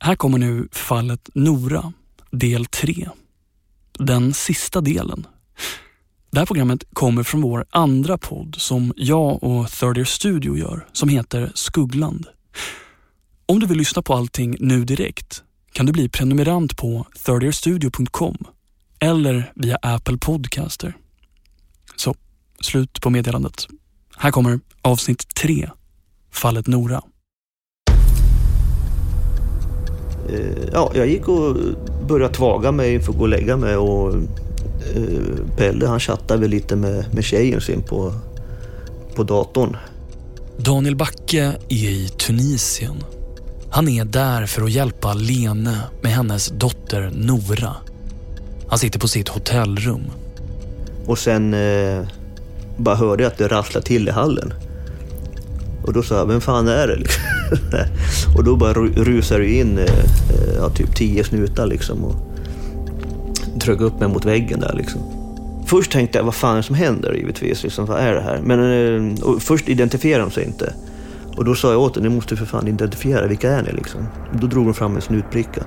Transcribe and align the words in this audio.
Här 0.00 0.16
kommer 0.16 0.38
nu 0.38 0.68
fallet 0.72 1.30
Nora, 1.34 1.92
del 2.30 2.66
3. 2.66 3.08
Den 3.92 4.34
sista 4.34 4.80
delen. 4.80 5.26
Det 6.30 6.38
här 6.38 6.46
programmet 6.46 6.84
kommer 6.92 7.22
från 7.22 7.40
vår 7.40 7.64
andra 7.70 8.18
podd 8.18 8.56
som 8.58 8.92
jag 8.96 9.42
och 9.42 9.70
Third 9.70 10.08
Studio 10.08 10.56
gör 10.56 10.86
som 10.92 11.08
heter 11.08 11.52
Skuggland. 11.54 12.26
Om 13.46 13.60
du 13.60 13.66
vill 13.66 13.78
lyssna 13.78 14.02
på 14.02 14.14
allting 14.14 14.56
nu 14.60 14.84
direkt 14.84 15.42
kan 15.72 15.86
du 15.86 15.92
bli 15.92 16.08
prenumerant 16.08 16.76
på 16.76 17.06
thirdyearstudio.com 17.24 18.36
eller 18.98 19.52
via 19.54 19.78
Apple 19.82 20.18
Podcaster. 20.18 20.96
Så, 21.96 22.14
slut 22.60 23.00
på 23.00 23.10
meddelandet. 23.10 23.66
Här 24.16 24.30
kommer 24.30 24.60
avsnitt 24.82 25.34
3, 25.34 25.70
fallet 26.32 26.66
Nora. 26.66 27.02
Ja, 30.72 30.90
jag 30.94 31.06
gick 31.06 31.28
och 31.28 31.56
började 32.08 32.34
tvaga 32.34 32.72
mig 32.72 33.00
för 33.00 33.12
att 33.12 33.18
gå 33.18 33.22
och 33.22 33.28
lägga 33.28 33.56
mig 33.56 33.76
och 33.76 34.14
eh, 34.94 35.56
Pelle 35.56 35.86
han 35.86 36.00
chattade 36.00 36.40
väl 36.40 36.50
lite 36.50 36.76
med, 36.76 37.14
med 37.14 37.24
tjejen 37.24 37.60
sin 37.60 37.82
på, 37.82 38.12
på 39.14 39.22
datorn. 39.22 39.76
Daniel 40.56 40.96
Backe 40.96 41.56
är 41.68 41.90
i 41.90 42.08
Tunisien. 42.08 43.04
Han 43.70 43.88
är 43.88 44.04
där 44.04 44.46
för 44.46 44.62
att 44.62 44.70
hjälpa 44.70 45.14
Lene 45.14 45.80
med 46.02 46.12
hennes 46.12 46.48
dotter 46.48 47.10
Nora. 47.14 47.76
Han 48.68 48.78
sitter 48.78 48.98
på 49.00 49.08
sitt 49.08 49.28
hotellrum. 49.28 50.02
Och 51.06 51.18
sen 51.18 51.54
eh, 51.54 52.06
bara 52.76 52.96
hörde 52.96 53.22
jag 53.22 53.32
att 53.32 53.38
det 53.38 53.48
rasslade 53.48 53.86
till 53.86 54.08
i 54.08 54.10
hallen. 54.10 54.52
Och 55.82 55.92
då 55.92 56.02
sa 56.02 56.14
jag, 56.14 56.26
vem 56.26 56.40
fan 56.40 56.68
är 56.68 56.88
det? 56.88 56.96
Liksom. 56.96 57.22
och 58.36 58.44
då 58.44 58.56
bara 58.56 58.72
rusade 58.74 59.40
det 59.40 59.50
in 59.50 59.78
eh, 59.78 59.86
ja, 60.56 60.68
typ 60.68 60.96
tio 60.96 61.24
snutar 61.24 61.66
liksom 61.66 62.04
och 62.04 62.14
drog 63.54 63.80
upp 63.80 64.00
mig 64.00 64.08
mot 64.08 64.24
väggen 64.24 64.60
där 64.60 64.74
liksom. 64.76 65.00
Först 65.66 65.92
tänkte 65.92 66.18
jag, 66.18 66.24
vad 66.24 66.34
fan 66.34 66.52
är 66.52 66.56
det 66.56 66.62
som 66.62 66.74
händer 66.74 67.14
givetvis? 67.14 67.62
Liksom, 67.62 67.86
vad 67.86 68.00
är 68.00 68.14
det 68.14 68.20
här? 68.20 68.40
Men 68.44 68.60
eh, 68.60 69.38
först 69.38 69.68
identifierade 69.68 70.24
de 70.24 70.30
sig 70.30 70.44
inte. 70.44 70.72
Och 71.36 71.44
då 71.44 71.54
sa 71.54 71.72
jag 71.72 71.80
åt 71.80 71.94
dem, 71.94 72.02
ni 72.02 72.08
måste 72.08 72.36
för 72.36 72.46
fan 72.46 72.68
identifiera, 72.68 73.26
vilka 73.26 73.50
är 73.50 73.62
ni 73.62 73.72
liksom? 73.72 74.00
Då 74.40 74.46
drog 74.46 74.64
de 74.64 74.74
fram 74.74 74.96
en 74.96 75.02
snutbricka. 75.02 75.62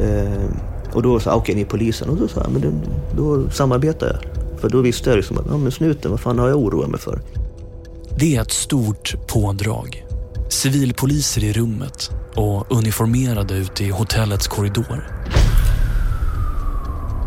Eh, 0.00 0.44
och 0.92 1.02
då 1.02 1.20
sa 1.20 1.30
jag, 1.30 1.36
okej 1.36 1.42
okay, 1.42 1.54
ni 1.54 1.60
är 1.60 1.66
polisen. 1.66 2.08
Och 2.08 2.16
då 2.16 2.28
sa 2.28 2.40
jag, 2.40 2.52
men 2.52 2.62
då, 2.62 2.70
då 3.16 3.50
samarbetar 3.50 4.06
jag. 4.06 4.46
För 4.60 4.68
då 4.68 4.80
visste 4.80 5.10
jag 5.10 5.16
liksom 5.16 5.38
att, 5.38 5.46
ja 5.50 5.56
men 5.56 5.72
snuten, 5.72 6.10
vad 6.10 6.20
fan 6.20 6.38
har 6.38 6.48
jag 6.48 6.58
oroat 6.58 6.90
mig 6.90 7.00
för? 7.00 7.20
Det 8.18 8.36
är 8.36 8.42
ett 8.42 8.52
stort 8.52 9.14
pådrag. 9.26 10.06
Civilpoliser 10.48 11.44
i 11.44 11.52
rummet 11.52 12.10
och 12.34 12.72
uniformerade 12.72 13.54
ute 13.54 13.84
i 13.84 13.90
hotellets 13.90 14.48
korridor. 14.48 15.10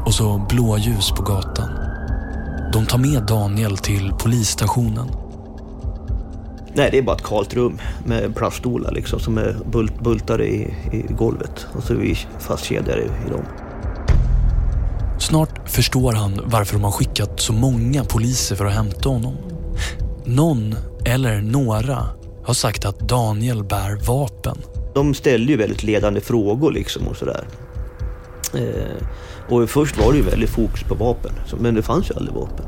Och 0.05 0.13
så 0.13 0.45
blåljus 0.49 1.11
på 1.11 1.21
gatan. 1.21 1.69
De 2.73 2.85
tar 2.85 2.97
med 2.97 3.23
Daniel 3.27 3.77
till 3.77 4.13
polisstationen. 4.19 5.07
Nej, 6.73 6.89
det 6.91 6.97
är 6.97 7.01
bara 7.01 7.15
ett 7.15 7.23
kalt 7.23 7.53
rum 7.53 7.79
med 8.05 8.35
plaststolar 8.35 8.91
liksom, 8.91 9.19
som 9.19 9.37
är 9.37 9.57
bult, 9.71 9.99
bultade 10.03 10.47
i, 10.47 10.73
i 10.91 11.13
golvet. 11.13 11.67
Och 11.73 11.83
så 11.83 11.93
är 11.93 11.97
vi 11.97 12.15
fastkedjade 12.39 13.01
i 13.01 13.29
dem. 13.29 13.43
Snart 15.19 15.69
förstår 15.69 16.13
han 16.13 16.41
varför 16.45 16.73
de 16.73 16.83
har 16.83 16.91
skickat 16.91 17.39
så 17.39 17.53
många 17.53 18.03
poliser 18.03 18.55
för 18.55 18.65
att 18.65 18.73
hämta 18.73 19.09
honom. 19.09 19.35
Någon, 20.29 20.75
eller 21.05 21.41
några, 21.41 22.05
har 22.43 22.53
sagt 22.53 22.85
att 22.85 22.99
Daniel 22.99 23.63
bär 23.63 24.05
vapen. 24.07 24.57
De 24.93 25.13
ställde 25.13 25.51
ju 25.51 25.57
väldigt 25.57 25.83
ledande 25.83 26.21
frågor 26.21 26.71
liksom 26.71 27.07
och 27.07 27.17
sådär. 27.17 27.47
Eh, 28.53 29.07
och 29.49 29.69
först 29.69 29.97
var 29.97 30.11
det 30.11 30.17
ju 30.17 30.23
väldigt 30.23 30.49
fokus 30.49 30.83
på 30.83 30.95
vapen, 30.95 31.31
men 31.59 31.75
det 31.75 31.81
fanns 31.81 32.09
ju 32.09 32.15
aldrig 32.15 32.35
vapen. 32.35 32.65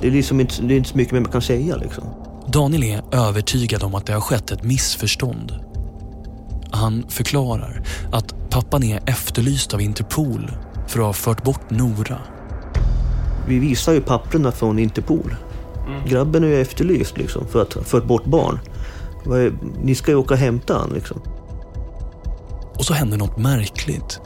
Det 0.00 0.06
är, 0.06 0.10
liksom 0.10 0.40
inte, 0.40 0.62
det 0.62 0.74
är 0.74 0.76
inte 0.76 0.88
så 0.88 0.96
mycket 0.96 1.12
mer 1.12 1.20
man 1.20 1.32
kan 1.32 1.42
säga 1.42 1.76
liksom. 1.76 2.04
Daniel 2.46 2.82
är 2.82 3.02
övertygad 3.12 3.82
om 3.82 3.94
att 3.94 4.06
det 4.06 4.12
har 4.12 4.20
skett 4.20 4.50
ett 4.50 4.62
missförstånd. 4.62 5.52
Han 6.70 7.04
förklarar 7.08 7.82
att 8.12 8.50
pappan 8.50 8.82
är 8.82 9.00
efterlyst 9.06 9.74
av 9.74 9.80
Interpol 9.80 10.50
för 10.88 11.00
att 11.00 11.06
ha 11.06 11.12
fört 11.12 11.44
bort 11.44 11.70
Nora. 11.70 12.18
Vi 13.48 13.58
visar 13.58 13.92
ju 13.92 14.00
papperna 14.00 14.52
från 14.52 14.78
Interpol. 14.78 15.36
Mm. 15.86 16.08
Grabben 16.08 16.44
är 16.44 16.48
ju 16.48 16.60
efterlyst 16.60 17.18
liksom 17.18 17.48
för 17.48 17.62
att 17.62 17.72
ha 17.72 17.82
fört 17.82 18.04
bort 18.04 18.24
barn. 18.24 18.58
Ni 19.82 19.94
ska 19.94 20.10
ju 20.10 20.16
åka 20.16 20.34
och 20.34 20.40
hämta 20.40 20.78
han 20.78 20.90
liksom. 20.94 21.20
Och 22.74 22.84
så 22.84 22.94
händer 22.94 23.18
något 23.18 23.38
märkligt. 23.38 24.20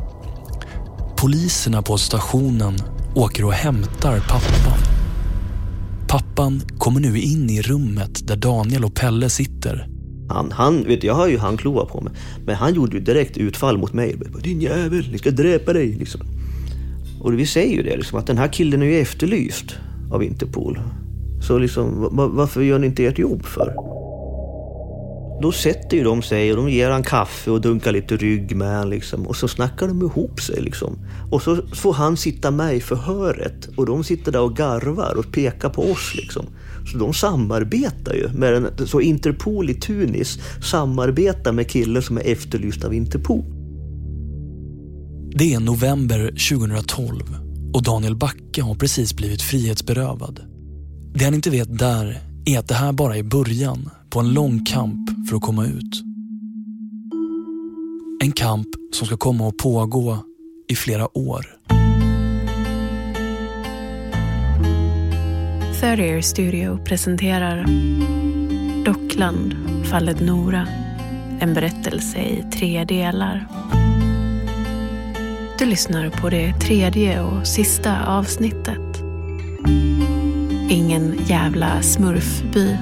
Poliserna 1.17 1.83
på 1.83 1.99
stationen 1.99 2.77
åker 3.15 3.45
och 3.45 3.53
hämtar 3.53 4.21
pappan. 4.29 4.79
Pappan 6.09 6.63
kommer 6.79 7.01
nu 7.01 7.19
in 7.19 7.51
i 7.51 7.63
rummet 7.63 8.29
där 8.29 8.37
Daniel 8.37 8.85
och 8.85 8.95
Pelle 8.95 9.31
sitter. 9.31 9.89
Han, 10.29 10.53
han, 10.53 10.85
vet 10.85 11.05
jag 11.05 11.15
har 11.15 11.29
ju 11.29 11.39
handklovar 11.39 11.85
på 11.85 12.01
mig, 12.01 12.13
men 12.47 12.55
han 12.55 12.75
gjorde 12.75 12.97
ju 12.97 13.03
direkt 13.03 13.37
utfall 13.37 13.79
mot 13.79 13.93
mig. 13.93 14.17
Din 14.43 14.61
jävel, 14.61 15.09
ni 15.13 15.19
ska 15.19 15.31
dräpa 15.31 15.73
dig. 15.73 15.93
Liksom. 15.93 16.21
Och 17.21 17.39
vi 17.39 17.47
säger 17.47 17.77
ju 17.77 17.83
det, 17.83 17.97
liksom, 17.97 18.19
att 18.19 18.27
den 18.27 18.39
här 18.39 18.49
killen 18.49 18.83
är 18.83 18.87
ju 18.87 19.01
efterlyst 19.01 19.77
av 20.13 20.23
Interpol. 20.23 20.81
Så 21.41 21.59
liksom, 21.59 22.09
varför 22.13 22.63
gör 22.63 22.79
ni 22.79 22.87
inte 22.87 23.05
ert 23.05 23.19
jobb 23.19 23.45
för? 23.45 23.75
Då 25.43 25.53
sätter 25.53 25.97
ju 25.97 26.05
de 26.05 26.23
sig 26.23 26.51
och 26.51 26.57
de 26.57 26.71
ger 26.71 26.91
han 26.91 27.03
kaffe 27.03 27.51
och 27.51 27.61
dunkar 27.61 27.93
lite 27.93 28.17
rygg 28.17 28.57
med 28.57 28.77
han 28.77 28.91
liksom. 28.91 29.27
Och 29.27 29.37
så 29.37 29.49
snackar 29.49 29.89
de 29.89 30.03
ihop 30.03 30.41
sig 30.41 30.61
liksom. 30.61 30.99
Och 31.31 31.43
så 31.43 31.57
får 31.75 31.93
han 31.93 32.17
sitta 32.17 32.51
med 32.51 32.77
i 32.77 32.81
förhöret 32.81 33.69
och 33.77 33.87
de 33.87 34.05
sitter 34.05 34.33
där 34.33 34.41
och 34.41 34.57
garvar 34.57 35.15
och 35.19 35.33
pekar 35.33 35.69
på 35.69 35.83
oss 35.83 36.15
liksom. 36.17 36.47
Så 36.93 36.99
de 36.99 37.15
samarbetar 37.15 38.15
ju 38.15 38.29
med 38.29 38.55
en, 38.55 38.87
så 38.87 39.01
Interpol 39.01 39.71
i 39.71 39.75
Tunis 39.75 40.39
samarbetar 40.71 41.53
med 41.53 41.71
killen 41.71 42.03
som 42.03 42.17
är 42.19 42.23
efterlyst 42.27 42.85
av 42.85 42.95
Interpol. 42.95 43.45
Det 45.35 45.55
är 45.55 45.61
november 45.61 46.27
2012 46.27 47.23
och 47.75 47.83
Daniel 47.83 48.17
Backe 48.17 48.63
har 48.63 48.75
precis 48.75 49.15
blivit 49.15 49.43
frihetsberövad. 49.43 50.41
Det 51.15 51.25
han 51.25 51.35
inte 51.35 51.51
vet 51.51 51.79
där 51.79 52.21
är 52.45 52.59
att 52.59 52.69
det 52.69 52.75
här 52.75 52.93
bara 52.93 53.17
är 53.17 53.23
början 53.23 53.91
på 54.11 54.21
en 54.21 54.33
lång 54.33 54.65
kamp 54.65 55.29
för 55.29 55.37
att 55.37 55.43
komma 55.43 55.67
ut. 55.67 56.03
En 58.23 58.33
kamp 58.33 58.67
som 58.93 59.07
ska 59.07 59.17
komma 59.17 59.49
att 59.49 59.57
pågå 59.57 60.19
i 60.69 60.75
flera 60.75 61.19
år. 61.19 61.47
Third 65.81 66.01
Ear 66.01 66.21
Studio 66.21 66.79
presenterar 66.85 67.67
Dockland, 68.85 69.57
fallet 69.85 70.21
Nora. 70.21 70.69
En 71.41 71.55
berättelse 71.55 72.19
i 72.19 72.45
tre 72.53 72.85
delar. 72.85 73.49
Du 75.59 75.67
lyssnar 75.67 76.11
på 76.11 76.31
det 76.31 76.53
tredje 76.53 77.23
och 77.23 77.47
sista 77.47 78.07
avsnittet. 78.07 79.03
Ingen 80.71 81.19
jävla 81.27 81.83
smurfby. 81.83 82.77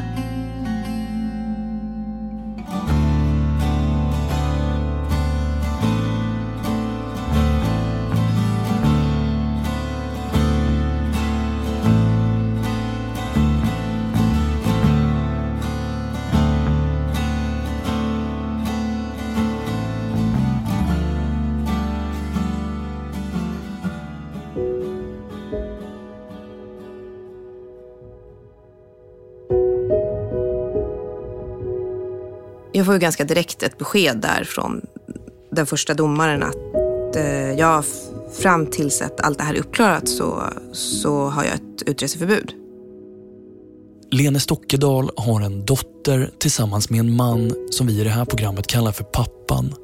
Ju 32.96 33.00
ganska 33.00 33.25
direkt 33.25 33.62
ett 33.62 33.78
besked 33.78 34.16
där 34.16 34.44
från 34.44 34.87
den 35.50 35.66
första 35.66 35.94
domaren 35.94 36.43
att 36.43 37.16
eh, 37.16 37.52
jag 37.52 37.84
fram 38.32 38.66
tills 38.66 39.02
att 39.02 39.20
allt 39.20 39.38
det 39.38 39.44
här 39.44 39.54
är 39.54 39.58
uppklarat 39.58 40.08
så, 40.08 40.43
så 40.72 41.25
har 41.25 41.44
jag 41.44 41.54
ett 41.54 41.82
utreseförbud. 41.87 42.52
Lene 44.10 44.40
Stockedal 44.40 45.10
har 45.16 45.40
en 45.40 45.64
dotter 45.64 46.31
tillsammans 46.38 46.90
med 46.90 47.00
en 47.00 47.16
man 47.16 47.52
som 47.70 47.87
vi 47.87 48.00
i 48.00 48.04
det 48.04 48.10
här 48.10 48.25
programmet 48.25 48.66
kallar 48.66 48.93
för 48.93 49.04
pappan. 49.04 49.75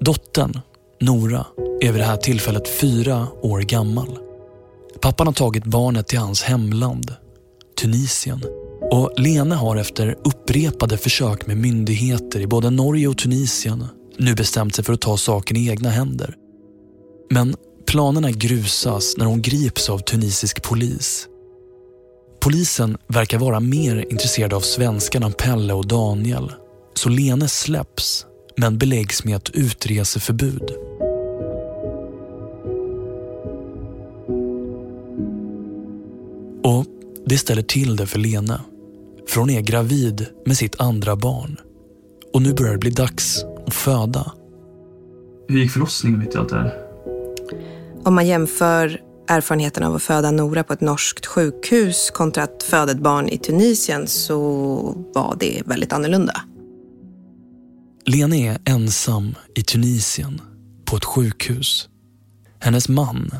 Dottern, 0.00 0.60
Nora, 1.00 1.46
är 1.80 1.92
vid 1.92 2.00
det 2.00 2.04
här 2.04 2.16
tillfället 2.16 2.68
fyra 2.68 3.26
år 3.42 3.60
gammal. 3.60 4.18
Pappan 5.00 5.26
har 5.26 5.34
tagit 5.34 5.64
barnet 5.64 6.08
till 6.08 6.18
hans 6.18 6.42
hemland, 6.42 7.14
Tunisien 7.80 8.42
och 8.90 9.12
Lena 9.16 9.56
har 9.56 9.76
efter 9.76 10.16
upprepade 10.24 10.98
försök 10.98 11.46
med 11.46 11.56
myndigheter 11.56 12.40
i 12.40 12.46
både 12.46 12.70
Norge 12.70 13.08
och 13.08 13.18
Tunisien 13.18 13.84
nu 14.16 14.34
bestämt 14.34 14.74
sig 14.74 14.84
för 14.84 14.92
att 14.92 15.00
ta 15.00 15.16
saken 15.16 15.56
i 15.56 15.68
egna 15.68 15.90
händer. 15.90 16.34
Men 17.30 17.56
planerna 17.86 18.30
grusas 18.30 19.14
när 19.16 19.26
hon 19.26 19.42
grips 19.42 19.90
av 19.90 19.98
tunisisk 19.98 20.62
polis. 20.62 21.26
Polisen 22.40 22.96
verkar 23.06 23.38
vara 23.38 23.60
mer 23.60 24.06
intresserad 24.10 24.52
av 24.52 24.60
svenskarna 24.60 25.30
Pelle 25.30 25.72
och 25.72 25.86
Daniel 25.86 26.52
så 26.94 27.08
Lene 27.08 27.48
släpps 27.48 28.26
men 28.56 28.78
beläggs 28.78 29.24
med 29.24 29.36
ett 29.36 29.50
utreseförbud. 29.50 30.70
Och 36.64 36.86
det 37.26 37.38
ställer 37.38 37.62
till 37.62 37.96
det 37.96 38.06
för 38.06 38.18
Lene. 38.18 38.60
För 39.28 39.40
hon 39.40 39.50
är 39.50 39.60
gravid 39.60 40.26
med 40.46 40.56
sitt 40.56 40.80
andra 40.80 41.16
barn. 41.16 41.56
Och 42.32 42.42
nu 42.42 42.54
börjar 42.54 42.72
det 42.72 42.78
bli 42.78 42.90
dags 42.90 43.44
att 43.66 43.74
föda. 43.74 44.32
Hur 45.48 45.58
gick 45.58 45.70
förlossningen 45.70 46.18
mitt 46.18 46.34
i 46.34 46.38
allt 46.38 46.48
det 46.48 46.56
här? 46.56 46.74
Om 48.04 48.14
man 48.14 48.26
jämför 48.26 49.00
erfarenheten 49.28 49.82
av 49.82 49.94
att 49.94 50.02
föda 50.02 50.30
Nora 50.30 50.64
på 50.64 50.72
ett 50.72 50.80
norskt 50.80 51.26
sjukhus 51.26 52.10
kontra 52.10 52.42
att 52.42 52.62
föda 52.62 52.92
ett 52.92 52.98
barn 52.98 53.28
i 53.28 53.38
Tunisien 53.38 54.06
så 54.06 54.36
var 55.14 55.36
det 55.40 55.62
väldigt 55.66 55.92
annorlunda. 55.92 56.40
Lene 58.06 58.36
är 58.36 58.58
ensam 58.64 59.34
i 59.54 59.62
Tunisien 59.62 60.40
på 60.84 60.96
ett 60.96 61.04
sjukhus. 61.04 61.88
Hennes 62.60 62.88
man, 62.88 63.30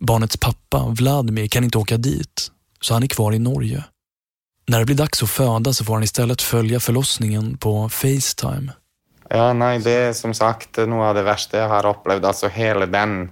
barnets 0.00 0.36
pappa 0.36 0.88
Vladimir, 0.88 1.48
kan 1.48 1.64
inte 1.64 1.78
åka 1.78 1.96
dit 1.96 2.50
så 2.80 2.94
han 2.94 3.02
är 3.02 3.06
kvar 3.06 3.32
i 3.32 3.38
Norge. 3.38 3.84
När 4.68 4.78
det 4.78 4.84
blir 4.84 4.96
dags 4.96 5.22
att 5.22 5.30
föda 5.30 5.72
så 5.72 5.84
får 5.84 5.94
han 5.94 6.02
istället 6.02 6.42
följa 6.42 6.80
förlossningen 6.80 7.58
på 7.58 7.88
Facetime. 7.88 8.72
Ja, 9.30 9.52
nej, 9.52 9.78
det 9.78 9.90
är 9.90 10.12
som 10.12 10.34
sagt 10.34 10.76
något 10.76 11.04
av 11.04 11.14
det 11.14 11.22
värsta 11.22 11.58
jag 11.58 11.68
har 11.68 11.86
upplevt. 11.86 12.24
Alltså 12.24 12.48
hela 12.48 12.86
den, 12.86 13.30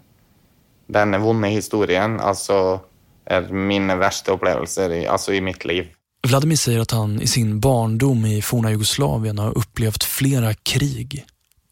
den 0.86 1.22
vonda 1.22 1.48
historien 1.48 2.20
alltså, 2.20 2.80
är 3.26 3.42
mina 3.48 3.96
värsta 3.96 4.32
upplevelser 4.32 4.92
i, 4.92 5.06
alltså, 5.06 5.32
i 5.32 5.40
mitt 5.40 5.64
liv. 5.64 5.86
Vladimir 6.26 6.56
säger 6.56 6.80
att 6.80 6.90
han 6.90 7.22
i 7.22 7.26
sin 7.26 7.60
barndom 7.60 8.26
i 8.26 8.42
forna 8.42 8.70
Jugoslavien 8.70 9.38
har 9.38 9.58
upplevt 9.58 10.04
flera 10.04 10.54
krig. 10.54 11.24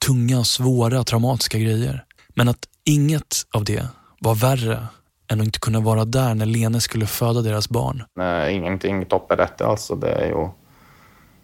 Tunga, 0.07 0.45
svåra, 0.45 1.05
traumatiska 1.05 1.59
grejer. 1.59 2.05
Men 2.35 2.49
att 2.49 2.67
inget 2.85 3.47
av 3.51 3.65
det 3.65 3.87
var 4.21 4.35
värre 4.35 4.87
än 5.29 5.41
att 5.41 5.47
inte 5.47 5.59
kunna 5.59 5.81
vara 5.81 6.05
där 6.05 6.35
när 6.35 6.47
Lene 6.47 6.81
skulle 6.81 7.07
föda 7.07 7.43
deras 7.43 7.69
barn. 7.69 8.05
Nej, 8.17 8.55
ingenting 8.55 9.05
toppar 9.05 9.37
detta. 9.37 9.67
Alltså, 9.67 9.95
det 9.95 10.13
är 10.13 10.27
ju, 10.27 10.49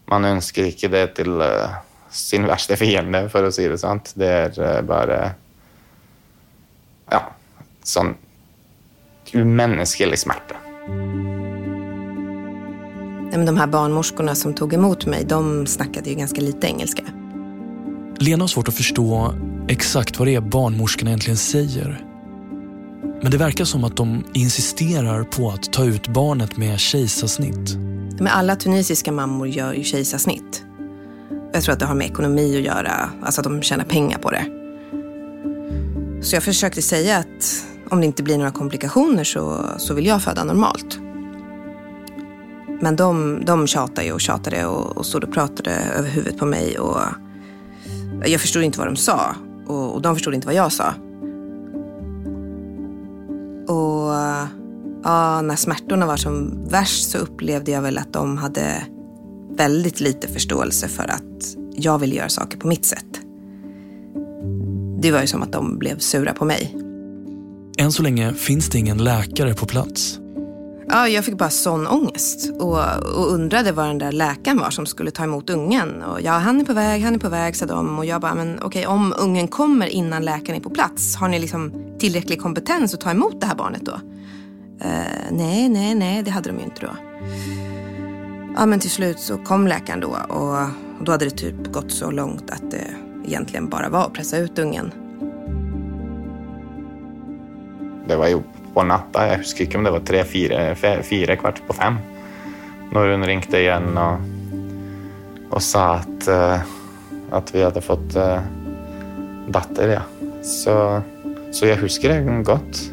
man 0.07 0.25
önskar 0.25 0.65
inte 0.65 0.89
det 0.89 1.07
till 1.07 1.31
uh, 1.31 1.69
sin 2.11 2.47
värsta 2.47 2.77
fiende, 2.77 3.29
för 3.29 3.45
att 3.45 3.55
säga 3.55 3.69
det 3.69 3.79
sant. 3.79 4.13
Det 4.15 4.27
är 4.27 4.79
uh, 4.79 4.83
bara 4.83 5.31
ja, 7.11 7.33
sån 7.83 8.15
mänsklig 9.33 10.19
smärta. 10.19 10.55
De 13.33 13.57
här 13.57 13.67
barnmorskorna 13.67 14.35
som 14.35 14.55
tog 14.55 14.75
emot 14.75 15.07
mig, 15.07 15.25
de 15.25 15.67
snackade 15.67 16.11
ju 16.11 16.17
ganska 16.17 16.41
lite 16.41 16.67
engelska. 16.67 17.03
Lena 18.19 18.43
har 18.43 18.49
svårt 18.49 18.69
att 18.69 18.75
förstå 18.75 19.35
exakt 19.69 20.19
vad 20.19 20.29
det 20.29 20.35
är 20.35 20.41
barnmorskorna 20.41 21.11
egentligen 21.11 21.37
säger. 21.37 22.08
Men 23.23 23.31
det 23.31 23.37
verkar 23.37 23.65
som 23.65 23.85
att 23.85 23.97
de 23.97 24.25
insisterar 24.33 25.25
på 25.25 25.51
att 25.51 25.73
ta 25.73 25.85
ut 25.85 26.09
barnet 26.09 26.57
med 26.57 26.81
kejsarsnitt. 26.81 27.77
Men 28.19 28.27
alla 28.29 28.57
tunisiska 28.57 29.13
mammor 29.13 29.49
gör 29.49 29.73
ju 29.73 29.85
kejsarsnitt. 29.85 30.65
Jag 31.53 31.63
tror 31.63 31.73
att 31.73 31.81
det 31.81 31.87
har 31.87 31.95
med 31.95 32.07
ekonomi 32.07 32.57
att 32.57 32.63
göra, 32.63 33.11
alltså 33.23 33.41
att 33.41 33.45
de 33.45 33.63
tjänar 33.63 33.85
pengar 33.85 34.19
på 34.19 34.31
det. 34.31 34.45
Så 36.23 36.37
jag 36.37 36.43
försökte 36.43 36.83
säga 36.83 37.17
att 37.17 37.65
om 37.91 38.01
det 38.01 38.07
inte 38.07 38.23
blir 38.23 38.39
några 38.39 38.51
komplikationer 38.51 39.25
så, 39.25 39.65
så 39.79 39.95
vill 39.95 40.07
jag 40.07 40.23
föda 40.23 40.45
normalt. 40.45 40.99
Men 42.81 42.97
de, 42.97 43.43
de 43.45 43.67
tjatade 43.67 44.13
och 44.13 44.21
tjatade 44.21 44.67
och, 44.67 44.97
och 44.97 45.07
stod 45.07 45.25
och 45.25 45.33
pratade 45.33 45.71
över 45.71 46.09
huvudet 46.09 46.39
på 46.39 46.47
mig. 46.47 46.79
Och 46.79 47.01
jag 48.27 48.41
förstod 48.41 48.63
inte 48.63 48.79
vad 48.79 48.89
de 48.89 48.97
sa 48.97 49.35
och, 49.67 49.95
och 49.95 50.03
de 50.03 50.15
förstod 50.15 50.35
inte 50.35 50.47
vad 50.47 50.57
jag 50.57 50.73
sa. 50.73 50.95
Ja, 55.05 55.43
när 55.43 55.57
smärtorna 55.57 56.07
var 56.07 56.17
som 56.17 56.65
värst 56.69 57.11
så 57.11 57.19
upplevde 57.19 57.71
jag 57.71 57.83
väl 57.83 57.99
att 57.99 58.13
de 58.13 58.39
hade 58.39 58.83
väldigt 59.57 60.01
lite 60.01 60.29
förståelse 60.29 60.89
för 60.89 61.11
att 61.11 61.57
jag 61.75 61.99
ville 61.99 62.15
göra 62.15 62.29
saker 62.29 62.59
på 62.59 62.69
mitt 62.69 62.85
sätt. 62.85 63.21
Det 65.01 65.11
var 65.11 65.21
ju 65.21 65.27
som 65.27 65.43
att 65.43 65.53
de 65.53 65.79
blev 65.79 65.99
sura 65.99 66.33
på 66.33 66.45
mig. 66.45 66.77
Än 67.79 67.93
så 67.93 68.03
länge 68.03 68.35
finns 68.35 68.69
det 68.69 68.79
ingen 68.79 68.99
läkare 69.05 69.55
på 69.55 69.67
plats. 69.67 70.19
Ja, 70.91 71.09
jag 71.09 71.25
fick 71.25 71.39
bara 71.39 71.51
sån 71.51 71.87
ångest 71.87 72.51
och, 72.61 72.79
och 73.17 73.33
undrade 73.33 73.73
var 73.73 73.87
den 73.87 73.99
där 73.99 74.13
läkaren 74.13 74.59
var 74.59 74.71
som 74.71 74.87
skulle 74.87 75.11
ta 75.11 75.25
emot 75.25 75.51
ungen. 75.51 76.03
Och 76.03 76.21
ja, 76.23 76.33
han 76.33 76.61
är 76.61 76.65
på 76.65 76.73
väg, 76.73 77.03
han 77.03 77.15
är 77.15 77.19
på 77.19 77.29
väg, 77.29 77.57
sa 77.57 77.67
de. 77.67 77.99
Och 77.99 78.05
jag 78.05 78.21
bara, 78.21 78.35
men 78.35 78.59
okej, 78.63 78.87
om 78.87 79.15
ungen 79.19 79.49
kommer 79.49 79.87
innan 79.87 80.25
läkaren 80.25 80.59
är 80.59 80.63
på 80.63 80.71
plats, 80.71 81.17
har 81.17 81.29
ni 81.29 81.39
liksom 81.39 81.73
tillräcklig 81.99 82.41
kompetens 82.41 82.95
att 82.95 83.01
ta 83.01 83.11
emot 83.11 83.41
det 83.41 83.47
här 83.47 83.55
barnet 83.55 83.83
då? 83.85 84.01
Eh, 84.81 85.31
nej, 85.31 85.69
nej, 85.69 85.95
nej, 85.95 86.23
det 86.23 86.31
hade 86.31 86.51
de 86.51 86.59
ju 86.59 86.65
inte 86.65 86.81
då. 86.81 86.97
Ja, 88.57 88.67
men 88.67 88.81
till 88.81 88.91
slut 88.91 89.21
så 89.21 89.39
kom 89.39 89.67
läkaren 89.67 90.01
då 90.01 90.09
och 90.09 90.57
då 91.05 91.13
hade 91.13 91.25
det 91.25 91.31
typ 91.31 91.73
gått 91.73 91.93
så 91.93 92.11
långt 92.11 92.51
att 92.51 92.71
det 92.71 92.85
egentligen 93.27 93.69
bara 93.69 93.89
var 93.89 94.05
att 94.05 94.13
pressa 94.13 94.39
ut 94.39 94.59
ungen. 94.59 94.93
Det 98.07 98.17
var 98.17 98.29
ju 98.29 98.41
på 98.75 98.83
natten, 98.83 99.29
jag 99.29 99.37
husker 99.37 99.65
inte 99.65 99.79
om 99.79 99.85
det 99.85 99.91
var 99.91 100.01
tre, 100.01 100.25
fyra, 100.25 100.75
fyra 101.03 101.37
kvart 101.37 101.63
på 101.67 101.73
fem, 101.73 101.95
när 102.93 103.11
hon 103.11 103.27
ringde 103.27 103.61
igen 103.61 103.99
och, 103.99 104.19
och 105.51 105.63
sa 105.63 105.95
att, 105.95 106.29
eh, 106.29 106.61
att 107.31 107.55
vi 107.55 107.63
hade 107.63 107.81
fått 107.81 108.17
eh, 108.17 108.41
dotter. 109.49 109.89
Ja. 109.89 110.03
Så, 110.43 111.03
så 111.53 111.67
jag 111.67 111.77
husker 111.77 112.09
det 112.09 112.43
gott. 112.43 112.93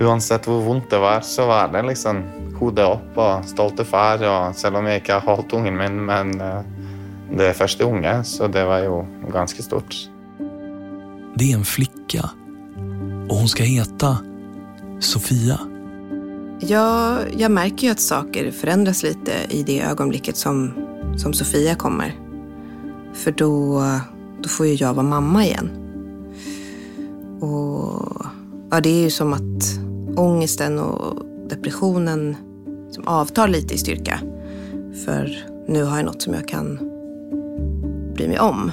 Oavsett 0.00 0.48
hur 0.48 0.68
ont 0.68 0.90
det 0.90 0.98
var 0.98 1.20
så 1.20 1.46
var 1.46 1.68
det 1.68 1.82
liksom 1.82 2.22
hodet 2.58 2.88
upp 2.88 3.18
och 3.18 3.44
stolte 3.44 3.84
far. 3.84 4.16
Och, 4.16 4.64
även 4.64 4.76
om 4.76 4.86
jag 4.86 4.96
inte 4.96 5.12
har 5.12 5.20
hållit 5.20 5.52
ungen 5.52 5.76
min, 5.76 6.04
men 6.04 6.40
uh, 6.40 6.60
det 7.36 7.46
är 7.46 7.52
första 7.52 7.84
unge, 7.84 8.24
så 8.24 8.48
det 8.48 8.64
var 8.64 8.78
ju 8.78 9.04
ganska 9.32 9.62
stort. 9.62 9.96
Det 11.34 11.52
är 11.52 11.56
en 11.56 11.64
flicka 11.64 12.30
och 13.28 13.36
hon 13.36 13.48
ska 13.48 13.62
heta 13.62 14.18
Sofia. 15.00 15.58
Ja, 16.60 17.18
jag 17.36 17.50
märker 17.50 17.86
ju 17.86 17.92
att 17.92 18.00
saker 18.00 18.50
förändras 18.50 19.02
lite 19.02 19.32
i 19.48 19.62
det 19.62 19.80
ögonblicket 19.80 20.36
som, 20.36 20.72
som 21.16 21.32
Sofia 21.32 21.74
kommer. 21.74 22.14
För 23.14 23.32
då, 23.32 23.82
då 24.42 24.48
får 24.48 24.66
ju 24.66 24.74
jag 24.74 24.94
vara 24.94 25.06
mamma 25.06 25.44
igen. 25.44 25.70
Och 27.40 28.26
ja, 28.70 28.80
det 28.82 28.88
är 28.88 29.02
ju 29.02 29.10
som 29.10 29.32
att 29.32 29.89
ångesten 30.20 30.78
och 30.78 31.24
depressionen 31.48 32.36
som 32.90 33.08
avtar 33.08 33.48
lite 33.48 33.74
i 33.74 33.78
styrka. 33.78 34.20
För 35.04 35.44
nu 35.68 35.84
har 35.84 35.96
jag 35.96 36.06
något 36.06 36.22
som 36.22 36.34
jag 36.34 36.48
kan 36.48 36.76
bry 38.14 38.28
mig 38.28 38.40
om. 38.40 38.72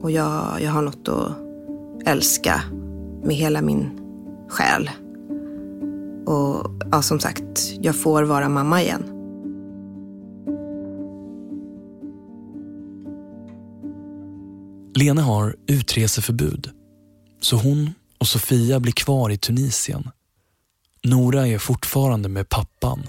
Och 0.00 0.10
jag, 0.10 0.62
jag 0.62 0.70
har 0.70 0.82
något 0.82 1.08
att 1.08 1.32
älska 2.06 2.60
med 3.24 3.36
hela 3.36 3.62
min 3.62 3.90
själ. 4.48 4.90
Och 6.26 6.66
ja, 6.92 7.02
som 7.02 7.20
sagt, 7.20 7.72
jag 7.80 7.96
får 7.96 8.22
vara 8.22 8.48
mamma 8.48 8.82
igen. 8.82 9.02
Lena 14.94 15.22
har 15.22 15.56
utreseförbud. 15.66 16.70
Så 17.40 17.56
hon 17.56 17.90
och 18.18 18.26
Sofia 18.26 18.80
blir 18.80 18.92
kvar 18.92 19.30
i 19.30 19.36
Tunisien. 19.36 20.08
Nora 21.04 21.48
är 21.48 21.58
fortfarande 21.58 22.28
med 22.28 22.48
pappan. 22.48 23.02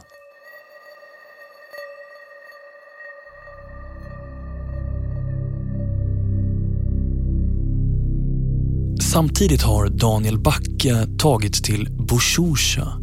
Samtidigt 9.02 9.62
har 9.62 9.90
Daniel 9.90 10.40
Backe 10.40 11.08
tagits 11.18 11.62
till 11.62 11.88
Bushusha, 11.92 13.00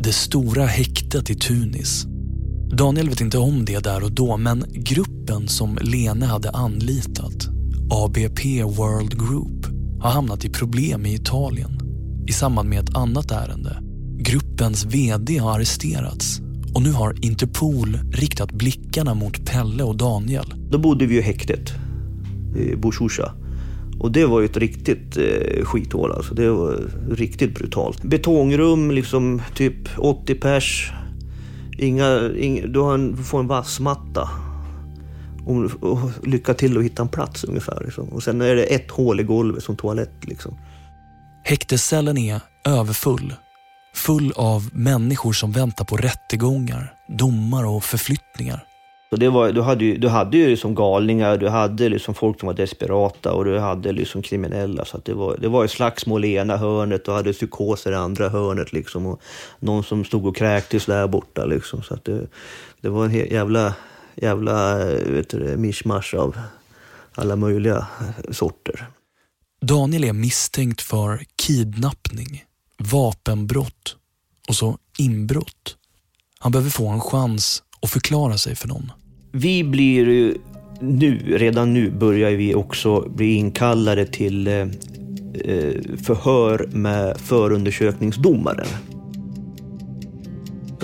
det 0.00 0.12
stora 0.12 0.66
häktet 0.66 1.30
i 1.30 1.34
Tunis. 1.34 2.04
Daniel 2.76 3.08
vet 3.08 3.20
inte 3.20 3.38
om 3.38 3.64
det 3.64 3.78
där 3.78 4.04
och 4.04 4.12
då, 4.12 4.36
men 4.36 4.64
gruppen 4.72 5.48
som 5.48 5.78
Lene 5.80 6.26
hade 6.26 6.50
anlitat, 6.50 7.48
ABP 7.90 8.62
World 8.62 9.18
Group, 9.18 9.66
har 10.00 10.10
hamnat 10.10 10.44
i 10.44 10.50
problem 10.50 11.06
i 11.06 11.14
Italien 11.14 11.80
i 12.28 12.32
samband 12.32 12.68
med 12.68 12.88
ett 12.88 12.96
annat 12.96 13.30
ärende. 13.30 13.87
Gruppens 14.20 14.84
VD 14.84 15.38
har 15.38 15.54
arresterats 15.54 16.40
och 16.74 16.82
nu 16.82 16.92
har 16.92 17.24
Interpol 17.24 17.98
riktat 18.12 18.52
blickarna 18.52 19.14
mot 19.14 19.46
Pelle 19.46 19.82
och 19.82 19.96
Daniel. 19.96 20.54
Då 20.70 20.78
bodde 20.78 21.06
vi 21.06 21.18
i 21.18 21.20
häktet, 21.20 21.72
i 22.56 22.76
Bushusha. 22.76 23.32
Och 23.98 24.12
det 24.12 24.26
var 24.26 24.40
ju 24.40 24.46
ett 24.46 24.56
riktigt 24.56 25.16
eh, 25.16 25.64
skithål 25.64 26.12
alltså. 26.12 26.34
Det 26.34 26.50
var 26.50 26.90
riktigt 27.10 27.54
brutalt. 27.54 28.02
Betongrum, 28.02 28.90
liksom 28.90 29.42
typ 29.54 29.98
80 29.98 30.34
pers. 30.34 30.92
Inga, 31.78 32.30
inga, 32.36 32.66
du 32.66 32.80
har 32.80 32.94
en, 32.94 33.16
får 33.16 33.40
en 33.40 33.46
vassmatta. 33.46 34.28
Och, 35.46 35.90
och 35.90 36.10
lycka 36.26 36.54
till 36.54 36.78
att 36.78 36.84
hitta 36.84 37.02
en 37.02 37.08
plats 37.08 37.44
ungefär. 37.44 37.82
Liksom. 37.84 38.08
Och 38.08 38.22
sen 38.22 38.40
är 38.40 38.54
det 38.54 38.64
ett 38.64 38.90
hål 38.90 39.20
i 39.20 39.22
golvet 39.22 39.64
som 39.64 39.76
toalett. 39.76 40.14
Liksom. 40.20 40.54
Häktescellen 41.44 42.18
är 42.18 42.40
överfull. 42.64 43.34
Full 44.06 44.32
av 44.36 44.70
människor 44.72 45.32
som 45.32 45.52
väntar 45.52 45.84
på 45.84 45.96
rättegångar, 45.96 46.94
domar 47.08 47.66
och 47.66 47.84
förflyttningar. 47.84 48.64
Så 49.10 49.16
det 49.16 49.28
var, 49.28 49.52
du 49.52 49.62
hade 49.62 49.84
ju, 49.84 49.96
du 49.96 50.08
hade 50.08 50.36
ju 50.36 50.48
liksom 50.48 50.74
galningar, 50.74 51.36
du 51.36 51.48
hade 51.48 51.88
liksom 51.88 52.14
folk 52.14 52.40
som 52.40 52.46
var 52.46 52.54
desperata 52.54 53.32
och 53.32 53.44
du 53.44 53.58
hade 53.58 53.92
liksom 53.92 54.22
kriminella. 54.22 54.84
Så 54.84 54.98
det, 55.04 55.14
var, 55.14 55.36
det 55.36 55.48
var 55.48 55.62
ju 55.62 55.68
slagsmål 55.68 56.24
i 56.24 56.34
ena 56.34 56.56
hörnet 56.56 57.08
och 57.08 57.14
hade 57.14 57.32
psykoser 57.32 57.92
i 57.92 57.94
andra 57.94 58.28
hörnet. 58.28 58.72
Liksom, 58.72 59.06
och 59.06 59.20
någon 59.58 59.84
som 59.84 60.04
stod 60.04 60.26
och 60.26 60.36
kräktes 60.36 60.86
där 60.86 61.06
borta. 61.06 61.44
Liksom, 61.44 61.82
så 61.82 61.98
det, 62.02 62.26
det 62.80 62.88
var 62.88 63.04
en 63.04 63.14
jävla, 63.14 63.74
jävla 64.14 64.84
vet 64.84 65.30
du, 65.30 65.56
mischmasch 65.56 66.14
av 66.14 66.38
alla 67.14 67.36
möjliga 67.36 67.86
sorter. 68.30 68.86
Daniel 69.60 70.04
är 70.04 70.12
misstänkt 70.12 70.80
för 70.80 71.20
kidnappning, 71.36 72.44
vapenbrott 72.78 73.96
och 74.48 74.54
så 74.54 74.78
inbrott. 74.98 75.76
Han 76.38 76.52
behöver 76.52 76.70
få 76.70 76.88
en 76.88 77.00
chans 77.00 77.62
att 77.82 77.90
förklara 77.90 78.38
sig 78.38 78.54
för 78.54 78.68
någon. 78.68 78.92
Vi 79.32 79.64
blir 79.64 80.08
ju 80.08 80.34
nu, 80.80 81.38
redan 81.38 81.74
nu 81.74 81.90
börjar 81.90 82.30
vi 82.30 82.54
också 82.54 83.08
bli 83.08 83.34
inkallade 83.34 84.06
till 84.06 84.46
eh, 84.46 84.54
eh 84.54 84.68
förhör 86.02 86.68
med 86.72 87.20
förundersökningsdomaren. 87.20 88.66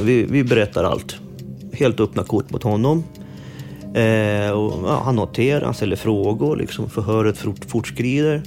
Vi, 0.02 0.24
vi 0.24 0.44
berättar 0.44 0.84
allt. 0.84 1.16
Helt 1.72 2.00
öppna 2.00 2.22
kort 2.22 2.50
mot 2.50 2.62
honom. 2.62 3.04
Eh, 3.94 4.50
och, 4.50 4.88
ja, 4.88 5.02
han 5.04 5.16
noterar, 5.16 5.64
han 5.64 5.74
ställer 5.74 5.96
frågor, 5.96 6.56
liksom, 6.56 6.90
förhöret 6.90 7.38
fort, 7.38 7.64
fortskrider. 7.64 8.42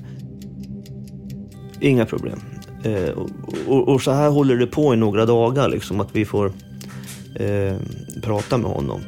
Inga 1.79 2.05
problem. 2.05 2.39
Eh, 2.87 3.09
och, 3.67 3.87
och, 3.87 4.01
så 4.01 4.11
här 4.11 4.29
håller 4.29 4.57
det 4.57 4.67
på 4.67 4.93
i 4.93 4.97
några 4.97 5.25
dagar, 5.25 5.69
liksom, 5.69 5.99
att 5.99 6.09
vi 6.11 6.25
får 6.25 6.51
eh, 7.35 7.75
prata 8.21 8.57
med 8.57 8.71
honom. 8.71 9.01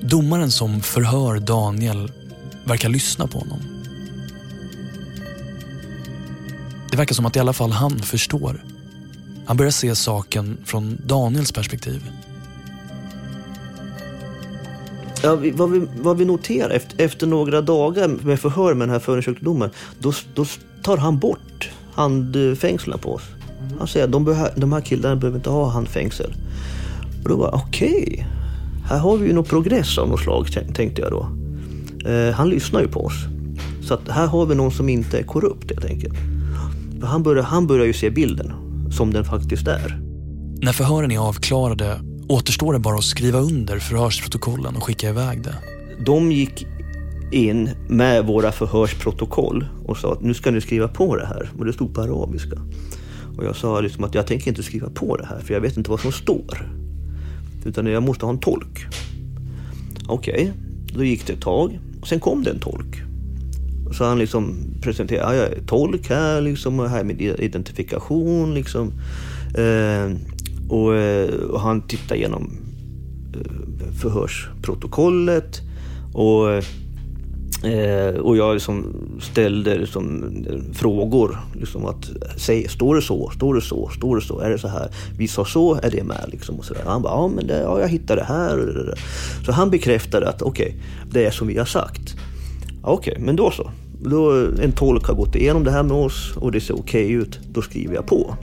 Domaren 0.00 0.50
som 0.50 0.80
förhör 0.80 1.38
Daniel 1.38 2.12
verkar 2.64 2.88
lyssna 2.88 3.26
på 3.26 3.38
honom. 3.38 3.58
Det 6.90 6.96
verkar 6.96 7.14
som 7.14 7.26
att 7.26 7.36
i 7.36 7.38
alla 7.38 7.52
fall 7.52 7.70
han 7.70 7.98
förstår. 7.98 8.64
Han 9.46 9.56
börjar 9.56 9.70
se 9.70 9.94
saken 9.94 10.58
från 10.64 10.98
Daniels 11.06 11.52
perspektiv. 11.52 12.10
Ja, 15.22 15.36
vi, 15.36 15.50
vad, 15.50 15.70
vi, 15.70 15.86
vad 15.98 16.16
vi 16.16 16.24
noterar 16.24 16.70
efter, 16.70 17.04
efter 17.04 17.26
några 17.26 17.60
dagar 17.60 18.08
med 18.08 18.40
förhör 18.40 18.74
med 18.74 18.88
den 18.88 18.92
här 18.92 19.00
förundersökningsdomaren, 19.00 19.72
då, 19.98 20.12
då 20.34 20.44
tar 20.82 20.96
han 20.96 21.18
bort 21.18 21.70
handfängslen 21.96 22.98
på 22.98 23.14
oss. 23.14 23.22
Han 23.78 23.88
säger 23.88 24.06
att 24.06 24.12
de, 24.12 24.48
de 24.56 24.72
här 24.72 24.80
killarna 24.80 25.16
behöver 25.16 25.38
inte 25.38 25.50
ha 25.50 25.68
handfängsel. 25.68 26.34
Och 27.22 27.28
då 27.28 27.36
var 27.36 27.54
okej, 27.54 28.04
okay, 28.08 28.24
här 28.88 28.98
har 28.98 29.16
vi 29.16 29.26
ju 29.26 29.32
något 29.32 29.48
progress 29.48 29.98
av 29.98 30.08
något 30.08 30.20
slag 30.20 30.52
tänkte 30.74 31.02
jag 31.02 31.10
då. 31.10 31.28
Eh, 32.10 32.34
han 32.34 32.48
lyssnar 32.48 32.80
ju 32.80 32.88
på 32.88 33.04
oss. 33.04 33.24
Så 33.82 33.94
att 33.94 34.08
här 34.08 34.26
har 34.26 34.46
vi 34.46 34.54
någon 34.54 34.72
som 34.72 34.88
inte 34.88 35.18
är 35.18 35.22
korrupt 35.22 35.70
helt 35.70 35.84
enkelt. 35.84 36.14
För 37.00 37.06
han, 37.06 37.22
börjar, 37.22 37.42
han 37.42 37.66
börjar 37.66 37.86
ju 37.86 37.92
se 37.92 38.10
bilden 38.10 38.52
som 38.90 39.12
den 39.12 39.24
faktiskt 39.24 39.68
är. 39.68 40.00
När 40.62 40.72
förhören 40.72 41.10
är 41.10 41.18
avklarade 41.18 42.00
återstår 42.28 42.72
det 42.72 42.78
bara 42.78 42.98
att 42.98 43.04
skriva 43.04 43.38
under 43.38 43.78
förhörsprotokollen 43.78 44.76
och 44.76 44.82
skicka 44.82 45.08
iväg 45.08 45.42
det. 45.42 45.54
De 46.04 46.32
gick 46.32 46.66
in 47.30 47.70
med 47.88 48.26
våra 48.26 48.52
förhörsprotokoll 48.52 49.66
och 49.84 49.96
sa 49.96 50.12
att 50.12 50.22
nu 50.22 50.34
ska 50.34 50.50
ni 50.50 50.60
skriva 50.60 50.88
på 50.88 51.16
det 51.16 51.26
här. 51.26 51.50
Och 51.58 51.64
det 51.64 51.72
stod 51.72 51.94
på 51.94 52.00
arabiska. 52.00 52.56
Och 53.36 53.44
jag 53.44 53.56
sa 53.56 53.80
liksom 53.80 54.04
att 54.04 54.14
jag 54.14 54.26
tänker 54.26 54.48
inte 54.48 54.62
skriva 54.62 54.90
på 54.90 55.16
det 55.16 55.26
här 55.26 55.40
för 55.40 55.54
jag 55.54 55.60
vet 55.60 55.76
inte 55.76 55.90
vad 55.90 56.00
som 56.00 56.12
står. 56.12 56.72
Utan 57.64 57.86
jag 57.86 58.02
måste 58.02 58.26
ha 58.26 58.32
en 58.32 58.38
tolk. 58.38 58.86
Okej, 60.08 60.34
okay. 60.34 60.50
då 60.94 61.04
gick 61.04 61.26
det 61.26 61.32
ett 61.32 61.40
tag. 61.40 61.78
Sen 62.04 62.20
kom 62.20 62.42
det 62.42 62.50
en 62.50 62.58
tolk. 62.58 63.02
Så 63.92 64.04
han 64.04 64.18
liksom 64.18 64.56
presenterade, 64.80 65.36
jag 65.36 65.46
är 65.46 65.62
tolk 65.66 66.08
här 66.08 66.40
liksom, 66.40 66.80
och 66.80 66.90
här 66.90 67.04
med 67.04 67.20
identifikation 67.20 68.54
liksom. 68.54 68.92
Eh, 69.58 70.16
och, 70.68 70.96
eh, 70.96 71.34
och, 71.34 71.60
han 71.60 71.80
tittade 71.82 72.20
igenom 72.20 72.52
eh, 73.34 73.92
förhörsprotokollet. 74.00 75.60
Och 76.12 76.52
eh, 76.52 76.64
Eh, 77.62 78.20
och 78.20 78.36
jag 78.36 78.54
liksom 78.54 78.94
ställde 79.20 79.78
liksom 79.78 80.24
frågor. 80.72 81.38
Liksom 81.54 81.86
att, 81.86 82.10
säg, 82.36 82.68
står 82.68 82.94
det 82.94 83.02
så? 83.02 83.30
Står 83.30 83.54
det 83.54 83.60
så? 83.60 83.88
Står 83.88 84.16
det 84.16 84.22
så? 84.22 84.40
Är 84.40 84.50
det 84.50 84.58
så 84.58 84.68
här? 84.68 84.90
Vi 85.18 85.28
sa 85.28 85.44
så, 85.44 85.74
är 85.74 85.90
det 85.90 86.04
med? 86.04 86.24
Liksom 86.32 86.58
och 86.58 86.64
så 86.64 86.74
där. 86.74 86.82
Han 86.84 87.02
bara, 87.02 87.12
ja 87.12 87.28
men 87.28 87.46
det, 87.46 87.60
ja, 87.60 87.80
jag 87.80 87.88
hittade 87.88 88.20
det 88.20 88.26
här. 88.26 88.94
Så 89.44 89.52
han 89.52 89.70
bekräftade 89.70 90.28
att 90.28 90.42
okej, 90.42 90.66
okay, 90.66 90.80
det 91.10 91.26
är 91.26 91.30
som 91.30 91.46
vi 91.46 91.58
har 91.58 91.64
sagt. 91.64 92.16
Okej, 92.82 93.12
okay, 93.12 93.24
men 93.24 93.36
då 93.36 93.50
så. 93.50 93.70
Då, 94.02 94.30
en 94.62 94.72
tolk 94.72 95.06
har 95.06 95.14
gått 95.14 95.34
igenom 95.34 95.64
det 95.64 95.70
här 95.70 95.82
med 95.82 95.96
oss 95.96 96.36
och 96.36 96.52
det 96.52 96.60
ser 96.60 96.74
okej 96.74 97.04
okay 97.04 97.16
ut. 97.16 97.40
Då 97.52 97.62
skriver 97.62 97.94
jag 97.94 98.06
på. 98.06 98.36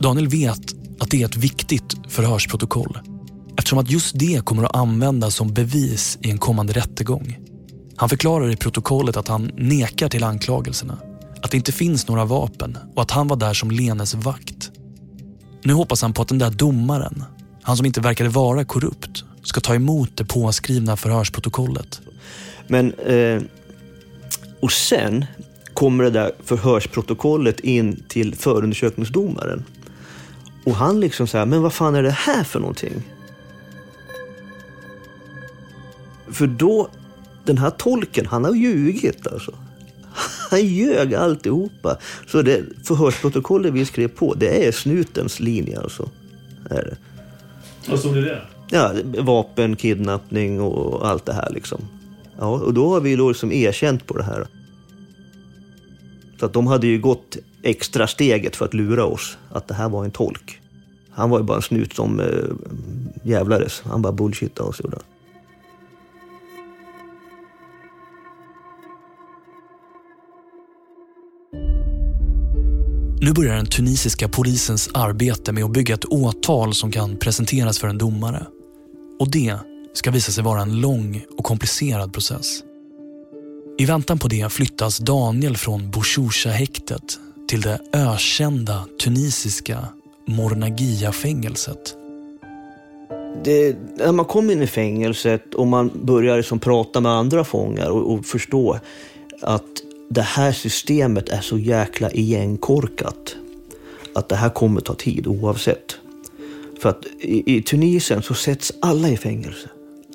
Daniel 0.00 0.28
vet 0.28 0.74
att 0.98 1.10
det 1.10 1.22
är 1.22 1.26
ett 1.26 1.36
viktigt 1.36 1.94
förhörsprotokoll 2.08 2.98
eftersom 3.58 3.78
att 3.78 3.90
just 3.90 4.18
det 4.18 4.44
kommer 4.44 4.64
att 4.64 4.76
användas 4.76 5.34
som 5.34 5.52
bevis 5.52 6.18
i 6.22 6.30
en 6.30 6.38
kommande 6.38 6.72
rättegång. 6.72 7.38
Han 7.96 8.08
förklarar 8.08 8.50
i 8.50 8.56
protokollet 8.56 9.16
att 9.16 9.28
han 9.28 9.50
nekar 9.56 10.08
till 10.08 10.24
anklagelserna, 10.24 10.98
att 11.42 11.50
det 11.50 11.56
inte 11.56 11.72
finns 11.72 12.08
några 12.08 12.24
vapen 12.24 12.78
och 12.94 13.02
att 13.02 13.10
han 13.10 13.28
var 13.28 13.36
där 13.36 13.54
som 13.54 13.70
Lenes 13.70 14.14
vakt. 14.14 14.70
Nu 15.64 15.72
hoppas 15.72 16.02
han 16.02 16.12
på 16.12 16.22
att 16.22 16.28
den 16.28 16.38
där 16.38 16.50
domaren, 16.50 17.24
han 17.62 17.76
som 17.76 17.86
inte 17.86 18.00
verkade 18.00 18.30
vara 18.30 18.64
korrupt, 18.64 19.24
ska 19.42 19.60
ta 19.60 19.74
emot 19.74 20.16
det 20.16 20.24
påskrivna 20.24 20.96
förhörsprotokollet. 20.96 22.00
Men, 22.66 22.92
eh, 22.92 23.42
och 24.60 24.72
sen 24.72 25.24
kommer 25.74 26.04
det 26.04 26.10
där 26.10 26.32
förhörsprotokollet 26.44 27.60
in 27.60 28.04
till 28.08 28.34
förundersökningsdomaren. 28.34 29.64
Och 30.64 30.74
han 30.74 31.00
liksom 31.00 31.26
säger, 31.26 31.46
men 31.46 31.62
vad 31.62 31.72
fan 31.72 31.94
är 31.94 32.02
det 32.02 32.10
här 32.10 32.44
för 32.44 32.60
någonting? 32.60 33.02
För 36.32 36.46
då, 36.46 36.88
den 37.44 37.58
här 37.58 37.70
tolken, 37.70 38.26
han 38.26 38.44
har 38.44 38.54
ljugit 38.54 39.26
alltså. 39.26 39.54
Han 40.50 40.66
ljög 40.66 41.14
alltihopa. 41.14 41.96
Så 42.26 42.42
det 42.42 42.62
förhörsprotokollet 42.84 43.72
vi 43.72 43.84
skrev 43.84 44.08
på, 44.08 44.34
det 44.34 44.66
är 44.66 44.72
snutens 44.72 45.40
linje 45.40 45.80
alltså. 45.80 46.08
Är 46.70 46.82
det. 46.82 46.96
Vad 47.90 47.98
stod 47.98 48.14
det 48.14 48.20
där? 48.20 48.48
Ja, 48.70 48.92
vapen, 49.18 49.76
kidnappning 49.76 50.60
och 50.60 51.08
allt 51.08 51.26
det 51.26 51.32
här 51.32 51.50
liksom. 51.50 51.80
Ja, 52.38 52.46
och 52.46 52.74
då 52.74 52.90
har 52.92 53.00
vi 53.00 53.16
då 53.16 53.28
liksom 53.28 53.52
erkänt 53.52 54.06
på 54.06 54.16
det 54.16 54.24
här. 54.24 54.46
Så 56.40 56.46
att 56.46 56.52
de 56.52 56.66
hade 56.66 56.86
ju 56.86 57.00
gått 57.00 57.36
extra 57.62 58.06
steget 58.06 58.56
för 58.56 58.64
att 58.64 58.74
lura 58.74 59.04
oss 59.04 59.38
att 59.50 59.68
det 59.68 59.74
här 59.74 59.88
var 59.88 60.04
en 60.04 60.10
tolk. 60.10 60.60
Han 61.10 61.30
var 61.30 61.38
ju 61.38 61.44
bara 61.44 61.56
en 61.56 61.62
snut 61.62 61.92
som 61.92 62.20
äh, 62.20 62.26
jävlades. 63.22 63.82
Han 63.84 64.02
bara 64.02 64.12
bullshittade 64.12 64.68
oss. 64.68 64.80
Gjorde. 64.84 64.98
Nu 73.24 73.32
börjar 73.32 73.56
den 73.56 73.66
tunisiska 73.66 74.28
polisens 74.28 74.90
arbete 74.94 75.52
med 75.52 75.64
att 75.64 75.70
bygga 75.70 75.94
ett 75.94 76.04
åtal 76.04 76.74
som 76.74 76.92
kan 76.92 77.16
presenteras 77.16 77.78
för 77.78 77.88
en 77.88 77.98
domare. 77.98 78.46
Och 79.18 79.30
det 79.30 79.56
ska 79.92 80.10
visa 80.10 80.32
sig 80.32 80.44
vara 80.44 80.62
en 80.62 80.80
lång 80.80 81.24
och 81.38 81.44
komplicerad 81.44 82.12
process. 82.12 82.62
I 83.78 83.86
väntan 83.86 84.18
på 84.18 84.28
det 84.28 84.52
flyttas 84.52 84.98
Daniel 84.98 85.56
från 85.56 85.90
Bouchoucha-häktet 85.90 87.18
till 87.48 87.60
det 87.60 87.80
ökända 87.92 88.84
tunisiska 89.04 89.78
Mornagia-fängelset. 90.26 91.96
när 93.96 94.12
man 94.12 94.24
kommer 94.24 94.52
in 94.52 94.62
i 94.62 94.66
fängelset 94.66 95.54
och 95.54 95.66
man 95.66 95.90
börjar 95.94 96.36
liksom 96.36 96.58
prata 96.58 97.00
med 97.00 97.12
andra 97.12 97.44
fångar 97.44 97.90
och, 97.90 98.12
och 98.12 98.26
förstå 98.26 98.78
att 99.40 99.82
det 100.10 100.22
här 100.22 100.52
systemet 100.52 101.28
är 101.28 101.40
så 101.40 101.58
jäkla 101.58 102.10
igenkorkat 102.10 103.36
att 104.14 104.28
det 104.28 104.36
här 104.36 104.48
kommer 104.48 104.80
ta 104.80 104.94
tid 104.94 105.26
oavsett. 105.26 105.96
För 106.80 106.88
att 106.88 107.06
i, 107.20 107.56
i 107.56 107.62
Tunisien 107.62 108.22
så 108.22 108.34
sätts 108.34 108.72
alla 108.80 109.08
i 109.08 109.16
fängelse. 109.16 109.68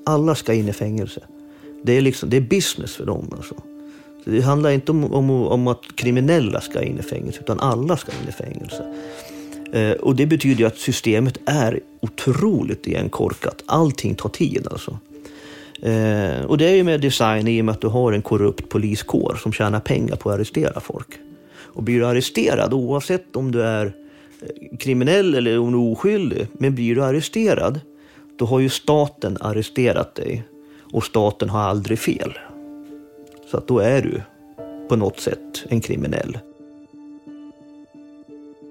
alla 0.05 0.35
ska 0.35 0.53
in 0.53 0.69
i 0.69 0.73
fängelse. 0.73 1.21
Det 1.83 1.93
är, 1.97 2.01
liksom, 2.01 2.29
det 2.29 2.37
är 2.37 2.41
business 2.41 2.95
för 2.95 3.05
dem. 3.05 3.29
Alltså. 3.37 3.55
Så 4.23 4.29
det 4.29 4.41
handlar 4.41 4.69
inte 4.69 4.91
om, 4.91 5.13
om, 5.13 5.29
om 5.29 5.67
att 5.67 5.81
kriminella 5.95 6.61
ska 6.61 6.81
in 6.81 6.99
i 6.99 7.03
fängelse, 7.03 7.39
utan 7.39 7.59
alla 7.59 7.97
ska 7.97 8.11
in 8.11 8.29
i 8.29 8.31
fängelse. 8.31 8.93
Eh, 9.71 9.91
och 9.91 10.15
det 10.15 10.25
betyder 10.25 10.65
att 10.65 10.77
systemet 10.77 11.39
är 11.45 11.79
otroligt 11.99 12.87
igenkorkat. 12.87 13.63
Allting 13.65 14.15
tar 14.15 14.29
tid 14.29 14.67
alltså. 14.71 14.99
Eh, 15.81 16.45
och 16.45 16.57
det 16.57 16.69
är 16.69 16.75
ju 16.75 16.83
med 16.83 17.01
design 17.01 17.47
i 17.47 17.61
och 17.61 17.65
med 17.65 17.73
att 17.73 17.81
du 17.81 17.87
har 17.87 18.13
en 18.13 18.21
korrupt 18.21 18.69
poliskår 18.69 19.39
som 19.43 19.53
tjänar 19.53 19.79
pengar 19.79 20.15
på 20.15 20.29
att 20.29 20.35
arrestera 20.35 20.79
folk. 20.79 21.07
Och 21.59 21.83
blir 21.83 21.99
du 21.99 22.07
arresterad, 22.07 22.73
oavsett 22.73 23.35
om 23.35 23.51
du 23.51 23.63
är 23.63 23.85
eh, 23.85 24.77
kriminell 24.77 25.35
eller 25.35 25.59
om 25.59 25.71
du 25.71 25.77
är 25.77 25.91
oskyldig, 25.91 26.47
men 26.53 26.75
blir 26.75 26.95
du 26.95 27.03
arresterad, 27.03 27.79
då 28.37 28.45
har 28.45 28.59
ju 28.59 28.69
staten 28.69 29.37
arresterat 29.41 30.15
dig. 30.15 30.43
Och 30.91 31.03
staten 31.03 31.49
har 31.49 31.59
aldrig 31.59 31.99
fel. 31.99 32.37
Så 33.51 33.57
att 33.57 33.67
då 33.67 33.79
är 33.79 34.01
du 34.01 34.21
på 34.89 34.95
något 34.95 35.19
sätt 35.19 35.63
en 35.69 35.81
kriminell. 35.81 36.37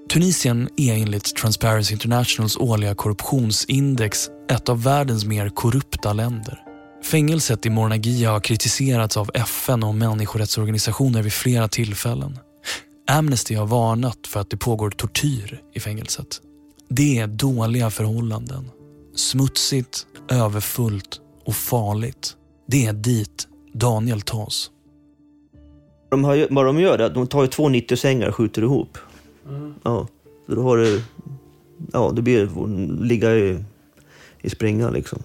Tunisien 0.09 0.69
är 0.77 0.93
enligt 0.93 1.35
Transparency 1.35 1.93
Internationals 1.93 2.57
årliga 2.57 2.95
korruptionsindex 2.95 4.29
ett 4.51 4.69
av 4.69 4.83
världens 4.83 5.25
mer 5.25 5.49
korrupta 5.49 6.13
länder. 6.13 6.66
Fängelset 7.11 7.65
i 7.65 7.69
Mornagia 7.69 8.31
har 8.31 8.39
kritiserats 8.39 9.17
av 9.17 9.29
FN 9.33 9.83
och 9.83 9.95
människorättsorganisationer 9.95 11.23
vid 11.23 11.33
flera 11.33 11.67
tillfällen. 11.67 12.39
Amnesty 13.07 13.55
har 13.55 13.65
varnat 13.65 14.27
för 14.27 14.39
att 14.39 14.49
det 14.49 14.57
pågår 14.57 14.89
tortyr 14.89 15.61
i 15.73 15.79
fängelset. 15.79 16.41
Det 16.89 17.17
är 17.17 17.27
dåliga 17.27 17.89
förhållanden. 17.89 18.71
Smutsigt, 19.15 20.07
överfullt 20.29 21.21
och 21.45 21.55
farligt. 21.55 22.35
Det 22.67 22.85
är 22.85 22.93
dit 22.93 23.47
Daniel 23.73 24.21
tas. 24.21 24.71
De 26.09 26.23
har, 26.23 26.47
vad 26.49 26.65
de 26.65 26.79
gör 26.79 26.99
är 26.99 27.03
att 27.03 27.13
de 27.13 27.27
tar 27.27 27.47
två 27.47 27.69
90-sängar 27.69 28.27
och 28.27 28.35
skjuter 28.35 28.61
ihop. 28.61 28.97
Mm. 29.47 29.73
Ja, 29.83 30.07
så 30.47 30.55
då 30.55 30.63
har 30.63 30.77
du... 30.77 31.03
Ja, 31.93 32.11
det 32.15 32.21
blir 32.21 32.49
ligga 33.03 33.35
i, 33.35 33.63
i 34.41 34.49
springan 34.49 34.93
liksom. 34.93 35.19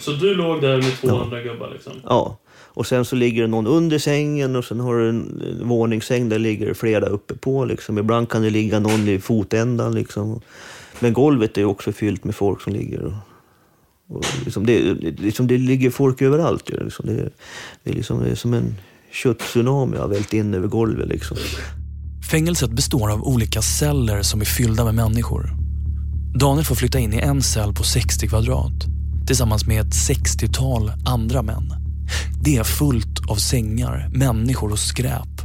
Så 0.00 0.12
du 0.12 0.34
låg 0.34 0.60
där 0.60 0.76
med 0.76 0.92
två 1.00 1.08
Ja. 1.08 1.22
andra 1.24 1.42
gubbar 1.42 1.70
liksom? 1.72 1.92
Ja. 2.04 2.38
Och 2.74 2.86
sen 2.86 3.04
så 3.04 3.16
ligger 3.16 3.42
det 3.42 3.48
någon 3.48 3.66
under 3.66 3.98
sängen 3.98 4.56
och 4.56 4.64
sen 4.64 4.80
har 4.80 4.94
du 4.96 5.08
en, 5.08 5.42
våningssäng 5.64 6.28
där 6.28 6.38
ligger 6.38 6.74
flera 6.74 7.06
uppe 7.06 7.34
på 7.34 7.64
liksom. 7.64 7.98
Ibland 7.98 8.28
kan 8.28 8.42
det 8.42 8.50
ligga 8.50 8.80
någon 8.80 9.08
i 9.08 9.18
fotändan 9.18 9.94
liksom. 9.94 10.40
Men 11.00 11.12
golvet 11.12 11.58
är 11.58 11.64
också 11.64 11.92
fyllt 11.92 12.24
med 12.24 12.34
folk 12.34 12.60
som 12.60 12.72
ligger 12.72 13.02
och, 13.04 13.12
och 14.16 14.24
liksom 14.44 14.66
det, 14.66 14.94
det- 14.94 15.20
liksom 15.20 15.46
det 15.46 15.58
ligger 15.58 15.90
folk 15.90 16.22
överallt. 16.22 16.70
ju, 16.70 16.84
Liksom. 16.84 17.06
Det, 17.06 17.30
det, 17.84 17.90
är 17.90 17.94
liksom, 17.94 18.20
det 18.24 18.30
är 18.30 18.34
som 18.34 18.54
en 18.54 18.74
köttsunami 19.12 19.96
har 19.96 20.08
vält 20.08 20.32
in 20.32 20.54
över 20.54 20.68
golvet 20.68 21.08
liksom. 21.08 21.36
Fängelset 22.30 22.70
består 22.70 23.10
av 23.12 23.22
olika 23.22 23.62
celler 23.62 24.22
som 24.22 24.40
är 24.40 24.44
fyllda 24.44 24.84
med 24.84 24.94
människor. 24.94 25.50
Daniel 26.38 26.64
får 26.64 26.74
flytta 26.74 26.98
in 26.98 27.12
i 27.12 27.18
en 27.18 27.42
cell 27.42 27.72
på 27.74 27.82
60 27.82 28.28
kvadrat 28.28 28.72
tillsammans 29.26 29.66
med 29.66 29.80
ett 29.80 29.94
60-tal 29.94 30.92
andra 31.04 31.42
män. 31.42 31.74
Det 32.44 32.56
är 32.56 32.64
fullt 32.64 33.30
av 33.30 33.36
sängar, 33.36 34.10
människor 34.12 34.72
och 34.72 34.78
skräp. 34.78 35.42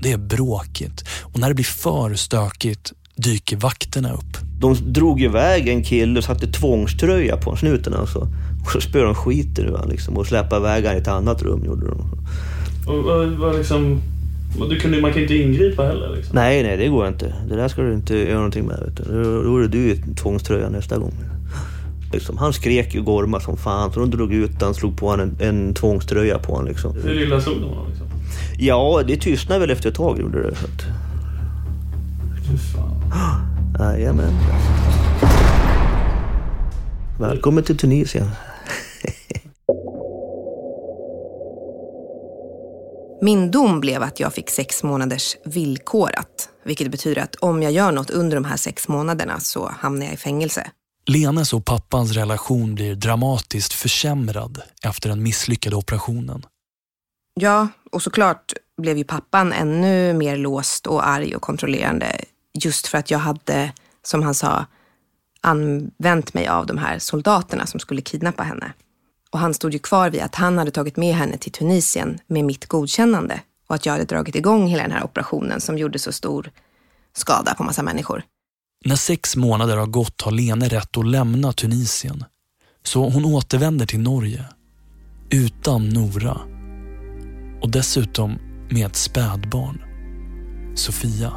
Det 0.00 0.12
är 0.12 0.18
bråkigt 0.18 1.04
och 1.22 1.38
när 1.38 1.48
det 1.48 1.54
blir 1.54 1.64
för 1.64 2.14
stökigt 2.14 2.92
dyker 3.16 3.56
vakterna 3.56 4.12
upp. 4.12 4.36
De 4.60 4.92
drog 4.92 5.22
iväg 5.22 5.68
en 5.68 5.82
kille 5.82 6.18
och 6.18 6.24
satte 6.24 6.46
tvångströja 6.46 7.36
på 7.36 7.56
snuten 7.56 7.94
alltså. 7.94 8.28
Och 8.64 8.70
så 8.72 8.80
spöade 8.80 9.06
de 9.06 9.14
skiten 9.14 9.64
ur 9.64 9.88
liksom 9.88 10.16
och 10.16 10.26
släppte 10.26 10.56
iväg 10.56 10.84
honom 10.84 10.98
i 10.98 11.00
ett 11.00 11.08
annat 11.08 11.42
rum 11.42 11.64
gjorde 11.64 11.86
de. 11.86 12.00
Och 12.86 13.04
vad, 13.04 13.28
vad 13.28 13.56
liksom... 13.56 14.00
och 14.60 14.68
Du 14.68 14.80
kunde, 14.80 15.00
man 15.00 15.12
kan 15.12 15.22
ju 15.22 15.22
inte 15.22 15.36
ingripa 15.36 15.82
heller 15.82 16.16
liksom. 16.16 16.34
Nej, 16.34 16.62
nej, 16.62 16.76
det 16.76 16.88
går 16.88 17.08
inte. 17.08 17.34
Det 17.48 17.56
där 17.56 17.68
ska 17.68 17.82
du 17.82 17.94
inte 17.94 18.16
göra 18.16 18.34
någonting 18.34 18.64
med. 18.64 18.78
Vet 18.80 18.96
du. 18.96 19.22
Då, 19.22 19.42
då 19.42 19.56
är 19.56 19.62
det 19.62 19.68
du 19.68 19.90
i 19.90 19.96
tvångströja 20.16 20.68
nästa 20.68 20.98
gång. 20.98 21.14
Liksom, 22.14 22.38
han 22.38 22.52
skrek 22.52 22.94
ju 22.94 23.02
gorma 23.02 23.40
som 23.40 23.56
fan, 23.56 23.92
så 23.92 24.00
de 24.00 24.10
drog 24.10 24.32
ut 24.32 24.62
han 24.62 24.74
slog 24.74 24.98
på 24.98 25.08
honom 25.08 25.36
en, 25.40 25.48
en 25.48 25.74
tvångströja 25.74 26.38
på 26.38 26.52
honom. 26.52 26.68
Liksom. 26.68 26.92
Hur 27.02 27.22
illa 27.22 27.40
slog 27.40 27.60
de 27.60 27.68
honom 27.68 27.88
liksom? 27.88 28.06
Ja, 28.58 29.02
det 29.06 29.16
tystnade 29.16 29.60
väl 29.60 29.70
efter 29.70 29.88
ett 29.88 29.94
tag 29.94 30.20
gjorde 30.20 30.42
det. 30.42 30.54
Så 30.56 30.64
att, 30.64 30.82
Fy 32.50 32.56
fan. 32.58 33.00
jajamän. 33.78 34.32
Välkommen 37.20 37.64
till 37.64 37.78
Tunisien. 37.78 38.26
Min 43.20 43.50
dom 43.50 43.80
blev 43.80 44.02
att 44.02 44.20
jag 44.20 44.34
fick 44.34 44.50
sex 44.50 44.82
månaders 44.82 45.36
villkorat. 45.44 46.48
Vilket 46.64 46.90
betyder 46.90 47.22
att 47.22 47.34
om 47.34 47.62
jag 47.62 47.72
gör 47.72 47.92
något 47.92 48.10
under 48.10 48.36
de 48.36 48.44
här 48.44 48.56
sex 48.56 48.88
månaderna 48.88 49.40
så 49.40 49.70
hamnar 49.78 50.06
jag 50.06 50.14
i 50.14 50.16
fängelse. 50.16 50.66
Lenes 51.06 51.52
och 51.52 51.64
pappans 51.64 52.12
relation 52.12 52.74
blir 52.74 52.94
dramatiskt 52.94 53.72
försämrad 53.72 54.62
efter 54.82 55.08
den 55.08 55.22
misslyckade 55.22 55.76
operationen. 55.76 56.46
Ja, 57.40 57.68
och 57.92 58.02
såklart 58.02 58.52
blev 58.82 58.98
ju 58.98 59.04
pappan 59.04 59.52
ännu 59.52 60.12
mer 60.12 60.36
låst 60.36 60.86
och 60.86 61.08
arg 61.08 61.36
och 61.36 61.42
kontrollerande. 61.42 62.24
Just 62.58 62.86
för 62.86 62.98
att 62.98 63.10
jag 63.10 63.18
hade, 63.18 63.72
som 64.02 64.22
han 64.22 64.34
sa, 64.34 64.66
använt 65.40 66.34
mig 66.34 66.48
av 66.48 66.66
de 66.66 66.78
här 66.78 66.98
soldaterna 66.98 67.66
som 67.66 67.80
skulle 67.80 68.02
kidnappa 68.02 68.42
henne. 68.42 68.72
Och 69.30 69.38
han 69.38 69.54
stod 69.54 69.72
ju 69.72 69.78
kvar 69.78 70.10
vid 70.10 70.22
att 70.22 70.34
han 70.34 70.58
hade 70.58 70.70
tagit 70.70 70.96
med 70.96 71.14
henne 71.14 71.38
till 71.38 71.52
Tunisien 71.52 72.18
med 72.26 72.44
mitt 72.44 72.66
godkännande 72.66 73.40
och 73.68 73.74
att 73.74 73.86
jag 73.86 73.92
hade 73.92 74.04
dragit 74.04 74.36
igång 74.36 74.66
hela 74.66 74.82
den 74.82 74.92
här 74.92 75.04
operationen 75.04 75.60
som 75.60 75.78
gjorde 75.78 75.98
så 75.98 76.12
stor 76.12 76.50
skada 77.12 77.54
på 77.54 77.62
massa 77.62 77.82
människor. 77.82 78.22
När 78.86 78.96
sex 78.96 79.36
månader 79.36 79.76
har 79.76 79.86
gått 79.86 80.22
har 80.22 80.32
Lene 80.32 80.68
rätt 80.68 80.96
att 80.96 81.06
lämna 81.06 81.52
Tunisien. 81.52 82.24
Så 82.82 83.08
hon 83.10 83.24
återvänder 83.24 83.86
till 83.86 84.00
Norge. 84.00 84.44
Utan 85.30 85.88
Nora. 85.88 86.40
Och 87.62 87.70
dessutom 87.70 88.38
med 88.70 88.86
ett 88.86 88.96
spädbarn. 88.96 89.82
Sofia. 90.74 91.32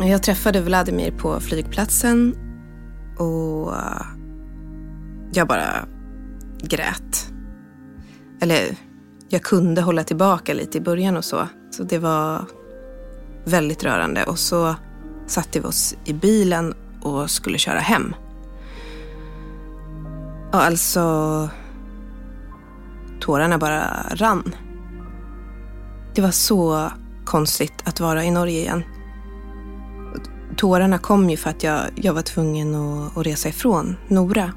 Jag 0.00 0.22
träffade 0.22 0.60
Vladimir 0.60 1.10
på 1.10 1.40
flygplatsen 1.40 2.34
och 3.18 3.74
eh, 3.74 4.06
jag 5.34 5.48
bara 5.48 5.86
grät. 6.62 7.32
Eller 8.40 8.76
jag 9.28 9.42
kunde 9.42 9.82
hålla 9.82 10.04
tillbaka 10.04 10.54
lite 10.54 10.78
i 10.78 10.80
början 10.80 11.16
och 11.16 11.24
så. 11.24 11.48
Så 11.70 11.82
det 11.82 11.98
var 11.98 12.44
väldigt 13.44 13.84
rörande. 13.84 14.24
Och 14.24 14.38
så 14.38 14.74
satte 15.26 15.60
vi 15.60 15.66
oss 15.66 15.96
i 16.04 16.12
bilen 16.12 16.74
och 17.02 17.30
skulle 17.30 17.58
köra 17.58 17.78
hem. 17.78 18.14
Och 20.52 20.62
alltså... 20.62 21.48
Tårarna 23.20 23.58
bara 23.58 23.84
rann. 24.10 24.54
Det 26.14 26.22
var 26.22 26.30
så 26.30 26.90
konstigt 27.24 27.74
att 27.84 28.00
vara 28.00 28.24
i 28.24 28.30
Norge 28.30 28.60
igen. 28.60 28.82
Tårarna 30.56 30.98
kom 30.98 31.30
ju 31.30 31.36
för 31.36 31.50
att 31.50 31.62
jag, 31.62 31.80
jag 31.94 32.14
var 32.14 32.22
tvungen 32.22 32.74
att, 32.74 33.16
att 33.16 33.26
resa 33.26 33.48
ifrån 33.48 33.96
Nora. 34.08 34.52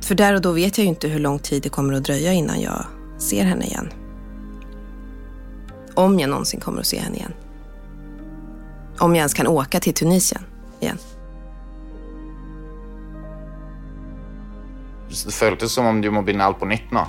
För 0.00 0.14
där 0.14 0.34
och 0.34 0.40
då 0.40 0.52
vet 0.52 0.78
jag 0.78 0.84
ju 0.84 0.88
inte 0.88 1.08
hur 1.08 1.20
lång 1.20 1.38
tid 1.38 1.62
det 1.62 1.68
kommer 1.68 1.94
att 1.94 2.04
dröja 2.04 2.32
innan 2.32 2.60
jag 2.60 2.84
ser 3.18 3.44
henne 3.44 3.64
igen. 3.64 3.88
Om 5.94 6.20
jag 6.20 6.30
någonsin 6.30 6.60
kommer 6.60 6.80
att 6.80 6.86
se 6.86 6.98
henne 6.98 7.16
igen. 7.16 7.32
Om 9.00 9.14
jag 9.14 9.20
ens 9.20 9.34
kan 9.34 9.46
åka 9.46 9.80
till 9.80 9.94
Tunisien 9.94 10.42
igen. 10.80 10.98
Det 15.08 15.32
føltes 15.32 15.72
som 15.72 15.86
om 15.86 16.00
du 16.00 16.10
må 16.10 16.22
begynne 16.22 16.44
alt 16.44 16.60
på 16.60 16.66
nytt 16.66 16.92
nå. 16.94 17.06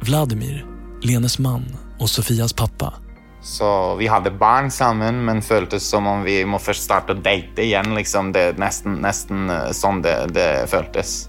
Vladimir, 0.00 0.66
Lenes 1.02 1.38
man 1.38 1.76
och 1.98 2.10
Sofias 2.10 2.52
pappa. 2.52 2.94
Så 3.42 3.94
vi 3.94 4.06
hadde 4.06 4.30
barn 4.30 4.70
sammen, 4.70 5.24
men 5.24 5.42
føltes 5.42 5.88
som 5.90 6.06
om 6.06 6.22
vi 6.22 6.44
må 6.44 6.58
først 6.58 6.82
starte 6.82 7.12
å 7.12 7.20
date 7.20 7.62
igjen. 7.62 7.92
Liksom. 7.94 8.32
Det 8.32 8.54
nesten, 8.58 8.98
nesten 9.04 9.50
eh, 9.52 9.70
sånn 9.76 10.00
det, 10.02 10.16
det 10.32 10.48
føltes. 10.72 11.28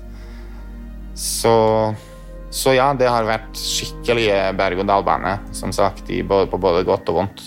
Så, 1.16 1.56
så 2.50 2.74
ja, 2.76 2.94
det 2.96 3.12
har 3.12 3.28
vært 3.28 3.60
skikkelige 3.60 4.40
berg-og-dal-bane, 4.56 5.38
som 5.52 5.76
sagt, 5.76 6.08
i, 6.10 6.24
både, 6.24 6.48
på 6.52 6.60
både 6.64 6.86
godt 6.88 7.12
og 7.12 7.20
vondt. 7.20 7.44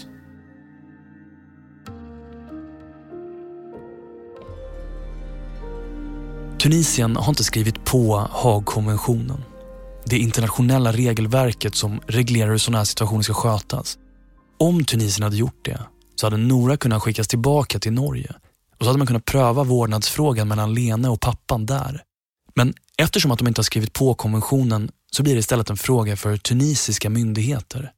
Tunisien 6.63 7.17
har 7.17 7.29
inte 7.29 7.45
skrivit 7.45 7.85
på 7.85 8.29
Haagkonventionen. 8.31 9.45
Det 10.05 10.19
internationella 10.19 10.93
regelverket 10.93 11.75
som 11.75 12.01
reglerar 12.07 12.51
hur 12.51 12.59
sådana 12.59 12.79
här 12.79 12.85
situationer 12.85 13.23
ska 13.23 13.35
skötas. 13.35 13.99
Om 14.59 14.85
Tunisien 14.85 15.23
hade 15.23 15.37
gjort 15.37 15.65
det 15.65 15.81
så 16.17 16.27
hade 16.27 16.37
Nora 16.37 16.77
kunnat 16.77 17.03
skickas 17.03 17.29
tillbaka 17.29 17.79
till 17.79 17.93
Norge 17.93 18.35
och 18.79 18.85
så 18.85 18.87
hade 18.87 18.99
man 18.99 19.07
kunnat 19.07 19.25
pröva 19.25 19.65
vårdnadsfrågan 19.65 20.49
mellan 20.49 20.75
Lene 20.75 21.09
och 21.09 21.21
pappan 21.21 21.67
där. 21.67 22.03
Men 22.55 22.75
Eftersom 23.01 23.31
att 23.31 23.39
de 23.39 23.49
inte 23.49 23.59
har 23.59 23.65
skrivit 23.65 23.93
på 23.93 24.15
konventionen 24.15 24.91
så 25.11 25.23
blir 25.23 25.35
det 25.35 25.39
istället 25.39 25.71
en 25.71 25.77
fråga 25.77 26.17
för 26.17 26.37
tunisiska 26.37 27.11
myndigheter. 27.11 27.93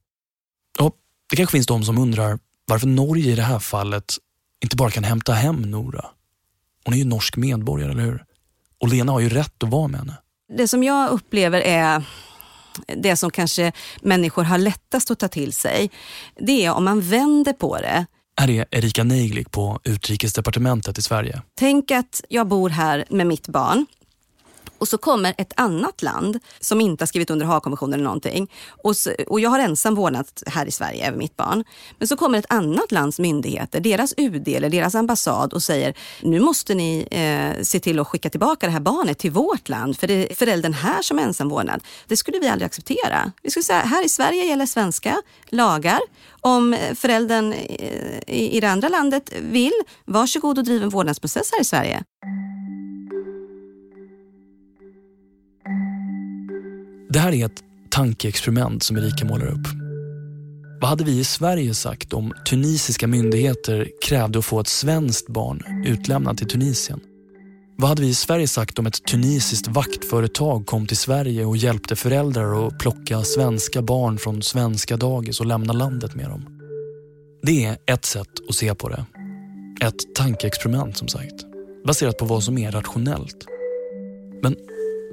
Och 0.79 0.95
det 1.29 1.35
kanske 1.35 1.51
finns 1.51 1.67
de 1.67 1.83
som 1.83 1.97
undrar 1.97 2.39
varför 2.65 2.87
Norge 2.87 3.31
i 3.31 3.35
det 3.35 3.41
här 3.41 3.59
fallet 3.59 4.17
inte 4.63 4.75
bara 4.75 4.91
kan 4.91 5.03
hämta 5.03 5.33
hem 5.33 5.61
Nora. 5.61 6.05
Hon 6.85 6.93
är 6.93 6.97
ju 6.97 7.05
norsk 7.05 7.37
medborgare, 7.37 7.91
eller 7.91 8.03
hur? 8.03 8.25
Och 8.81 8.89
Lena 8.89 9.11
har 9.11 9.19
ju 9.19 9.29
rätt 9.29 9.63
att 9.63 9.69
vara 9.69 9.87
med 9.87 9.99
henne. 9.99 10.17
Det 10.57 10.67
som 10.67 10.83
jag 10.83 11.09
upplever 11.09 11.61
är 11.61 12.03
det 12.97 13.15
som 13.15 13.31
kanske 13.31 13.71
människor 14.01 14.43
har 14.43 14.57
lättast 14.57 15.11
att 15.11 15.19
ta 15.19 15.27
till 15.27 15.53
sig. 15.53 15.91
Det 16.39 16.65
är 16.65 16.73
om 16.73 16.83
man 16.83 17.01
vänder 17.01 17.53
på 17.53 17.77
det. 17.77 18.05
Här 18.41 18.49
är 18.49 18.65
Erika 18.71 19.03
Neiglik 19.03 19.51
på 19.51 19.79
utrikesdepartementet 19.83 20.97
i 20.97 21.01
Sverige. 21.01 21.41
Tänk 21.59 21.91
att 21.91 22.21
jag 22.29 22.47
bor 22.47 22.69
här 22.69 23.05
med 23.09 23.27
mitt 23.27 23.47
barn 23.47 23.85
och 24.81 24.87
så 24.87 24.97
kommer 24.97 25.33
ett 25.37 25.53
annat 25.55 26.01
land 26.01 26.39
som 26.59 26.81
inte 26.81 27.01
har 27.01 27.07
skrivit 27.07 27.29
under 27.29 27.45
Haagkonventionen 27.45 27.93
eller 27.93 28.03
någonting. 28.03 28.51
Och, 28.83 28.97
så, 28.97 29.11
och 29.27 29.39
jag 29.39 29.49
har 29.49 29.59
ensam 29.59 29.95
vårdnad 29.95 30.27
här 30.47 30.65
i 30.65 30.71
Sverige 30.71 31.07
över 31.07 31.17
mitt 31.17 31.37
barn. 31.37 31.63
Men 31.97 32.07
så 32.07 32.17
kommer 32.17 32.39
ett 32.39 32.45
annat 32.49 32.91
lands 32.91 33.19
myndigheter, 33.19 33.79
deras 33.79 34.13
UD 34.17 34.47
eller 34.47 34.69
deras 34.69 34.95
ambassad 34.95 35.53
och 35.53 35.63
säger 35.63 35.93
nu 36.21 36.39
måste 36.39 36.75
ni 36.75 37.07
eh, 37.11 37.63
se 37.63 37.79
till 37.79 37.99
att 37.99 38.07
skicka 38.07 38.29
tillbaka 38.29 38.65
det 38.65 38.71
här 38.71 38.79
barnet 38.79 39.17
till 39.17 39.31
vårt 39.31 39.69
land 39.69 39.97
för 39.97 40.07
det 40.07 40.31
är 40.31 40.35
föräldern 40.35 40.73
här 40.73 41.01
som 41.01 41.19
är 41.19 41.23
ensam 41.23 41.49
vårdnad. 41.49 41.83
Det 42.07 42.17
skulle 42.17 42.39
vi 42.39 42.47
aldrig 42.47 42.65
acceptera. 42.65 43.31
Vi 43.43 43.51
skulle 43.51 43.63
säga 43.63 43.79
här 43.79 44.05
i 44.05 44.09
Sverige 44.09 44.45
gäller 44.45 44.65
svenska 44.65 45.21
lagar. 45.49 45.99
Om 46.41 46.77
föräldern 46.95 47.53
i, 47.53 48.57
i 48.57 48.59
det 48.59 48.69
andra 48.69 48.89
landet 48.89 49.33
vill, 49.41 49.73
varsågod 50.05 50.57
och 50.57 50.63
driv 50.63 50.83
en 50.83 50.89
vårdnadsprocess 50.89 51.51
här 51.51 51.61
i 51.61 51.65
Sverige. 51.65 52.03
Det 57.13 57.19
här 57.19 57.33
är 57.33 57.45
ett 57.45 57.63
tankeexperiment 57.89 58.83
som 58.83 58.97
Erika 58.97 59.25
målar 59.25 59.47
upp. 59.47 59.67
Vad 60.81 60.89
hade 60.89 61.03
vi 61.03 61.19
i 61.19 61.23
Sverige 61.23 61.73
sagt 61.73 62.13
om 62.13 62.33
tunisiska 62.49 63.07
myndigheter 63.07 63.87
krävde 64.05 64.39
att 64.39 64.45
få 64.45 64.59
ett 64.59 64.67
svenskt 64.67 65.27
barn 65.27 65.83
utlämnat 65.85 66.37
till 66.37 66.47
Tunisien? 66.47 66.99
Vad 67.77 67.89
hade 67.89 68.01
vi 68.01 68.07
i 68.07 68.13
Sverige 68.13 68.47
sagt 68.47 68.79
om 68.79 68.85
ett 68.85 69.05
tunisiskt 69.05 69.67
vaktföretag 69.67 70.65
kom 70.65 70.87
till 70.87 70.97
Sverige 70.97 71.45
och 71.45 71.57
hjälpte 71.57 71.95
föräldrar 71.95 72.67
att 72.67 72.79
plocka 72.79 73.21
svenska 73.21 73.81
barn 73.81 74.17
från 74.17 74.41
svenska 74.41 74.97
dagis 74.97 75.39
och 75.39 75.45
lämna 75.45 75.73
landet 75.73 76.15
med 76.15 76.29
dem? 76.29 76.45
Det 77.43 77.65
är 77.65 77.77
ett 77.85 78.05
sätt 78.05 78.49
att 78.49 78.55
se 78.55 78.75
på 78.75 78.89
det. 78.89 79.05
Ett 79.81 80.15
tankeexperiment 80.15 80.97
som 80.97 81.07
sagt. 81.07 81.45
Baserat 81.85 82.17
på 82.17 82.25
vad 82.25 82.43
som 82.43 82.57
är 82.57 82.71
rationellt. 82.71 83.45
Men 84.43 84.55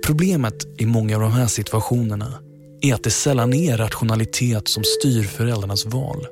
Problemet 0.07 0.81
i 0.81 0.87
många 0.87 1.17
av 1.17 1.23
de 1.23 1.33
här 1.33 1.47
situationerna 1.47 2.35
är 2.81 2.95
att 2.95 3.03
det 3.03 3.11
sällan 3.11 3.55
är 3.55 3.77
rationalitet 3.77 4.69
som 4.69 4.85
styr 4.85 5.23
föräldrarnas 5.23 5.87
val. 5.87 6.27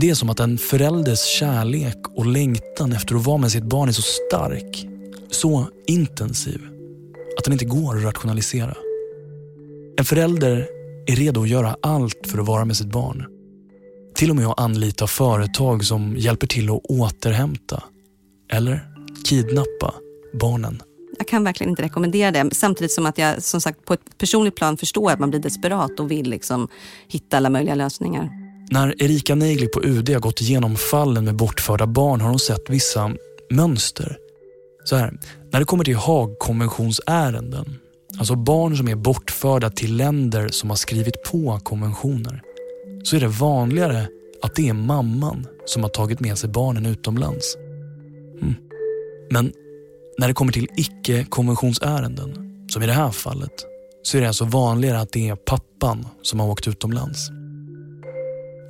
Det 0.00 0.10
är 0.10 0.14
som 0.14 0.30
att 0.30 0.40
en 0.40 0.58
förälders 0.58 1.24
kärlek 1.24 1.96
och 2.16 2.26
längtan 2.26 2.92
efter 2.92 3.14
att 3.14 3.26
vara 3.26 3.38
med 3.38 3.52
sitt 3.52 3.64
barn 3.64 3.88
är 3.88 3.92
så 3.92 4.02
stark, 4.02 4.86
så 5.30 5.68
intensiv, 5.86 6.60
att 7.38 7.44
den 7.44 7.52
inte 7.52 7.64
går 7.64 7.96
att 7.96 8.04
rationalisera. 8.04 8.76
En 9.98 10.04
förälder 10.04 10.68
är 11.06 11.16
redo 11.16 11.42
att 11.42 11.48
göra 11.48 11.76
allt 11.82 12.26
för 12.26 12.38
att 12.38 12.46
vara 12.46 12.64
med 12.64 12.76
sitt 12.76 12.92
barn. 12.92 13.26
Till 14.14 14.30
och 14.30 14.36
med 14.36 14.46
att 14.46 14.60
anlita 14.60 15.06
företag 15.06 15.84
som 15.84 16.16
hjälper 16.16 16.46
till 16.46 16.70
att 16.70 16.84
återhämta 16.84 17.82
eller 18.52 18.84
kidnappa 19.24 19.94
barnen 20.40 20.82
jag 21.20 21.28
kan 21.28 21.44
verkligen 21.44 21.70
inte 21.70 21.82
rekommendera 21.82 22.30
det. 22.30 22.54
Samtidigt 22.54 22.92
som 22.92 23.06
att 23.06 23.18
jag 23.18 23.42
som 23.42 23.60
sagt 23.60 23.84
på 23.84 23.94
ett 23.94 24.18
personligt 24.18 24.56
plan 24.56 24.76
förstår 24.76 25.10
att 25.10 25.18
man 25.18 25.30
blir 25.30 25.40
desperat 25.40 26.00
och 26.00 26.10
vill 26.10 26.30
liksom 26.30 26.68
hitta 27.08 27.36
alla 27.36 27.50
möjliga 27.50 27.74
lösningar. 27.74 28.30
När 28.70 29.02
Erika 29.02 29.34
Neigli 29.34 29.66
på 29.66 29.82
UD 29.82 30.08
har 30.08 30.20
gått 30.20 30.40
igenom 30.40 30.76
fallen 30.76 31.24
med 31.24 31.36
bortförda 31.36 31.86
barn 31.86 32.20
har 32.20 32.28
hon 32.28 32.38
sett 32.38 32.70
vissa 32.70 33.12
mönster. 33.50 34.16
Så 34.84 34.96
här, 34.96 35.20
när 35.52 35.60
det 35.60 35.66
kommer 35.66 35.84
till 35.84 35.96
Haagkonventionsärenden, 35.96 37.78
alltså 38.18 38.34
barn 38.34 38.76
som 38.76 38.88
är 38.88 38.96
bortförda 38.96 39.70
till 39.70 39.96
länder 39.96 40.48
som 40.48 40.70
har 40.70 40.76
skrivit 40.76 41.22
på 41.22 41.60
konventioner, 41.62 42.42
så 43.04 43.16
är 43.16 43.20
det 43.20 43.28
vanligare 43.28 44.06
att 44.42 44.54
det 44.54 44.68
är 44.68 44.74
mamman 44.74 45.46
som 45.66 45.82
har 45.82 45.90
tagit 45.90 46.20
med 46.20 46.38
sig 46.38 46.50
barnen 46.50 46.86
utomlands. 46.86 47.56
Mm. 48.42 48.54
Men 49.30 49.52
när 50.20 50.28
det 50.28 50.34
kommer 50.34 50.52
till 50.52 50.68
icke-konventionsärenden, 50.76 52.34
som 52.68 52.82
i 52.82 52.86
det 52.86 52.92
här 52.92 53.10
fallet, 53.10 53.52
så 54.02 54.16
är 54.16 54.20
det 54.20 54.28
alltså 54.28 54.44
vanligare 54.44 55.00
att 55.00 55.12
det 55.12 55.28
är 55.28 55.36
pappan 55.36 56.06
som 56.22 56.40
har 56.40 56.48
åkt 56.48 56.68
utomlands. 56.68 57.28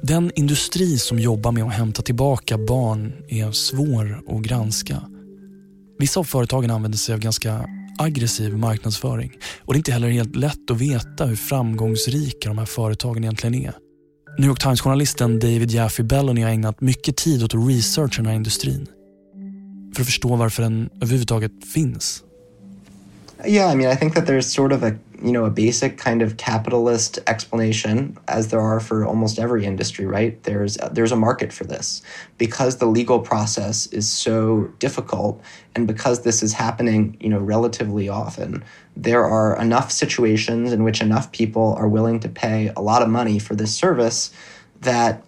Den 0.02 0.30
industri 0.34 0.98
som 0.98 1.18
jobbar 1.18 1.52
med 1.52 1.64
att 1.64 1.72
hämta 1.72 2.02
tillbaka 2.02 2.58
barn 2.58 3.12
är 3.28 3.52
svår 3.52 4.22
att 4.28 4.42
granska. 4.42 5.02
Vissa 5.98 6.20
av 6.20 6.24
företagen 6.24 6.70
använder 6.70 6.98
sig 6.98 7.14
av 7.14 7.20
ganska 7.20 7.64
aggressiv 7.98 8.56
marknadsföring 8.56 9.32
och 9.60 9.72
det 9.72 9.76
är 9.76 9.80
inte 9.80 9.92
heller 9.92 10.08
helt 10.08 10.36
lätt 10.36 10.70
att 10.70 10.80
veta 10.80 11.26
hur 11.26 11.36
framgångsrika 11.36 12.48
de 12.48 12.58
här 12.58 12.66
företagen 12.66 13.24
egentligen 13.24 13.54
är. 13.54 13.74
New 14.38 14.48
York 14.48 14.62
Times-journalisten 14.62 15.38
David 15.38 15.70
Jaffe 15.70 16.02
Bellony 16.02 16.42
har 16.42 16.50
ägnat 16.50 16.80
mycket 16.80 17.16
tid 17.16 17.44
åt 17.44 17.54
att 17.54 17.68
researcha 17.68 18.16
den 18.16 18.26
här 18.26 18.34
industrin 18.34 18.86
för 19.94 20.02
att 20.02 20.06
förstå 20.06 20.36
varför 20.36 20.62
den 20.62 20.90
överhuvudtaget 21.00 21.52
finns. 21.72 22.24
Yeah, 23.44 23.72
I 23.72 23.74
mean, 23.74 23.90
I 23.90 23.96
think 23.96 24.14
that 24.14 24.26
there's 24.26 24.46
sort 24.46 24.72
of 24.72 24.82
a 24.82 24.92
you 25.22 25.32
know 25.32 25.44
a 25.44 25.50
basic 25.50 25.98
kind 25.98 26.22
of 26.22 26.36
capitalist 26.36 27.18
explanation, 27.26 28.16
as 28.28 28.48
there 28.48 28.60
are 28.60 28.80
for 28.80 29.06
almost 29.06 29.38
every 29.38 29.64
industry, 29.64 30.06
right? 30.06 30.42
There's 30.42 30.76
there's 30.92 31.12
a 31.12 31.16
market 31.16 31.52
for 31.52 31.64
this 31.64 32.02
because 32.38 32.76
the 32.76 32.86
legal 32.86 33.20
process 33.20 33.86
is 33.92 34.08
so 34.08 34.70
difficult, 34.78 35.40
and 35.74 35.86
because 35.86 36.22
this 36.22 36.42
is 36.42 36.52
happening, 36.52 37.16
you 37.20 37.28
know, 37.28 37.38
relatively 37.38 38.08
often. 38.08 38.62
There 38.96 39.24
are 39.24 39.58
enough 39.60 39.90
situations 39.90 40.72
in 40.72 40.84
which 40.84 41.00
enough 41.00 41.32
people 41.32 41.74
are 41.78 41.88
willing 41.88 42.20
to 42.20 42.28
pay 42.28 42.70
a 42.76 42.80
lot 42.82 43.02
of 43.02 43.08
money 43.08 43.38
for 43.38 43.54
this 43.54 43.74
service 43.74 44.30
that 44.82 45.24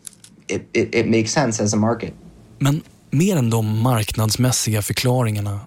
it, 0.48 0.68
it, 0.74 0.94
it 0.94 1.06
makes 1.06 1.30
sense 1.30 1.60
as 1.60 1.72
a 1.72 1.76
market. 1.76 2.14
Men 2.60 2.82
mer 3.12 3.36
än 3.36 3.50
de 3.50 3.82
marknadsmässiga 3.82 4.82
förklaringarna 4.82 5.60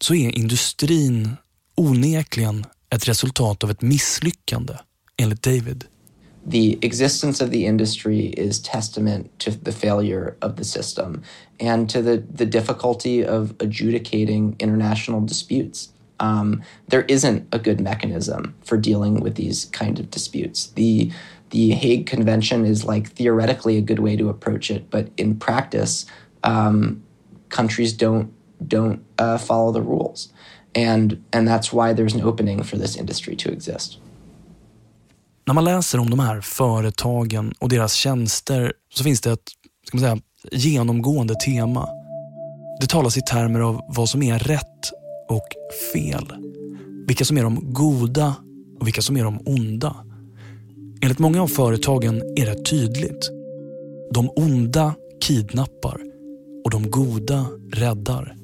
så 0.00 0.14
är 0.14 0.38
industrin 0.38 1.36
onekligen 1.74 2.64
ett 2.90 3.08
resultat 3.08 3.64
av 3.64 3.70
ett 3.70 3.82
misslyckande, 3.82 4.74
enligt 5.16 5.42
David. 5.42 5.84
The 6.50 6.78
existence 6.82 7.44
of 7.44 7.50
the 7.50 7.64
industry 7.64 8.34
is 8.36 8.62
testament 8.62 9.38
to 9.38 9.50
the 9.64 9.72
failure 9.72 10.34
of 10.40 10.56
the 10.56 10.64
system 10.64 11.22
and 11.60 11.90
to 11.90 12.02
the, 12.02 12.22
the 12.36 12.44
difficulty 12.44 13.24
of 13.24 13.50
adjudicating 13.60 14.56
international 14.58 15.26
disputes. 15.26 15.88
Um, 16.20 16.62
there 16.90 17.04
isn't 17.08 17.42
a 17.50 17.58
good 17.58 17.80
mechanism 17.80 18.54
for 18.64 18.78
dealing 18.78 19.22
with 19.22 19.34
these 19.34 19.64
kind 19.72 19.98
of 19.98 20.10
disputes. 20.10 20.72
The 20.74 21.10
the 21.50 21.70
Hague 21.70 22.06
Convention 22.06 22.64
is 22.66 22.84
like 22.84 23.10
theoretically 23.10 23.78
a 23.78 23.80
good 23.80 24.00
way 24.00 24.16
to 24.16 24.28
approach 24.28 24.70
it, 24.70 24.90
but 24.90 25.06
in 25.16 25.36
practice, 25.36 26.04
um, 26.44 27.02
countries 27.48 27.96
don't 27.98 28.26
don't 28.58 29.00
uh, 29.20 29.38
follow 29.38 29.72
the 29.72 29.80
rules, 29.80 30.32
and 30.74 31.24
and 31.32 31.48
that's 31.48 31.72
why 31.72 31.94
there's 31.94 32.14
an 32.14 32.22
opening 32.22 32.64
for 32.64 32.78
this 32.78 32.96
industry 32.96 33.36
to 33.36 33.50
exist. 33.50 33.98
När 35.46 35.54
man 35.54 35.64
läser 35.64 35.98
om 35.98 36.10
de 36.10 36.18
här 36.18 36.40
företagen 36.40 37.52
och 37.58 37.68
deras 37.68 37.92
tjänster 37.92 38.72
så 38.94 39.04
finns 39.04 39.20
det 39.20 39.32
ett 39.32 39.48
ska 39.86 39.96
man 39.96 40.00
säga, 40.00 40.18
genomgående 40.52 41.34
tema. 41.34 41.88
Det 42.80 42.86
talas 42.86 43.16
i 43.16 43.20
termer 43.20 43.60
av 43.60 43.80
vad 43.88 44.08
som 44.08 44.22
är 44.22 44.38
rätt 44.38 44.92
och 45.28 45.48
fel. 45.92 46.32
Vilka 47.06 47.24
som 47.24 47.38
är 47.38 47.42
de 47.42 47.72
goda 47.72 48.34
och 48.80 48.86
vilka 48.86 49.02
som 49.02 49.16
är 49.16 49.24
de 49.24 49.40
onda. 49.46 49.96
Enligt 51.02 51.18
många 51.18 51.42
av 51.42 51.48
företagen 51.48 52.22
är 52.36 52.46
det 52.46 52.64
tydligt. 52.64 53.30
De 54.10 54.30
onda 54.36 54.94
kidnappar 55.20 56.13
och 56.64 56.70
de 56.70 56.90
goda 56.90 57.46
räddar. 57.72 58.34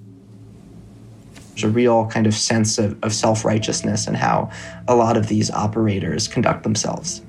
There's 1.54 1.64
a 1.64 1.74
real 1.74 2.10
kind 2.10 2.26
of 2.26 2.34
sense 2.34 2.78
of, 2.78 2.94
of 3.02 3.12
self 3.12 3.44
righteousness 3.44 4.08
and 4.08 4.16
how 4.16 4.50
a 4.88 4.94
lot 4.94 5.16
of 5.16 5.26
these 5.26 5.50
operators 5.50 6.28
conduct 6.28 6.62
themselves. 6.62 7.22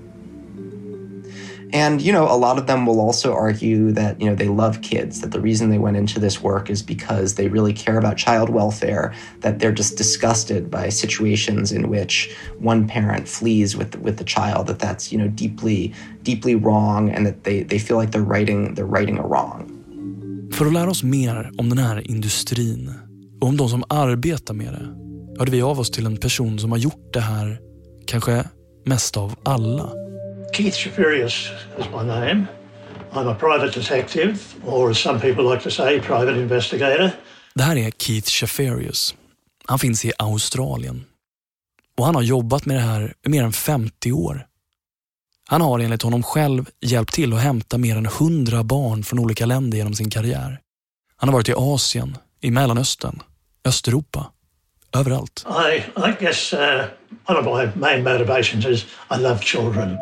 And, 1.73 2.01
you 2.01 2.12
know, 2.12 2.25
a 2.25 2.36
lot 2.36 2.58
of 2.58 2.67
them 2.67 2.86
will 2.86 2.99
also 2.99 3.34
argue 3.34 3.93
that, 3.93 4.19
you 4.19 4.30
know, 4.30 4.36
they 4.36 4.49
love 4.49 4.82
kids, 4.82 5.21
that 5.21 5.32
the 5.32 5.39
reason 5.39 5.69
they 5.69 5.77
went 5.77 5.95
into 5.95 6.19
this 6.19 6.41
work 6.41 6.69
is 6.69 6.82
because 6.84 7.36
they 7.36 7.47
really 7.47 7.71
care 7.71 7.97
about 7.97 8.17
child 8.17 8.49
welfare, 8.49 9.13
that 9.39 9.60
they're 9.60 9.71
just 9.71 9.97
disgusted 9.97 10.69
by 10.69 10.89
situations 10.89 11.71
in 11.71 11.89
which 11.89 12.36
one 12.60 12.88
parent 12.88 13.25
flees 13.25 13.77
with, 13.77 13.97
with 13.99 14.17
the 14.17 14.25
child, 14.25 14.67
that 14.67 14.80
that's, 14.80 15.13
you 15.13 15.17
know, 15.17 15.30
deeply, 15.30 15.93
deeply 16.23 16.56
wrong 16.56 17.10
and 17.10 17.25
that 17.25 17.45
they, 17.45 17.63
they 17.63 17.80
feel 17.80 17.95
like 17.95 18.12
they're 18.12 18.21
righting, 18.21 18.75
they're 18.75 18.86
righting 18.86 19.17
a 19.17 19.25
wrong. 19.25 19.80
För 20.53 20.65
att 20.65 20.73
lära 20.73 20.89
oss 20.89 21.03
mer 21.03 21.51
om 21.57 21.69
den 21.69 21.77
här 21.77 22.11
industrin 22.11 22.93
och 23.41 23.47
om 23.47 23.57
de 23.57 23.69
som 23.69 23.83
arbetar 23.89 24.53
med 24.53 24.73
det 24.73 24.95
hörde 25.39 25.51
vi 25.51 25.61
av 25.61 25.79
oss 25.79 25.91
till 25.91 26.05
en 26.05 26.17
person 26.17 26.59
som 26.59 26.71
har 26.71 26.77
gjort 26.77 27.13
det 27.13 27.19
här 27.19 27.59
kanske 28.07 28.43
mest 28.85 29.17
av 29.17 29.35
alla. 29.45 29.89
Keith 30.53 30.77
Shafirius 30.77 31.49
is 31.79 31.85
my 31.85 32.03
name. 32.07 32.45
I'm 33.13 33.27
a 33.27 33.35
private 33.39 33.79
detective, 33.79 34.37
or 34.65 34.91
as 34.91 34.99
some 34.99 35.19
people 35.19 35.43
like 35.43 35.63
to 35.63 35.69
say, 35.69 35.99
private 35.99 36.39
investigator. 36.39 37.11
Det 37.55 37.63
här 37.63 37.75
är 37.75 37.91
Keith 37.91 38.29
Shafarius. 38.29 39.15
Han 39.65 39.79
finns 39.79 40.05
i 40.05 40.11
Australien. 40.17 41.05
Och 41.97 42.05
han 42.05 42.15
har 42.15 42.21
jobbat 42.21 42.65
med 42.65 42.75
det 42.75 42.81
här 42.81 43.13
i 43.25 43.29
mer 43.29 43.43
än 43.43 43.53
50 43.53 44.11
år. 44.11 44.45
Han 45.51 45.61
har 45.61 45.79
enligt 45.79 46.01
honom 46.01 46.23
själv 46.23 46.69
hjälpt 46.81 47.13
till 47.13 47.33
att 47.33 47.41
hämta 47.41 47.77
mer 47.77 47.95
än 47.97 48.05
100 48.05 48.63
barn 48.63 49.03
från 49.03 49.19
olika 49.19 49.45
länder 49.45 49.77
genom 49.77 49.93
sin 49.93 50.09
karriär. 50.09 50.59
Han 51.17 51.29
har 51.29 51.33
varit 51.33 51.49
i 51.49 51.53
Asien, 51.57 52.17
i 52.41 52.51
Mellanöstern, 52.51 53.23
Östeuropa, 53.65 54.31
överallt. 54.95 55.45
I, 55.47 55.77
I 55.77 56.13
guess 56.19 56.53
uh, 56.53 56.83
one 57.25 57.39
of 57.39 57.45
my 57.45 57.81
main 57.81 58.03
motivations 58.03 58.65
is 58.65 58.85
I 59.17 59.21
love 59.21 59.39
children. 59.39 59.97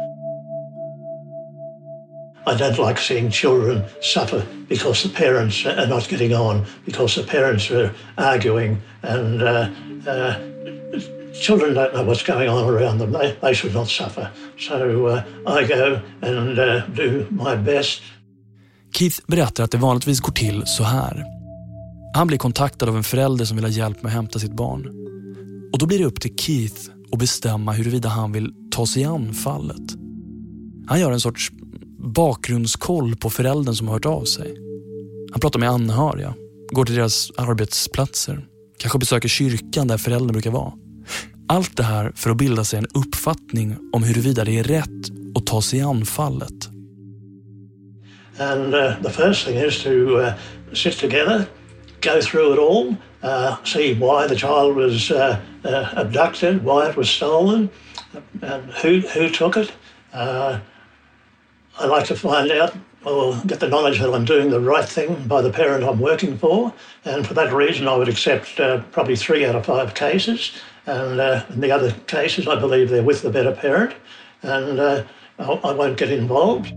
I 2.47 2.55
don't 2.57 2.87
like 2.89 3.01
seeing 3.01 3.31
children 3.31 3.81
suffer 4.01 4.41
because 4.67 5.09
the 5.09 5.15
parents 5.15 5.65
are 5.65 5.87
not 5.87 6.11
getting 6.11 6.35
on, 6.35 6.65
because 6.85 7.21
the 7.21 7.27
parents 7.27 7.71
are 7.71 7.89
arguing, 8.17 8.77
and 9.01 9.41
uh, 9.41 9.67
uh, 10.07 10.33
children 11.41 11.73
don't 11.73 11.91
know 11.91 12.05
what's 12.05 12.35
going 12.35 12.49
on 12.49 12.75
around 12.75 12.99
them. 12.99 13.11
They, 13.11 13.35
they 13.41 13.55
should 13.55 13.75
not 13.75 13.89
suffer. 13.89 14.29
So 14.57 15.07
uh, 15.07 15.23
I 15.47 15.67
go 15.67 15.99
and 16.21 16.59
uh, 16.59 16.81
do 16.95 17.25
my 17.29 17.55
best. 17.55 18.01
Keith 18.93 19.19
berättar 19.27 19.63
att 19.63 19.71
det 19.71 19.77
vanligtvis 19.77 20.19
går 20.19 20.31
till 20.31 20.63
så 20.65 20.83
här. 20.83 21.25
Han 22.13 22.27
blir 22.27 22.37
kontaktad 22.37 22.89
av 22.89 22.97
en 22.97 23.03
förälder 23.03 23.45
som 23.45 23.57
vill 23.57 23.65
ha 23.65 23.71
hjälp 23.71 24.03
med 24.03 24.09
att 24.09 24.15
hämta 24.15 24.39
sitt 24.39 24.53
barn. 24.53 24.87
Och 25.73 25.79
då 25.79 25.85
blir 25.85 25.99
det 25.99 26.05
upp 26.05 26.21
till 26.21 26.35
Keith 26.35 26.81
att 27.11 27.19
bestämma 27.19 27.71
huruvida 27.71 28.09
han 28.09 28.31
vill 28.31 28.53
ta 28.71 28.85
sig 28.85 29.03
an 29.03 29.33
fallet. 29.33 29.95
Han 30.87 30.99
gör 30.99 31.11
en 31.11 31.19
sorts 31.19 31.51
bakgrundskoll 31.97 33.15
på 33.15 33.29
föräldern 33.29 33.75
som 33.75 33.87
har 33.87 33.93
hört 33.93 34.05
av 34.05 34.23
sig. 34.23 34.55
Han 35.31 35.39
pratar 35.39 35.59
med 35.59 35.69
anhöriga, 35.69 36.33
går 36.71 36.85
till 36.85 36.95
deras 36.95 37.31
arbetsplatser, 37.37 38.45
kanske 38.77 38.99
besöker 38.99 39.29
kyrkan 39.29 39.87
där 39.87 39.97
föräldern 39.97 40.31
brukar 40.31 40.51
vara. 40.51 40.73
Allt 41.51 41.77
det 41.77 41.83
här 41.83 42.11
för 42.15 42.29
att 42.29 42.37
bilda 42.37 42.63
sig 42.63 42.79
en 42.79 42.87
uppfattning 42.93 43.77
om 43.93 44.03
huruvida 44.03 44.43
det 44.43 44.59
är 44.59 44.63
rätt 44.63 45.09
att 45.35 45.45
ta 45.45 45.61
sig 45.61 45.81
an 45.81 46.05
fallet. 46.05 46.69
And 48.39 48.75
uh, 48.75 49.01
the 49.03 49.09
first 49.09 49.45
thing 49.45 49.57
is 49.57 49.83
to 49.83 49.89
uh, 49.89 50.33
sit 50.73 50.99
together, 50.99 51.45
go 52.01 52.21
through 52.21 52.53
it 52.53 52.59
all, 52.59 52.95
uh, 53.23 53.55
see 53.63 53.93
why 53.93 54.27
the 54.27 54.35
child 54.35 54.75
was 54.75 55.11
uh, 55.11 55.37
uh, 55.65 55.93
abducted, 55.95 56.63
why 56.63 56.89
it 56.89 56.95
was 56.95 57.09
stolen, 57.09 57.69
and 58.41 58.63
who, 58.83 58.99
who 58.99 59.29
took 59.29 59.57
it. 59.57 59.71
Uh, 60.13 60.59
I 61.79 61.85
like 61.85 62.05
to 62.07 62.15
find 62.15 62.51
out 62.51 62.73
or 63.05 63.35
get 63.47 63.59
the 63.59 63.67
knowledge 63.67 63.99
that 63.99 64.13
I'm 64.13 64.25
doing 64.25 64.49
the 64.49 64.59
right 64.59 64.87
thing 64.87 65.27
by 65.27 65.41
the 65.41 65.49
parent 65.49 65.83
I'm 65.83 65.99
working 65.99 66.37
for. 66.37 66.73
And 67.05 67.25
for 67.25 67.33
that 67.33 67.53
reason, 67.53 67.87
I 67.87 67.95
would 67.95 68.09
accept 68.09 68.59
uh, 68.59 68.81
probably 68.91 69.15
three 69.15 69.45
out 69.45 69.55
of 69.55 69.65
five 69.65 69.93
cases. 69.93 70.51
And 70.89 71.19
uh, 71.19 71.41
in 71.53 71.61
the 71.61 71.71
other 71.75 71.93
cases, 72.05 72.47
I 72.47 72.55
believe 72.61 72.89
they're 72.89 73.07
with 73.07 73.21
the 73.21 73.29
better 73.29 73.51
parent. 73.51 73.91
And 74.41 74.79
uh, 74.79 75.01
I, 75.39 75.73
won't 75.73 75.99
get 75.99 76.09
involved. 76.09 76.71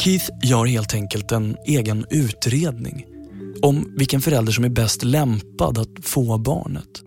Keith 0.00 0.30
gör 0.42 0.66
helt 0.66 0.94
enkelt 0.94 1.32
en 1.32 1.56
egen 1.66 2.06
utredning 2.10 3.06
om 3.62 3.94
vilken 3.96 4.20
förälder 4.20 4.52
som 4.52 4.64
är 4.64 4.68
bäst 4.68 5.04
lämpad 5.04 5.78
att 5.78 5.88
få 6.02 6.38
barnet. 6.38 7.02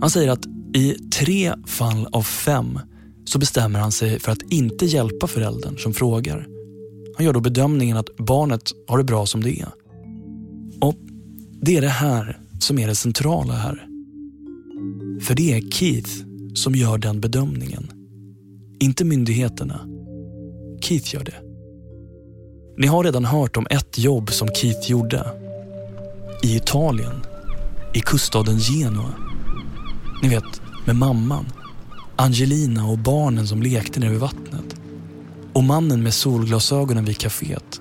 Han 0.00 0.10
säger 0.10 0.30
att 0.30 0.46
i 0.74 0.94
tre 0.94 1.52
fall 1.66 2.08
av 2.12 2.22
fem 2.22 2.80
så 3.24 3.38
bestämmer 3.38 3.80
han 3.80 3.92
sig 3.92 4.20
för 4.20 4.32
att 4.32 4.42
inte 4.42 4.86
hjälpa 4.86 5.26
föräldern 5.26 5.78
som 5.78 5.94
frågar. 5.94 6.46
Han 7.16 7.26
gör 7.26 7.32
då 7.32 7.40
bedömningen 7.40 7.96
att 7.96 8.16
barnet 8.16 8.62
har 8.88 8.98
det 8.98 9.04
bra 9.04 9.26
som 9.26 9.42
det 9.42 9.60
är. 9.60 9.68
Och 10.80 10.96
det 11.62 11.76
är 11.76 11.80
det 11.80 11.88
här 11.88 12.38
som 12.60 12.78
är 12.78 12.86
det 12.86 12.94
centrala 12.94 13.52
här. 13.52 13.89
För 15.20 15.34
det 15.34 15.52
är 15.52 15.70
Keith 15.70 16.10
som 16.54 16.74
gör 16.74 16.98
den 16.98 17.20
bedömningen. 17.20 17.90
Inte 18.80 19.04
myndigheterna. 19.04 19.80
Keith 20.82 21.14
gör 21.14 21.24
det. 21.24 21.42
Ni 22.78 22.86
har 22.86 23.04
redan 23.04 23.24
hört 23.24 23.56
om 23.56 23.66
ett 23.70 23.98
jobb 23.98 24.30
som 24.30 24.48
Keith 24.48 24.90
gjorde. 24.90 25.26
I 26.42 26.56
Italien. 26.56 27.14
I 27.94 28.00
kuststaden 28.00 28.58
Genua. 28.58 29.14
Ni 30.22 30.28
vet, 30.28 30.62
med 30.86 30.96
mamman. 30.96 31.46
Angelina 32.16 32.86
och 32.86 32.98
barnen 32.98 33.46
som 33.46 33.62
lekte 33.62 34.00
nere 34.00 34.10
vid 34.10 34.20
vattnet. 34.20 34.80
Och 35.52 35.64
mannen 35.64 36.02
med 36.02 36.14
solglasögonen 36.14 37.04
vid 37.04 37.16
kaféet. 37.16 37.80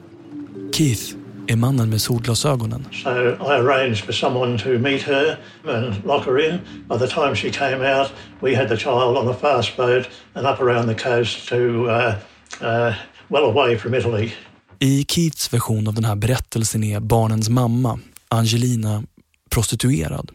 Keith 0.73 1.18
är 1.49 1.55
mannen 1.55 1.89
med 1.89 2.01
solglasögonen. 2.01 2.87
So 2.91 3.09
I 3.09 3.55
arranged 3.59 4.05
for 4.05 4.13
someone 4.13 4.57
to 4.59 4.69
meet 4.69 5.01
her 5.01 5.37
and 5.67 6.05
lock 6.05 6.25
her 6.25 6.49
in. 6.49 6.59
By 6.89 6.97
the 6.97 7.07
time 7.07 7.35
she 7.35 7.49
came 7.51 7.99
out, 7.99 8.11
we 8.41 8.55
had 8.55 8.69
the 8.69 8.77
child 8.77 9.17
on 9.17 9.27
a 9.27 9.33
fast 9.33 9.77
boat 9.77 10.05
and 10.33 10.47
up 10.47 10.61
around 10.61 10.87
the 10.87 11.03
coast 11.03 11.49
to 11.49 11.55
uh, 11.55 12.13
uh, 12.61 12.93
well 13.27 13.43
away 13.43 13.77
from 13.77 13.93
Italy. 13.93 14.31
I 14.79 15.05
Keiths 15.07 15.53
version 15.53 15.87
av 15.87 15.93
den 15.93 16.05
här 16.05 16.15
berättelsen 16.15 16.83
är 16.83 16.99
barnens 16.99 17.49
mamma, 17.49 17.99
Angelina, 18.27 19.03
prostituerad. 19.49 20.31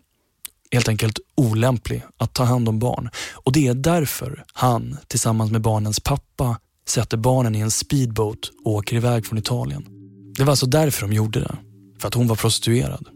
Helt 0.73 0.89
enkelt 0.89 1.19
olämplig 1.37 2.03
att 2.19 2.35
ta 2.35 2.45
hand 2.45 2.69
om 2.69 2.79
barn. 2.79 3.11
Och 3.35 3.53
det 3.53 3.67
är 3.67 3.75
därför 3.75 4.45
han, 4.53 4.97
tillsammans 5.09 5.51
med 5.51 5.61
barnens 5.61 6.01
pappa, 6.01 6.59
sätter 6.89 7.17
barnen 7.17 7.55
i 7.55 7.61
en 7.61 7.71
speedboat 7.71 8.51
och 8.65 8.73
åker 8.73 8.97
iväg 8.97 9.27
från 9.27 9.39
Italien. 9.39 9.94
Det 10.37 10.45
var 10.45 10.51
alltså 10.51 10.67
därför 10.67 11.07
de 11.07 11.13
gjorde 11.13 11.41
det. 11.41 11.57
För 11.99 12.09
att 12.09 12.15
hon 12.15 12.29
var 12.29 12.37
prostituerad. 12.37 13.09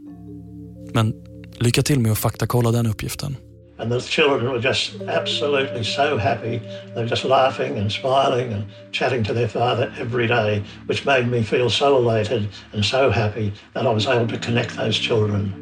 Men 0.94 1.14
lycka 1.61 1.83
till 1.83 2.00
med 2.00 2.12
att 2.12 2.18
faktakolla 2.18 2.70
den 2.70 2.87
uppgiften. 2.87 3.37
And 3.81 3.92
the 3.92 4.00
children 4.00 4.50
were 4.50 4.59
just 4.59 5.00
absolutely 5.02 5.85
so 5.85 6.16
happy. 6.16 6.61
They 6.94 7.02
were 7.02 7.07
just 7.07 7.24
laughing 7.24 7.78
and 7.78 7.92
smiling 7.92 8.52
and 8.52 8.64
chatting 8.92 9.24
to 9.24 9.33
their 9.33 9.46
father 9.48 9.92
every 10.00 10.26
day, 10.26 10.64
which 10.88 11.04
made 11.04 11.28
me 11.28 11.42
feel 11.44 11.70
so 11.70 11.96
elated 11.96 12.48
and 12.72 12.85
so 12.85 13.11
happy 13.11 13.52
that 13.74 13.87
I 13.87 13.92
was 13.92 14.07
able 14.07 14.26
to 14.26 14.38
connect 14.38 14.76
those 14.76 14.98
children. 14.98 15.52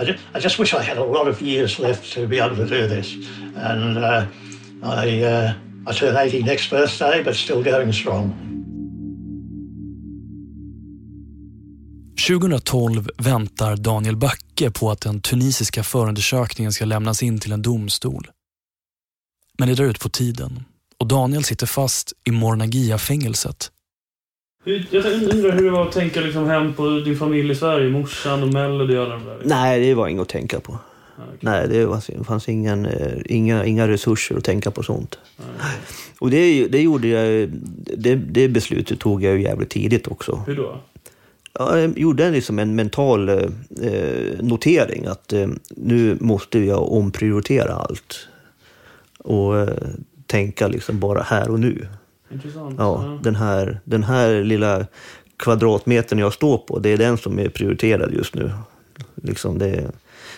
I 0.00 0.04
just, 0.04 0.18
I 0.34 0.40
just 0.40 0.58
wish 0.58 0.74
I 0.74 0.82
had 0.82 0.98
a 0.98 1.04
lot 1.04 1.28
of 1.28 1.40
years 1.40 1.78
left 1.78 2.12
to 2.14 2.26
be 2.26 2.40
able 2.40 2.56
to 2.56 2.66
do 2.66 2.88
this. 2.88 3.14
And 3.54 3.98
uh, 3.98 4.26
I, 4.82 5.22
uh, 5.22 5.54
I 5.86 5.92
turn 5.92 6.16
80 6.16 6.42
next 6.42 6.68
birthday, 6.68 7.22
but 7.22 7.36
still 7.36 7.62
going 7.62 7.92
strong. 7.92 8.59
2012 12.28 13.10
väntar 13.18 13.76
Daniel 13.76 14.16
Backe 14.16 14.70
på 14.70 14.90
att 14.90 15.00
den 15.00 15.20
tunisiska 15.20 15.82
förundersökningen 15.82 16.72
ska 16.72 16.84
lämnas 16.84 17.22
in 17.22 17.38
till 17.38 17.52
en 17.52 17.62
domstol. 17.62 18.30
Men 19.58 19.68
det 19.68 19.74
drar 19.74 19.84
ut 19.84 20.00
på 20.00 20.08
tiden 20.08 20.64
och 20.98 21.06
Daniel 21.06 21.44
sitter 21.44 21.66
fast 21.66 22.12
i 22.24 22.30
Mornagia-fängelset. 22.30 23.70
Jag 24.64 25.04
undrar 25.06 25.52
hur 25.52 25.64
det 25.64 25.70
var 25.70 25.86
att 25.86 25.92
tänka 25.92 26.20
liksom 26.20 26.46
hem 26.46 26.74
på 26.74 26.88
din 26.88 27.18
familj 27.18 27.50
i 27.50 27.54
Sverige, 27.54 27.90
morsan 27.90 28.42
och 28.42 28.48
Melody 28.48 28.96
och 28.96 29.02
alla 29.04 29.14
de 29.14 29.24
där. 29.24 29.40
Nej, 29.44 29.80
det 29.80 29.94
var 29.94 30.08
inget 30.08 30.22
att 30.22 30.28
tänka 30.28 30.60
på. 30.60 30.78
Okej. 31.16 31.38
Nej, 31.40 31.68
det 31.68 32.24
fanns 32.24 32.48
ingen, 32.48 32.86
eh, 32.86 33.18
inga, 33.24 33.64
inga 33.64 33.88
resurser 33.88 34.36
att 34.36 34.44
tänka 34.44 34.70
på 34.70 34.82
sånt. 34.82 35.18
Och 36.18 36.30
det, 36.30 36.68
det 36.68 36.80
gjorde 36.80 37.08
jag, 37.08 37.48
det, 37.96 38.14
det 38.14 38.48
beslutet 38.48 39.00
tog 39.00 39.22
jag 39.22 39.34
ju 39.34 39.42
jävligt 39.42 39.70
tidigt 39.70 40.08
också. 40.08 40.42
Hur 40.46 40.56
då? 40.56 40.80
Ja, 41.52 41.78
jag 41.78 41.98
gjorde 41.98 42.30
liksom 42.30 42.58
en 42.58 42.74
mental 42.74 43.28
eh, 43.28 43.50
notering 44.40 45.06
att 45.06 45.32
eh, 45.32 45.48
nu 45.68 46.16
måste 46.20 46.58
jag 46.58 46.92
omprioritera 46.92 47.74
allt. 47.74 48.28
Och 49.18 49.58
eh, 49.58 49.68
tänka 50.26 50.68
liksom 50.68 51.00
bara 51.00 51.22
här 51.22 51.50
och 51.50 51.60
nu. 51.60 51.88
Intressant. 52.32 52.74
Ja, 52.78 53.18
den, 53.22 53.36
här, 53.36 53.80
den 53.84 54.02
här 54.02 54.44
lilla 54.44 54.86
kvadratmetern 55.36 56.18
jag 56.18 56.32
står 56.32 56.58
på, 56.58 56.78
det 56.78 56.88
är 56.88 56.96
den 56.96 57.18
som 57.18 57.38
är 57.38 57.48
prioriterad 57.48 58.12
just 58.12 58.34
nu. 58.34 58.52
Liksom 59.14 59.58
det, 59.58 59.90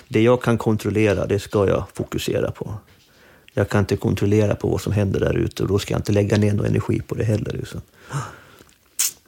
det 0.08 0.22
jag 0.22 0.42
kan 0.42 0.58
kontrollera, 0.58 1.26
det 1.26 1.38
ska 1.38 1.68
jag 1.68 1.84
fokusera 1.94 2.50
på. 2.50 2.74
Jag 3.54 3.68
kan 3.68 3.80
inte 3.80 3.96
kontrollera 3.96 4.54
på 4.54 4.68
vad 4.68 4.80
som 4.80 4.92
händer 4.92 5.20
där 5.20 5.36
ute 5.36 5.62
och 5.62 5.68
då 5.68 5.78
ska 5.78 5.94
jag 5.94 5.98
inte 5.98 6.12
lägga 6.12 6.36
ner 6.36 6.52
någon 6.52 6.66
energi 6.66 7.00
på 7.00 7.14
det 7.14 7.24
heller. 7.24 7.52
Liksom. 7.52 7.80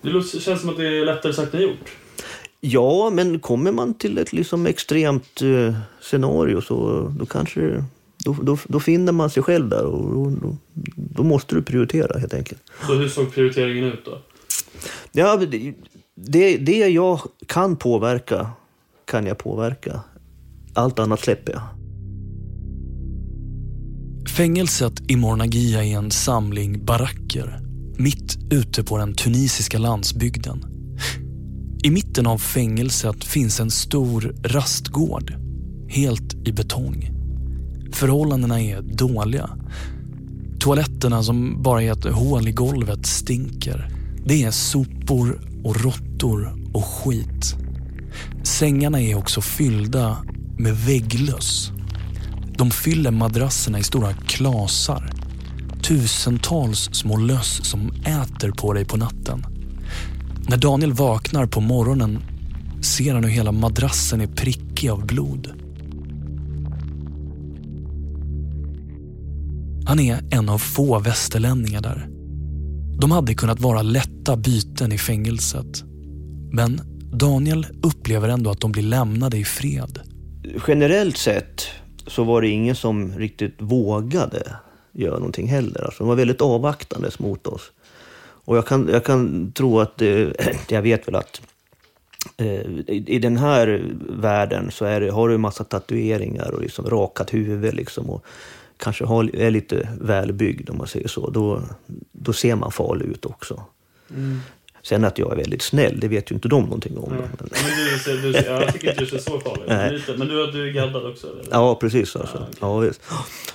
Det 0.05 0.11
låter- 0.11 0.39
känns 0.41 0.61
som 0.61 0.71
att 0.71 0.77
det 0.77 0.87
är 1.01 1.05
lättare 1.05 1.33
sagt 1.33 1.55
än 1.55 1.63
gjort. 1.63 1.97
Ja, 2.61 3.11
men 3.11 3.41
kommer 3.41 3.73
man 3.73 3.95
till 3.95 4.19
ett 4.19 4.33
liksom 4.33 4.67
extremt 4.67 5.43
eh, 5.43 5.75
scenario 6.01 6.61
så 6.61 7.09
då 7.19 7.27
kanske 7.27 7.85
då, 8.25 8.37
då, 8.43 8.59
då 8.69 8.81
finner 8.81 9.13
man 9.13 9.31
sig 9.31 9.43
själv 9.43 9.69
där 9.69 9.85
och 9.85 10.15
då, 10.15 10.31
då, 10.43 10.57
då 10.95 11.23
måste 11.23 11.55
du 11.55 11.63
prioritera 11.63 12.19
helt 12.19 12.35
enkelt. 12.35 12.63
Så 12.87 12.95
hur 12.95 13.09
såg 13.09 13.35
prioriteringen 13.35 13.85
ut 13.85 14.05
då? 14.05 14.19
Ja, 15.13 15.37
det, 15.37 15.75
det, 16.15 16.57
det 16.57 16.89
jag 16.89 17.21
kan 17.47 17.77
påverka 17.77 18.51
kan 19.05 19.27
jag 19.27 19.39
påverka. 19.39 20.01
Allt 20.75 20.99
annat 20.99 21.21
släpper 21.21 21.53
jag. 21.53 21.63
Fängelset 24.37 25.11
i 25.11 25.17
Mornagia 25.17 25.85
är 25.85 25.97
en 25.97 26.11
samling 26.11 26.85
baracker 26.85 27.59
mitt 27.99 28.39
ute 28.51 28.85
på 28.85 28.99
den 28.99 29.15
tunisiska 29.15 29.79
landsbygden. 29.79 30.65
I 31.83 31.91
mitten 31.91 32.27
av 32.27 32.39
fängelset 32.39 33.25
finns 33.25 33.61
en 33.61 33.71
stor 33.71 34.35
rastgård, 34.45 35.35
helt 35.89 36.35
i 36.49 36.53
betong. 36.53 37.11
Förhållandena 37.93 38.61
är 38.61 38.83
dåliga. 38.83 39.51
Toaletterna 40.61 41.23
som 41.23 41.63
bara 41.63 41.83
är 41.83 41.93
ett 41.93 42.05
hål 42.05 42.49
i 42.49 42.53
golvet 42.53 43.07
stinker. 43.07 43.91
Det 44.27 44.43
är 44.43 44.51
sopor 44.51 45.41
och 45.65 45.81
råttor 45.81 46.71
och 46.75 46.85
skit. 46.85 47.55
Sängarna 48.43 49.01
är 49.01 49.15
också 49.15 49.41
fyllda 49.41 50.17
med 50.59 50.77
vägglöss. 50.77 51.71
De 52.57 52.71
fyller 52.71 53.11
madrasserna 53.11 53.79
i 53.79 53.83
stora 53.83 54.13
klasar. 54.13 55.11
Tusentals 55.85 56.91
små 56.93 57.17
löss 57.17 57.61
som 57.63 57.91
äter 57.91 58.51
på 58.51 58.73
dig 58.73 58.85
på 58.85 58.97
natten. 58.97 59.45
När 60.49 60.57
Daniel 60.57 60.93
vaknar 60.93 61.47
på 61.47 61.61
morgonen 61.61 62.19
ser 62.83 63.15
han 63.15 63.25
hur 63.25 63.31
hela 63.31 63.53
madrassen 63.53 64.21
är 64.21 64.27
prickig 64.27 64.89
av 64.89 65.07
blod. 65.07 65.53
Han 69.87 70.01
är 70.01 70.21
en 70.31 70.49
av 70.49 70.59
få 70.59 70.99
västerlänningar 70.99 71.81
där. 71.81 72.09
De 73.01 73.11
hade 73.11 73.35
kunnat 73.35 73.61
vara 73.61 73.83
lätta 73.83 74.37
byten 74.37 74.93
i 74.93 74.99
fängelset. 74.99 75.85
Men 76.53 76.81
Daniel 77.13 77.67
upplever 77.83 78.29
ändå 78.29 78.51
att 78.51 78.61
de 78.61 78.73
blir 78.73 78.83
lämnade 78.83 79.39
i 79.39 79.45
fred. 79.45 80.01
Generellt 80.69 81.17
sett 81.17 81.67
så 82.07 82.25
var 82.25 82.43
det 82.43 82.49
ingen 82.49 82.77
som 82.77 83.13
riktigt 83.13 83.55
vågade 83.59 84.57
göra 84.95 85.19
någonting 85.19 85.49
heller. 85.49 85.85
Alltså, 85.85 86.05
de 86.05 86.09
var 86.09 86.17
väldigt 86.17 86.41
avvaktande 86.41 87.11
mot 87.19 87.47
oss. 87.47 87.73
Och 88.45 88.57
jag 88.57 88.67
kan, 88.67 88.89
jag 88.93 89.05
kan 89.05 89.53
tro 89.53 89.81
att, 89.81 90.03
eh, 90.03 90.29
jag 90.69 90.83
vet 90.83 91.09
väl 91.09 91.15
att 91.15 91.41
eh, 92.37 92.47
i, 92.47 93.05
i 93.07 93.19
den 93.19 93.37
här 93.37 93.85
världen 94.09 94.71
så 94.71 94.85
är 94.85 95.01
det, 95.01 95.11
har 95.11 95.29
du 95.29 95.35
en 95.35 95.41
massa 95.41 95.65
tatueringar 95.65 96.51
och 96.51 96.63
liksom 96.63 96.91
rakat 96.91 97.35
huvud 97.35 97.75
liksom 97.75 98.11
och 98.11 98.25
kanske 98.77 99.05
har, 99.05 99.37
är 99.37 99.51
lite 99.51 99.89
välbyggd 100.01 100.71
om 100.71 100.79
man 100.79 100.87
säger 100.87 101.09
så. 101.09 101.31
Då, 101.31 101.63
då 102.13 102.33
ser 102.33 102.55
man 102.55 102.73
farlig 102.73 103.07
ut 103.07 103.27
också. 103.27 103.63
Mm. 104.11 104.41
Sen 104.85 105.05
att 105.05 105.19
jag 105.19 105.33
är 105.33 105.37
väldigt 105.37 105.63
snäll, 105.63 106.01
det 106.01 106.09
vet 106.09 106.31
ju 106.31 106.35
inte 106.35 106.49
de 106.49 106.65
någonting 106.65 106.99
om. 106.99 107.11
Nej. 107.11 107.21
Men, 107.39 107.49
Men 108.07 108.23
du, 108.23 108.33
du, 108.33 108.39
jag 108.39 108.73
tycker 108.73 108.91
inte 108.91 109.01
du 109.01 109.07
ser 109.07 109.19
så 109.19 109.41
farlig 109.41 109.95
ut. 109.95 110.19
Men 110.19 110.29
du, 110.29 110.51
du 110.51 110.69
är 110.69 110.73
gaddad 110.73 111.07
också? 111.07 111.27
Eller? 111.27 111.45
Ja, 111.51 111.75
precis. 111.75 112.17
Alltså. 112.17 112.37
Ja, 112.39 112.45
okej. 112.45 112.59
Ja, 112.61 112.79
visst. 112.79 113.01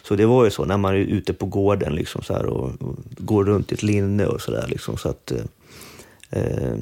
Så 0.03 0.15
det 0.15 0.25
var 0.25 0.45
ju 0.45 0.51
så 0.51 0.65
när 0.65 0.77
man 0.77 0.93
är 0.93 0.97
ute 0.97 1.33
på 1.33 1.45
gården 1.45 1.95
liksom, 1.95 2.21
så 2.23 2.33
här, 2.33 2.45
och, 2.45 2.81
och 2.81 2.95
går 3.17 3.45
runt 3.45 3.71
i 3.71 3.75
ett 3.75 3.83
linne 3.83 4.25
och 4.25 4.41
sådär. 4.41 4.65
Liksom, 4.67 4.97
så 4.97 5.09
att, 5.09 5.31
eh, 5.31 5.43
eh, 6.29 6.77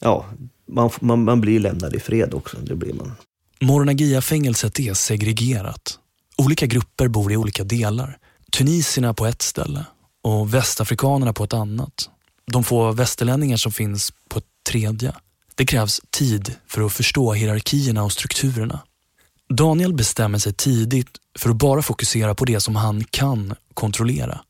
ja, 0.00 0.24
man, 0.66 0.90
man, 1.00 1.24
man 1.24 1.40
blir 1.40 1.60
lämnad 1.60 1.94
i 1.94 2.00
fred 2.00 2.34
också. 2.34 2.56
Det 2.62 2.74
blir 2.74 2.92
man. 2.92 3.12
Mornagia-fängelset 3.60 4.80
är 4.80 4.94
segregerat. 4.94 5.98
Olika 6.38 6.66
grupper 6.66 7.08
bor 7.08 7.32
i 7.32 7.36
olika 7.36 7.64
delar. 7.64 8.18
Tunisierna 8.52 9.14
på 9.14 9.26
ett 9.26 9.42
ställe 9.42 9.84
och 10.22 10.54
västafrikanerna 10.54 11.32
på 11.32 11.44
ett 11.44 11.52
annat. 11.52 12.10
De 12.52 12.64
få 12.64 12.92
västerlänningar 12.92 13.56
som 13.56 13.72
finns 13.72 14.12
på 14.28 14.38
ett 14.38 14.44
tredje. 14.70 15.14
Det 15.54 15.66
krävs 15.66 16.00
tid 16.10 16.54
för 16.66 16.82
att 16.82 16.92
förstå 16.92 17.32
hierarkierna 17.32 18.04
och 18.04 18.12
strukturerna. 18.12 18.80
Daniel 19.48 19.94
bestämmer 19.94 20.38
sig 20.38 20.52
tidigt 20.52 21.08
för 21.38 21.50
att 21.50 21.56
bara 21.56 21.82
fokusera 21.82 22.34
på 22.34 22.44
det 22.44 22.60
som 22.60 22.76
han 22.76 23.04
kan 23.04 23.54
kontrollera. 23.74 24.40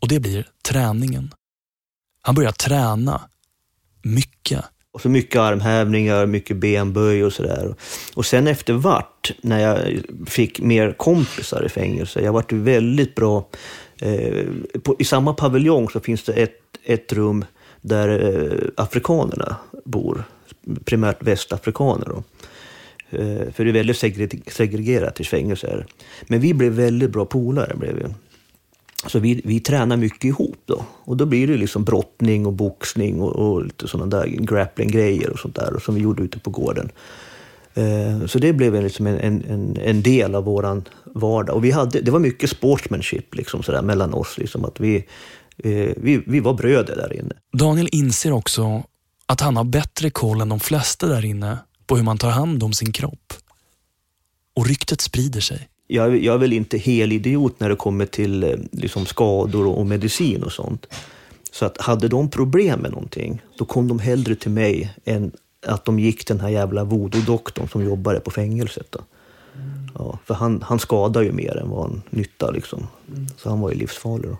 Och 0.00 0.08
det 0.08 0.20
blir 0.20 0.48
träningen. 0.68 1.34
Han 2.22 2.34
börjar 2.34 2.52
träna. 2.52 3.20
Mycket. 4.02 4.64
Och 4.92 5.00
så 5.00 5.08
mycket 5.08 5.40
armhävningar, 5.40 6.26
mycket 6.26 6.56
benböj 6.56 7.24
och 7.24 7.32
sådär. 7.32 7.74
Och 8.14 8.26
sen 8.26 8.46
efter 8.46 8.72
vart, 8.72 9.32
när 9.42 9.58
jag 9.58 10.02
fick 10.26 10.60
mer 10.60 10.92
kompisar 10.92 11.66
i 11.66 11.68
fängelse, 11.68 12.20
jag 12.20 12.32
vart 12.32 12.52
väldigt 12.52 13.14
bra. 13.14 13.48
Eh, 14.04 14.46
på, 14.82 14.96
I 14.98 15.04
samma 15.04 15.34
paviljong 15.34 15.88
så 15.88 16.00
finns 16.00 16.22
det 16.22 16.32
ett, 16.32 16.60
ett 16.84 17.12
rum 17.12 17.44
där 17.80 18.08
eh, 18.08 18.84
afrikanerna 18.84 19.56
bor, 19.84 20.24
primärt 20.84 21.22
västafrikaner. 21.22 22.06
Då. 22.06 22.22
Eh, 23.18 23.52
för 23.52 23.64
det 23.64 23.70
är 23.70 23.72
väldigt 23.72 23.96
segre- 23.96 24.50
segregerat 24.50 25.20
i 25.20 25.24
fängelser. 25.24 25.86
Men 26.22 26.40
vi 26.40 26.54
blev 26.54 26.72
väldigt 26.72 27.10
bra 27.10 27.24
polare. 27.24 27.76
Blev 27.76 27.94
vi. 27.96 28.04
Så 29.06 29.18
vi, 29.18 29.40
vi 29.44 29.60
tränar 29.60 29.96
mycket 29.96 30.24
ihop 30.24 30.58
då. 30.66 30.84
Och 31.04 31.16
då 31.16 31.26
blir 31.26 31.46
det 31.46 31.56
liksom 31.56 31.84
brottning 31.84 32.46
och 32.46 32.52
boxning 32.52 33.20
och, 33.20 33.36
och 33.36 33.64
lite 33.64 33.88
sådana 33.88 34.16
där 34.16 34.26
grappling-grejer 34.26 35.30
och 35.30 35.38
sånt 35.38 35.54
där 35.54 35.74
och 35.74 35.82
som 35.82 35.94
vi 35.94 36.00
gjorde 36.00 36.22
ute 36.22 36.38
på 36.38 36.50
gården. 36.50 36.90
Eh, 37.74 38.26
så 38.26 38.38
det 38.38 38.52
blev 38.52 38.82
liksom 38.82 39.06
en, 39.06 39.18
en, 39.18 39.78
en 39.84 40.02
del 40.02 40.34
av 40.34 40.44
våran 40.44 40.84
vardag. 41.14 41.56
Och 41.56 41.64
vi 41.64 41.70
hade, 41.70 42.00
det 42.00 42.10
var 42.10 42.18
mycket 42.18 42.50
sportsmanship 42.50 43.34
liksom 43.34 43.62
sådär, 43.62 43.82
mellan 43.82 44.14
oss. 44.14 44.38
Liksom, 44.38 44.64
att 44.64 44.80
vi, 44.80 44.96
eh, 45.58 45.90
vi, 45.96 46.22
vi 46.26 46.40
var 46.40 46.54
bröder 46.54 46.96
där 46.96 47.12
inne. 47.12 47.34
Daniel 47.52 47.88
inser 47.92 48.32
också 48.32 48.82
att 49.26 49.40
han 49.40 49.56
har 49.56 49.64
bättre 49.64 50.10
koll 50.10 50.40
än 50.40 50.48
de 50.48 50.60
flesta 50.60 51.06
där 51.06 51.24
inne 51.24 51.58
på 51.86 51.96
hur 51.96 52.04
man 52.04 52.18
tar 52.18 52.30
hand 52.30 52.62
om 52.62 52.72
sin 52.72 52.92
kropp. 52.92 53.32
Och 54.56 54.66
ryktet 54.66 55.00
sprider 55.00 55.40
sig. 55.40 55.68
Jag, 55.86 56.22
jag 56.22 56.34
är 56.34 56.38
väl 56.38 56.52
inte 56.52 56.78
helidiot 56.78 57.60
när 57.60 57.68
det 57.68 57.76
kommer 57.76 58.06
till 58.06 58.44
eh, 58.44 58.56
liksom, 58.72 59.06
skador 59.06 59.66
och, 59.66 59.78
och 59.78 59.86
medicin 59.86 60.42
och 60.42 60.52
sånt. 60.52 60.86
Så 61.52 61.64
att 61.64 61.80
hade 61.80 62.08
de 62.08 62.30
problem 62.30 62.80
med 62.80 62.90
någonting, 62.90 63.42
då 63.58 63.64
kom 63.64 63.88
de 63.88 63.98
hellre 63.98 64.34
till 64.34 64.50
mig 64.50 64.94
än 65.04 65.32
att 65.66 65.84
de 65.84 65.98
gick 65.98 66.26
den 66.26 66.40
här 66.40 66.48
jävla 66.48 66.84
voodoo-doktorn 66.84 67.68
som 67.68 67.84
jobbade 67.84 68.20
på 68.20 68.30
fängelset. 68.30 68.86
Då. 68.90 69.00
Ja, 69.98 70.18
för 70.24 70.34
han, 70.34 70.62
han 70.62 70.78
skadar 70.78 71.22
ju 71.22 71.32
mer 71.32 71.56
än 71.56 71.70
vad 71.70 71.82
han 71.82 72.02
nyttar 72.10 72.52
liksom. 72.52 72.86
Så 73.36 73.48
han 73.48 73.60
var 73.60 73.70
ju 73.70 73.76
livsfarlig 73.76 74.30
då. 74.30 74.36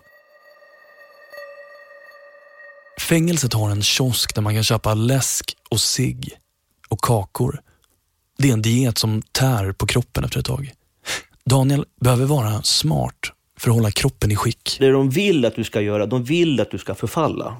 Fängelset 3.00 3.52
har 3.52 3.70
en 3.70 3.82
kiosk 3.82 4.34
där 4.34 4.42
man 4.42 4.54
kan 4.54 4.64
köpa 4.64 4.94
läsk 4.94 5.56
och 5.70 5.80
cigg 5.80 6.30
och 6.88 7.00
kakor. 7.00 7.60
Det 8.38 8.48
är 8.48 8.52
en 8.52 8.62
diet 8.62 8.98
som 8.98 9.22
tär 9.22 9.72
på 9.72 9.86
kroppen 9.86 10.24
efter 10.24 10.38
ett 10.38 10.46
tag. 10.46 10.72
Daniel 11.44 11.84
behöver 12.00 12.24
vara 12.24 12.62
smart 12.62 13.32
för 13.58 13.70
att 13.70 13.76
hålla 13.76 13.90
kroppen 13.90 14.30
i 14.30 14.36
skick. 14.36 14.76
Det 14.80 14.90
de 14.90 15.10
vill 15.10 15.44
att 15.44 15.54
du 15.54 15.64
ska 15.64 15.80
göra, 15.80 16.06
de 16.06 16.24
vill 16.24 16.60
att 16.60 16.70
du 16.70 16.78
ska 16.78 16.94
förfalla. 16.94 17.56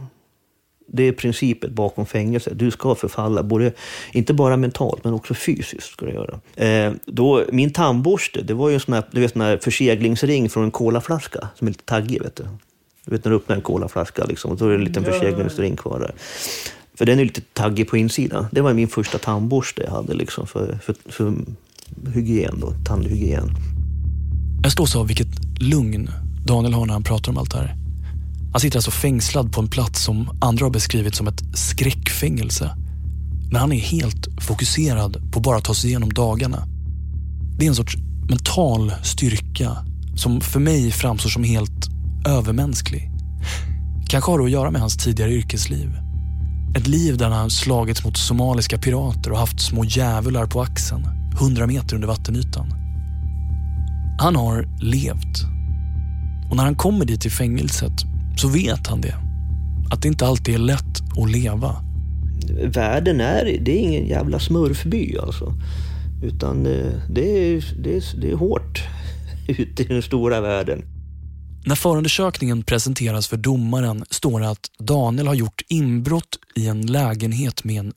Det 0.86 1.02
är 1.02 1.12
principen 1.12 1.74
bakom 1.74 2.06
fängelse. 2.06 2.50
Du 2.54 2.70
ska 2.70 2.94
förfalla, 2.94 3.42
både, 3.42 3.72
inte 4.12 4.34
bara 4.34 4.56
mentalt 4.56 5.04
men 5.04 5.14
också 5.14 5.34
fysiskt. 5.34 5.92
Ska 5.92 6.06
du 6.06 6.12
göra. 6.12 6.40
Eh, 6.56 6.92
då, 7.04 7.44
min 7.52 7.72
tandborste, 7.72 8.42
det 8.42 8.54
var 8.54 8.68
ju 8.68 8.74
en 8.74 8.80
sån 8.80 8.94
här, 8.94 9.04
du 9.10 9.20
vet, 9.20 9.32
sån 9.32 9.42
här 9.42 9.58
förseglingsring 9.62 10.50
från 10.50 10.64
en 10.64 10.70
colaflaska 10.70 11.48
som 11.54 11.66
är 11.66 11.70
lite 11.70 11.84
taggig. 11.84 12.22
Vet 12.22 12.36
du. 12.36 12.44
du 13.04 13.10
vet 13.10 13.24
när 13.24 13.30
du 13.30 13.36
öppnar 13.36 13.56
en 13.56 13.62
colaflaska 13.62 14.24
liksom, 14.24 14.50
och 14.50 14.56
då 14.56 14.64
är 14.64 14.68
det 14.68 14.74
en 14.74 14.84
liten 14.84 15.04
ja. 15.04 15.12
förseglingsring 15.12 15.76
kvar 15.76 16.00
där. 16.00 16.14
För 16.94 17.06
den 17.06 17.18
är 17.18 17.24
lite 17.24 17.40
taggig 17.40 17.88
på 17.88 17.96
insidan. 17.96 18.46
Det 18.52 18.60
var 18.60 18.72
min 18.72 18.88
första 18.88 19.18
tandborste 19.18 19.82
jag 19.82 19.90
hade 19.90 20.14
liksom 20.14 20.46
för, 20.46 20.78
för, 20.82 20.94
för 21.06 21.34
hygien, 22.14 22.60
då, 22.60 22.72
tandhygien. 22.86 23.50
Jag 24.62 24.72
slås 24.72 24.96
av 24.96 25.06
vilket 25.06 25.60
lugn 25.60 26.10
Daniel 26.46 26.74
har 26.74 26.86
när 26.86 26.92
han 26.92 27.02
pratar 27.02 27.32
om 27.32 27.38
allt 27.38 27.50
det 27.50 27.58
här. 27.58 27.83
Han 28.54 28.60
sitter 28.60 28.78
alltså 28.78 28.90
fängslad 28.90 29.52
på 29.52 29.60
en 29.60 29.68
plats 29.68 30.02
som 30.02 30.38
andra 30.40 30.64
har 30.64 30.70
beskrivit 30.70 31.14
som 31.14 31.28
ett 31.28 31.42
skräckfängelse. 31.54 32.76
Men 33.50 33.60
han 33.60 33.72
är 33.72 33.78
helt 33.78 34.28
fokuserad 34.40 35.32
på 35.32 35.40
bara 35.40 35.56
att 35.56 35.64
ta 35.64 35.74
sig 35.74 35.90
igenom 35.90 36.12
dagarna. 36.12 36.66
Det 37.58 37.64
är 37.64 37.68
en 37.68 37.74
sorts 37.74 37.96
mental 38.28 38.92
styrka 39.02 39.76
som 40.16 40.40
för 40.40 40.60
mig 40.60 40.90
framstår 40.90 41.30
som 41.30 41.44
helt 41.44 41.88
övermänsklig. 42.26 43.10
Kanske 44.08 44.30
har 44.30 44.38
det 44.38 44.44
att 44.44 44.50
göra 44.50 44.70
med 44.70 44.80
hans 44.80 44.96
tidigare 44.96 45.32
yrkesliv. 45.32 45.96
Ett 46.76 46.86
liv 46.86 47.16
där 47.16 47.30
han 47.30 47.50
slagits 47.50 48.04
mot 48.04 48.16
somaliska 48.16 48.78
pirater 48.78 49.32
och 49.32 49.38
haft 49.38 49.60
små 49.60 49.84
djävular 49.84 50.46
på 50.46 50.62
axeln, 50.62 51.06
100 51.40 51.66
meter 51.66 51.94
under 51.94 52.08
vattenytan. 52.08 52.74
Han 54.18 54.36
har 54.36 54.68
levt. 54.80 55.44
Och 56.50 56.56
när 56.56 56.64
han 56.64 56.74
kommer 56.74 57.04
dit 57.04 57.20
till 57.20 57.32
fängelset 57.32 58.13
så 58.44 58.50
vet 58.50 58.86
han 58.86 59.00
det. 59.00 59.14
Att 59.90 60.02
det 60.02 60.08
inte 60.08 60.26
alltid 60.26 60.54
är 60.54 60.58
lätt 60.58 61.18
att 61.18 61.30
leva. 61.30 61.76
världen 62.64 63.20
är, 63.20 63.44
det 63.44 63.72
är 63.72 63.78
ingen 63.78 64.06
jävla 64.06 64.40
smurfby 64.40 65.16
alltså. 65.18 65.54
Utan 66.22 66.66
eh, 66.66 66.92
det 67.10 67.54
är, 67.54 67.74
det 67.82 67.96
är, 67.96 68.20
det 68.20 68.30
är 68.30 68.36
hårt 68.36 68.82
ute 69.48 69.82
i 69.82 69.86
den 69.86 70.02
stora 70.02 70.40
världen. 70.40 70.82
När 71.66 71.74
förundersökningen 71.74 72.62
presenteras 72.62 73.28
för 73.28 73.36
domaren 73.36 74.04
står 74.10 74.40
det 74.40 74.50
att 74.50 74.70
Daniel 74.78 75.26
har 75.26 75.34
gjort 75.34 75.62
inbrott 75.68 76.38
i 76.54 76.66
en 76.66 76.86
lägenhet 76.86 77.64
med 77.64 77.80
en 77.80 77.92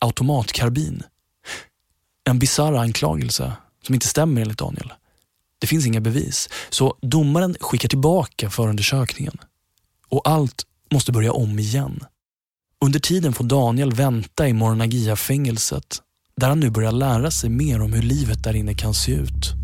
automatkarbin. 0.00 1.02
En 2.28 2.38
bisarr 2.38 2.74
anklagelse 2.74 3.52
som 3.82 3.94
inte 3.94 4.06
stämmer 4.06 4.40
enligt 4.40 4.58
Daniel. 4.58 4.92
Det 5.58 5.66
finns 5.66 5.86
inga 5.86 6.00
bevis, 6.00 6.48
så 6.70 6.96
domaren 7.02 7.56
skickar 7.60 7.88
tillbaka 7.88 8.50
förundersökningen. 8.50 9.38
Och 10.10 10.28
allt 10.28 10.62
måste 10.92 11.12
börja 11.12 11.32
om 11.32 11.58
igen. 11.58 12.00
Under 12.84 12.98
tiden 13.00 13.32
får 13.32 13.44
Daniel 13.44 13.92
vänta 13.92 14.48
i 14.48 14.52
Mornagia-fängelset 14.52 16.02
där 16.40 16.48
han 16.48 16.60
nu 16.60 16.70
börjar 16.70 16.92
lära 16.92 17.30
sig 17.30 17.50
mer 17.50 17.80
om 17.80 17.92
hur 17.92 18.02
livet 18.02 18.44
där 18.44 18.56
inne 18.56 18.74
kan 18.74 18.94
se 18.94 19.12
ut. 19.12 19.54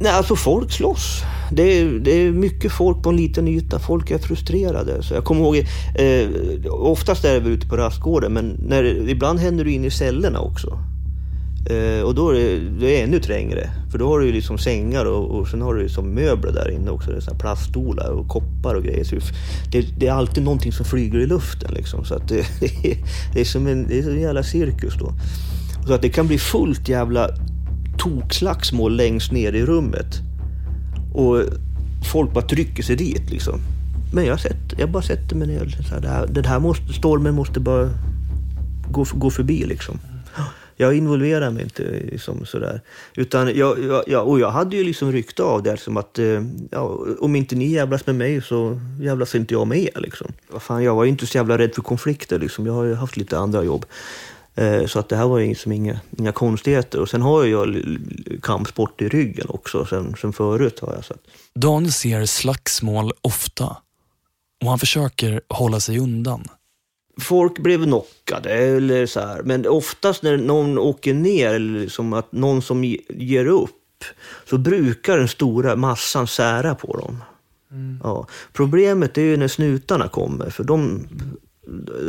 Nej, 0.00 0.12
alltså 0.12 0.36
folk 0.36 0.72
slåss. 0.72 1.22
Det 1.52 1.62
är, 1.62 1.90
det 1.90 2.10
är 2.10 2.32
mycket 2.32 2.72
folk 2.72 3.02
på 3.02 3.10
en 3.10 3.16
liten 3.16 3.48
yta. 3.48 3.78
Folk 3.78 4.10
är 4.10 4.18
frustrerade. 4.18 5.02
Så 5.02 5.14
jag 5.14 5.24
kommer 5.24 5.40
ihåg, 5.40 5.56
eh, 5.94 6.72
oftast 6.72 7.24
är 7.24 7.40
det 7.40 7.48
ute 7.48 7.68
på 7.68 7.76
rastgården, 7.76 8.32
men 8.32 8.48
när, 8.48 9.08
ibland 9.08 9.38
händer 9.38 9.64
det 9.64 9.70
in 9.70 9.84
i 9.84 9.90
cellerna 9.90 10.40
också. 10.40 10.78
Eh, 11.70 12.02
och 12.02 12.14
då 12.14 12.30
är 12.30 12.34
det, 12.34 12.58
det 12.80 13.00
är 13.00 13.04
ännu 13.04 13.20
trängre. 13.20 13.70
För 13.90 13.98
då 13.98 14.08
har 14.08 14.18
du 14.18 14.26
ju 14.26 14.32
liksom 14.32 14.58
sängar 14.58 15.04
och, 15.04 15.38
och 15.38 15.48
sen 15.48 15.62
har 15.62 15.74
du 15.74 15.88
som 15.88 16.14
möbler 16.14 16.52
där 16.52 16.70
inne 16.70 16.90
också. 16.90 17.10
Det 17.10 17.28
är 17.28 17.34
plaststolar 17.34 18.10
och 18.10 18.28
koppar 18.28 18.74
och 18.74 18.84
grejer. 18.84 19.04
Så 19.04 19.16
det, 19.72 19.86
det, 19.98 20.06
är 20.06 20.12
alltid 20.12 20.44
någonting 20.44 20.72
som 20.72 20.86
flyger 20.86 21.18
i 21.18 21.26
luften 21.26 21.74
liksom. 21.74 22.04
Så 22.04 22.14
att 22.14 22.28
det, 22.28 22.46
det, 23.32 23.40
är 23.40 23.44
som 23.44 23.66
en, 23.66 23.86
det 23.88 23.98
är 23.98 24.10
en 24.10 24.20
jävla 24.20 24.42
cirkus 24.42 24.94
då. 24.98 25.12
Så 25.86 25.94
att 25.94 26.02
det 26.02 26.08
kan 26.08 26.26
bli 26.26 26.38
fullt 26.38 26.88
jävla 26.88 27.30
tokslagsmål 27.98 28.96
längst 28.96 29.32
ner 29.32 29.52
i 29.52 29.62
rummet. 29.62 30.20
Och 31.14 31.42
folk 32.12 32.32
bara 32.32 32.44
trycker 32.44 32.82
sig 32.82 32.96
dit 32.96 33.30
liksom. 33.30 33.60
Men 34.14 34.24
jag, 34.24 34.40
sett, 34.40 34.78
jag 34.78 34.90
bara 34.90 35.02
sätter 35.02 35.36
mig 35.36 35.48
ner. 35.48 35.76
Så 35.88 35.94
här, 35.94 36.00
det 36.00 36.08
här, 36.08 36.26
det 36.26 36.46
här 36.46 36.60
måste, 36.60 36.92
stormen 36.92 37.34
måste 37.34 37.60
bara 37.60 37.90
gå, 38.90 39.06
gå 39.14 39.30
förbi 39.30 39.64
liksom. 39.66 39.98
Jag 40.82 40.96
involverar 40.96 41.50
mig 41.50 41.62
inte 41.62 41.82
liksom 41.82 42.46
sådär. 42.46 42.80
Utan 43.14 43.56
jag, 43.56 43.84
jag, 43.84 44.04
jag, 44.06 44.28
och 44.28 44.40
jag 44.40 44.50
hade 44.50 44.76
ju 44.76 44.84
liksom 44.84 45.12
rykte 45.12 45.42
av 45.42 45.62
det 45.62 45.76
som 45.76 45.96
att 45.96 46.18
eh, 46.18 46.42
ja, 46.70 46.98
om 47.20 47.36
inte 47.36 47.54
ni 47.54 47.66
jävlas 47.66 48.06
med 48.06 48.14
mig 48.14 48.42
så 48.42 48.80
jävlas 49.00 49.34
inte 49.34 49.54
jag 49.54 49.66
med 49.66 49.78
er. 49.78 50.00
Liksom. 50.00 50.32
Fan, 50.60 50.84
jag 50.84 50.94
var 50.94 51.04
ju 51.04 51.10
inte 51.10 51.26
så 51.26 51.38
jävla 51.38 51.58
rädd 51.58 51.74
för 51.74 51.82
konflikter. 51.82 52.38
Liksom. 52.38 52.66
Jag 52.66 52.72
har 52.72 52.84
ju 52.84 52.94
haft 52.94 53.16
lite 53.16 53.38
andra 53.38 53.64
jobb. 53.64 53.86
Eh, 54.54 54.86
så 54.86 54.98
att 54.98 55.08
det 55.08 55.16
här 55.16 55.26
var 55.26 55.40
liksom 55.40 55.72
inga, 55.72 56.00
inga 56.18 56.32
konstigheter. 56.32 57.00
Och 57.00 57.08
sen 57.08 57.22
har 57.22 57.44
jag 57.44 57.76
kampsport 58.42 59.02
i 59.02 59.08
ryggen 59.08 59.46
också 59.48 59.84
sen, 59.84 60.14
sen 60.20 60.32
förut. 60.32 60.80
Har 60.80 60.94
jag 60.94 61.04
sett. 61.04 61.20
Daniel 61.54 61.92
ser 61.92 62.26
slagsmål 62.26 63.12
ofta 63.20 63.76
och 64.62 64.70
han 64.70 64.78
försöker 64.78 65.40
hålla 65.48 65.80
sig 65.80 65.98
undan. 65.98 66.44
Folk 67.20 67.58
blev 67.58 67.84
knockade 67.84 68.50
eller 68.50 69.06
så 69.06 69.20
här. 69.20 69.42
Men 69.42 69.66
oftast 69.66 70.22
när 70.22 70.36
någon 70.36 70.78
åker 70.78 71.14
ner, 71.14 71.54
eller 71.54 71.88
som 71.88 72.12
att 72.12 72.32
någon 72.32 72.62
som 72.62 72.84
ger 73.08 73.46
upp, 73.46 74.04
så 74.48 74.58
brukar 74.58 75.18
den 75.18 75.28
stora 75.28 75.76
massan 75.76 76.26
sära 76.26 76.74
på 76.74 76.96
dem. 76.96 77.24
Mm. 77.70 77.98
Ja. 78.02 78.26
Problemet 78.52 79.18
är 79.18 79.22
ju 79.22 79.36
när 79.36 79.48
snutarna 79.48 80.08
kommer, 80.08 80.50
för 80.50 80.64
de 80.64 81.06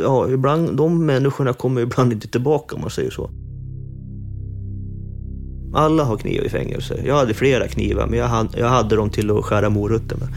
ja, 0.02 0.30
ibland, 0.30 0.76
de 0.76 1.06
människorna 1.06 1.52
kommer 1.52 1.80
ibland 1.80 2.12
inte 2.12 2.28
tillbaka 2.28 2.74
om 2.74 2.80
man 2.80 2.90
säger 2.90 3.10
så. 3.10 3.30
Alla 5.74 6.04
har 6.04 6.16
kniv 6.16 6.44
i 6.44 6.48
fängelse. 6.48 7.02
Jag 7.06 7.14
hade 7.14 7.34
flera 7.34 7.68
knivar, 7.68 8.06
men 8.06 8.18
jag 8.18 8.26
hade, 8.26 8.58
jag 8.58 8.68
hade 8.68 8.96
dem 8.96 9.10
till 9.10 9.30
att 9.30 9.44
skära 9.44 9.70
morötter 9.70 10.16
med. 10.16 10.28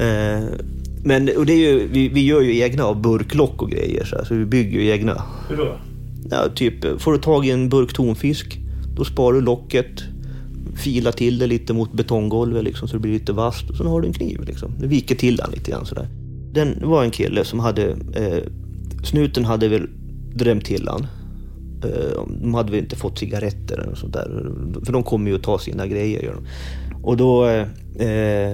Eh, 0.00 0.48
men 1.04 1.30
och 1.36 1.46
det 1.46 1.52
är 1.52 1.72
ju, 1.72 1.86
vi, 1.86 2.08
vi, 2.08 2.26
gör 2.26 2.40
ju 2.40 2.58
egna 2.58 2.84
av 2.84 3.02
burklock 3.02 3.62
och 3.62 3.70
grejer, 3.70 4.04
så, 4.04 4.16
alltså, 4.16 4.34
vi 4.34 4.44
bygger 4.44 4.80
ju 4.80 4.90
egna. 4.90 5.22
Hur 5.48 5.56
då? 5.56 5.76
Ja, 6.30 6.48
typ, 6.54 7.00
får 7.00 7.12
du 7.12 7.18
tag 7.18 7.46
i 7.46 7.50
en 7.50 7.68
burk 7.68 7.92
tonfisk, 7.92 8.58
då 8.96 9.04
sparar 9.04 9.34
du 9.34 9.40
locket, 9.40 10.02
filar 10.76 11.12
till 11.12 11.38
det 11.38 11.46
lite 11.46 11.72
mot 11.72 11.92
betonggolvet 11.92 12.64
liksom, 12.64 12.88
så 12.88 12.96
det 12.96 13.00
blir 13.00 13.12
lite 13.12 13.32
vasst 13.32 13.70
och 13.70 13.76
sen 13.76 13.86
har 13.86 14.00
du 14.00 14.06
en 14.06 14.12
kniv. 14.12 14.44
Liksom. 14.46 14.72
Du 14.80 14.86
viker 14.86 15.14
till 15.14 15.36
den 15.36 15.50
lite 15.50 15.70
grann 15.70 15.86
sådär. 15.86 16.08
Den 16.52 16.82
var 16.82 17.04
en 17.04 17.10
kille 17.10 17.44
som 17.44 17.58
hade, 17.60 17.90
eh, 18.14 18.42
snuten 19.04 19.44
hade 19.44 19.68
väl 19.68 19.88
drämt 20.34 20.64
till 20.64 20.88
han. 20.88 21.06
Eh, 21.84 22.26
de 22.42 22.54
hade 22.54 22.70
väl 22.70 22.80
inte 22.80 22.96
fått 22.96 23.18
cigaretter 23.18 23.78
eller 23.78 23.94
sånt 23.94 24.12
där. 24.12 24.52
För 24.84 24.92
de 24.92 25.02
kommer 25.02 25.30
ju 25.30 25.36
att 25.36 25.42
ta 25.42 25.58
sina 25.58 25.86
grejer. 25.86 26.22
Gör 26.22 26.34
de. 26.34 26.46
Och 27.02 27.16
då 27.16 27.46
eh, 27.98 28.52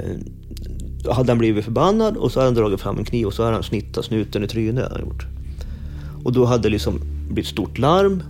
hade 1.13 1.31
han 1.33 1.39
blivit 1.39 1.65
förbannad 1.65 2.17
och 2.17 2.33
så 2.33 2.41
hade 2.41 2.47
han 2.47 2.55
dragit 2.55 2.81
fram 2.81 2.99
en 2.99 3.05
kniv 3.05 3.27
och 3.27 3.35
så 3.35 3.43
hade 3.43 3.55
han 3.55 3.63
snittat 3.63 4.05
snuten 4.05 4.45
i 4.45 4.49
trynet. 4.49 4.93
Han 4.93 5.01
gjort. 5.01 5.27
Och 6.25 6.33
då 6.33 6.45
hade 6.45 6.63
det 6.63 6.69
liksom 6.69 7.01
blivit 7.29 7.51
stort 7.51 7.79
larm 7.79 8.23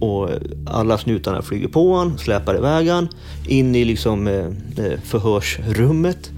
och 0.00 0.30
alla 0.66 0.98
snutarna 0.98 1.42
flyger 1.42 1.68
på 1.68 1.96
honom, 1.96 2.18
släpar 2.18 2.56
iväg 2.56 2.88
han 2.88 3.08
in 3.46 3.74
i 3.74 3.84
liksom 3.84 4.26
eh, 4.26 4.46
eh, 4.86 5.00
förhörsrummet 5.04 6.30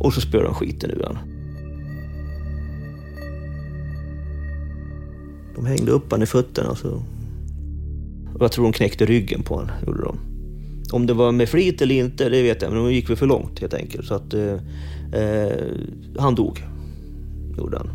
och 0.00 0.14
så 0.14 0.20
spöar 0.20 0.44
de 0.44 0.54
skiten 0.54 0.90
ur 0.90 1.02
honom. 1.02 1.22
De 5.56 5.66
hängde 5.66 5.92
upp 5.92 6.10
han 6.10 6.22
i 6.22 6.26
fötterna. 6.26 6.74
Så. 6.74 7.02
Och 8.34 8.42
jag 8.42 8.52
tror 8.52 8.64
de 8.64 8.72
knäckte 8.72 9.06
ryggen 9.06 9.42
på 9.42 9.54
honom. 9.54 9.70
Gjorde 9.86 10.02
de. 10.02 10.35
Om 10.92 11.06
det 11.06 11.14
var 11.14 11.32
med 11.32 11.48
flit 11.48 11.82
eller 11.82 11.94
inte, 11.94 12.28
det 12.28 12.42
vet 12.42 12.62
jag 12.62 12.72
men 12.72 12.84
de 12.84 12.92
gick 12.92 13.10
väl 13.10 13.16
för 13.16 13.26
långt 13.26 13.60
helt 13.60 13.74
enkelt. 13.74 14.06
Så 14.06 14.14
att 14.14 14.34
eh, 14.34 14.54
eh, 15.20 15.66
han 16.18 16.34
dog. 16.34 16.62
Gjorde 17.58 17.76
han. 17.78 17.90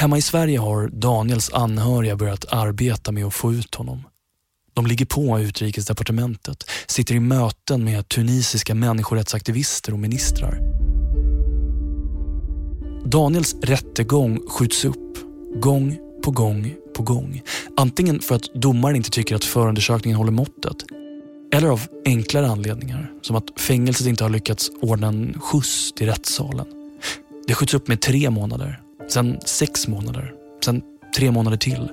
Hemma 0.00 0.18
i 0.18 0.22
Sverige 0.22 0.58
har 0.58 0.88
Daniels 0.88 1.52
anhöriga 1.52 2.16
börjat 2.16 2.52
arbeta 2.52 3.12
med 3.12 3.24
att 3.24 3.34
få 3.34 3.52
ut 3.52 3.74
honom. 3.74 4.02
De 4.74 4.86
ligger 4.86 5.06
på 5.06 5.40
utrikesdepartementet, 5.40 6.70
sitter 6.86 7.14
i 7.14 7.20
möten 7.20 7.84
med 7.84 8.08
tunisiska 8.08 8.74
människorättsaktivister 8.74 9.92
och 9.92 9.98
ministrar. 9.98 10.60
Daniels 13.10 13.56
rättegång 13.62 14.40
skjuts 14.48 14.84
upp 14.84 15.16
gång 15.54 15.98
på 16.22 16.30
gång 16.30 16.74
på 16.96 17.02
gång. 17.02 17.42
Antingen 17.76 18.20
för 18.20 18.34
att 18.34 18.54
domaren 18.54 18.96
inte 18.96 19.10
tycker 19.10 19.34
att 19.34 19.44
förundersökningen 19.44 20.18
håller 20.18 20.32
måttet 20.32 20.76
eller 21.52 21.68
av 21.68 21.80
enklare 22.04 22.48
anledningar, 22.48 23.12
som 23.22 23.36
att 23.36 23.60
fängelset 23.60 24.06
inte 24.06 24.24
har 24.24 24.30
lyckats 24.30 24.70
ordna 24.80 25.06
en 25.06 25.40
skjuts 25.40 25.92
till 25.92 26.06
rättssalen. 26.06 26.66
Det 27.46 27.54
skjuts 27.54 27.74
upp 27.74 27.88
med 27.88 28.00
tre 28.00 28.30
månader, 28.30 28.80
sen 29.08 29.38
sex 29.46 29.88
månader, 29.88 30.34
sen 30.64 30.82
tre 31.16 31.30
månader 31.30 31.56
till. 31.56 31.88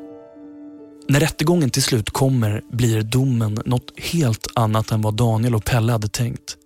När 1.10 1.20
rättegången 1.20 1.70
till 1.70 1.84
slut 1.84 2.10
kommer 2.10 2.62
blir 2.72 3.02
domen 3.02 3.62
något 3.66 4.00
helt 4.00 4.48
annat 4.56 4.92
än 4.92 5.02
vad 5.02 5.14
Daniel 5.14 5.56
och 5.56 5.66
Pelle 5.66 5.92
hade 5.92 6.08
tänkt. 6.08 6.57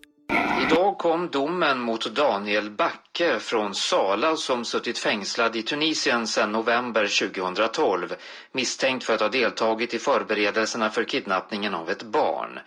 Kom 1.01 1.29
domen 1.29 1.79
mot 1.79 2.15
Daniel 2.15 2.69
Backe 2.69 3.39
från 3.39 3.75
Sala 3.75 4.35
som 4.35 4.65
suttit 4.65 4.97
fängslad 4.97 5.55
i 5.55 5.61
Tunisien 5.61 6.27
sedan 6.27 6.51
november 6.51 7.29
2012 7.31 8.15
misstänkt 8.51 9.03
för 9.03 9.13
att 9.13 9.21
ha 9.21 9.29
deltagit 9.29 9.93
i 9.93 9.99
förberedelserna 9.99 10.89
för 10.89 11.03
kidnappningen 11.03 11.73
av 11.73 11.89
ett 11.89 12.03
barn. 12.03 12.59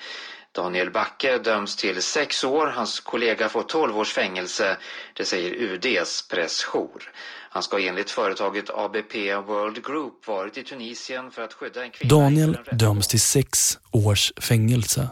Daniel 0.53 0.91
Backe 0.91 1.39
döms 1.39 1.76
till 1.76 2.03
sex 2.03 2.45
år, 2.45 2.66
hans 2.66 3.01
kollega 3.01 3.49
får 3.49 3.62
12 3.62 3.99
års 3.99 4.12
fängelse, 4.12 4.76
det 5.16 5.24
säger 5.24 5.55
UDs 5.55 6.28
pressjour. 6.28 7.12
Han 7.51 7.62
ska 7.62 7.80
enligt 7.80 8.11
företaget 8.11 8.70
ABP 8.70 9.35
World 9.35 9.87
Group 9.87 10.26
varit 10.28 10.59
i 10.59 10.62
Tunisien 10.62 11.30
för 11.30 11.43
att 11.43 11.53
skydda 11.53 11.85
en 11.85 11.91
kvinna... 11.91 12.14
Daniel 12.14 12.59
döms 12.72 13.09
till 13.09 13.20
sex 13.20 13.78
års 13.93 14.32
fängelse 14.37 15.09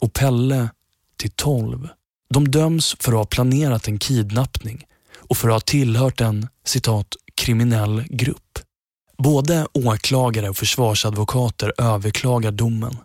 och 0.00 0.12
Pelle 0.12 0.70
till 1.16 1.30
tolv. 1.30 1.88
De 2.30 2.48
döms 2.48 2.96
för 3.00 3.12
att 3.12 3.18
ha 3.18 3.24
planerat 3.24 3.88
en 3.88 3.98
kidnappning 3.98 4.86
och 5.16 5.36
för 5.36 5.48
att 5.48 5.54
ha 5.54 5.60
tillhört 5.60 6.20
en 6.20 6.48
citat 6.64 7.16
kriminell 7.34 8.04
grupp. 8.08 8.58
Både 9.18 9.66
åklagare 9.72 10.48
och 10.48 10.56
försvarsadvokater 10.56 11.72
överklagar 11.78 12.50
domen. 12.50 12.96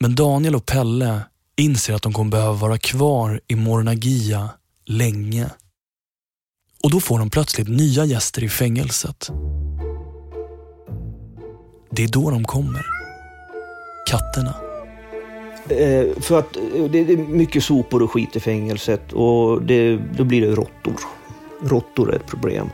Men 0.00 0.14
Daniel 0.14 0.54
och 0.54 0.66
Pelle 0.66 1.20
inser 1.56 1.94
att 1.94 2.02
de 2.02 2.12
kommer 2.12 2.30
behöva 2.30 2.52
vara 2.52 2.78
kvar 2.78 3.40
i 3.48 3.54
Mornagia 3.54 4.48
länge. 4.86 5.50
Och 6.82 6.90
då 6.90 7.00
får 7.00 7.18
de 7.18 7.30
plötsligt 7.30 7.68
nya 7.68 8.04
gäster 8.04 8.44
i 8.44 8.48
fängelset. 8.48 9.30
Det 11.90 12.04
är 12.04 12.08
då 12.08 12.30
de 12.30 12.44
kommer. 12.44 12.86
Katterna. 14.06 14.69
Eh, 15.70 16.20
för 16.20 16.38
att 16.38 16.56
eh, 16.56 16.84
det 16.90 16.98
är 16.98 17.16
mycket 17.16 17.64
sopor 17.64 18.02
och 18.02 18.10
skit 18.10 18.36
i 18.36 18.40
fängelset 18.40 19.12
och 19.12 19.62
det, 19.62 19.96
då 19.96 20.24
blir 20.24 20.40
det 20.40 20.54
råttor. 20.54 20.94
Råttor 21.62 22.12
är 22.12 22.16
ett 22.16 22.26
problem. 22.26 22.70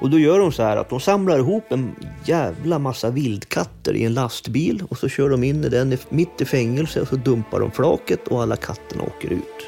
Och 0.00 0.10
då 0.10 0.18
gör 0.18 0.38
de 0.38 0.52
så 0.52 0.62
här 0.62 0.76
att 0.76 0.90
de 0.90 1.00
samlar 1.00 1.38
ihop 1.38 1.72
en 1.72 1.94
jävla 2.24 2.78
massa 2.78 3.10
vildkatter 3.10 3.94
i 3.94 4.04
en 4.04 4.14
lastbil 4.14 4.82
och 4.88 4.98
så 4.98 5.08
kör 5.08 5.30
de 5.30 5.44
in 5.44 5.64
i 5.64 5.68
den 5.68 5.98
mitt 6.08 6.40
i 6.40 6.44
fängelset 6.44 7.02
och 7.02 7.08
så 7.08 7.16
dumpar 7.16 7.60
de 7.60 7.70
flaket 7.70 8.28
och 8.28 8.42
alla 8.42 8.56
katterna 8.56 9.02
åker 9.02 9.32
ut. 9.32 9.66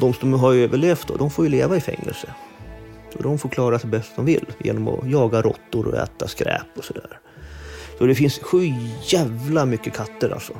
De 0.00 0.14
som 0.14 0.32
har 0.32 0.54
överlevt 0.54 1.08
då, 1.08 1.16
de 1.16 1.30
får 1.30 1.44
ju 1.44 1.50
leva 1.50 1.76
i 1.76 1.80
fängelse. 1.80 2.28
Så 3.12 3.22
de 3.22 3.38
får 3.38 3.48
klara 3.48 3.78
sig 3.78 3.90
bäst 3.90 4.12
de 4.16 4.24
vill 4.24 4.46
genom 4.58 4.88
att 4.88 5.10
jaga 5.10 5.42
råttor 5.42 5.86
och 5.86 5.96
äta 5.98 6.28
skräp 6.28 6.66
och 6.76 6.84
sådär. 6.84 7.18
Så 7.98 8.06
det 8.06 8.14
finns 8.14 8.38
sju 8.38 8.66
jävla 9.02 9.64
mycket 9.64 9.96
katter 9.96 10.30
alltså. 10.30 10.52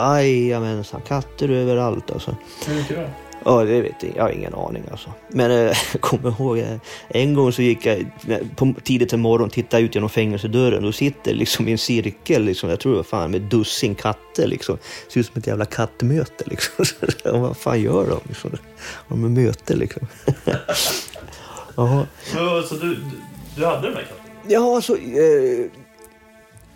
Jajamensan, 0.00 1.00
katter 1.08 1.48
överallt 1.48 2.10
alltså. 2.10 2.36
Hur 2.66 2.74
mycket 2.76 2.96
då? 2.96 3.02
Ja, 3.44 3.64
det 3.64 3.80
vet 3.80 3.94
jag. 4.02 4.12
Jag 4.16 4.22
har 4.22 4.30
ingen 4.30 4.54
aning 4.54 4.82
alltså. 4.90 5.12
Men 5.28 5.50
eh, 5.50 5.56
jag 5.56 5.76
kommer 6.00 6.28
ihåg, 6.28 6.58
eh, 6.58 6.76
en 7.08 7.34
gång 7.34 7.52
så 7.52 7.62
gick 7.62 7.86
jag 7.86 8.06
när- 8.20 8.42
på 8.56 8.74
tidigt 8.84 9.12
en 9.12 9.20
morgon, 9.20 9.50
tittade 9.50 9.82
ut 9.82 9.94
genom 9.94 10.10
fängelsedörren. 10.10 10.82
Då 10.82 10.92
sitter 10.92 11.34
liksom 11.34 11.68
i 11.68 11.72
en 11.72 11.78
cirkel, 11.78 12.42
liksom, 12.44 12.70
jag 12.70 12.80
tror 12.80 12.92
det 12.92 12.96
var 12.96 13.04
fan 13.04 13.30
med 13.30 13.40
dussin 13.42 13.94
katter 13.94 14.46
liksom. 14.46 14.78
Ser 15.08 15.20
ut 15.20 15.26
som 15.26 15.38
ett 15.38 15.46
jävla 15.46 15.64
kattmöte 15.64 16.44
liksom. 16.46 16.84
Så, 17.22 17.38
Vad 17.38 17.56
fan 17.56 17.80
gör 17.82 18.06
de? 18.10 18.20
Liksom? 18.28 18.50
Har 19.08 19.16
de 19.16 19.34
möte 19.34 19.76
liksom? 19.76 20.06
Jaha. 21.76 22.06
Så 22.68 22.74
du, 22.74 22.98
du, 23.56 23.66
hade 23.66 23.86
den 23.88 23.96
här 23.96 24.02
katten? 24.02 24.16
Ja, 24.48 24.76
alltså... 24.76 24.96
Eh, 24.96 25.66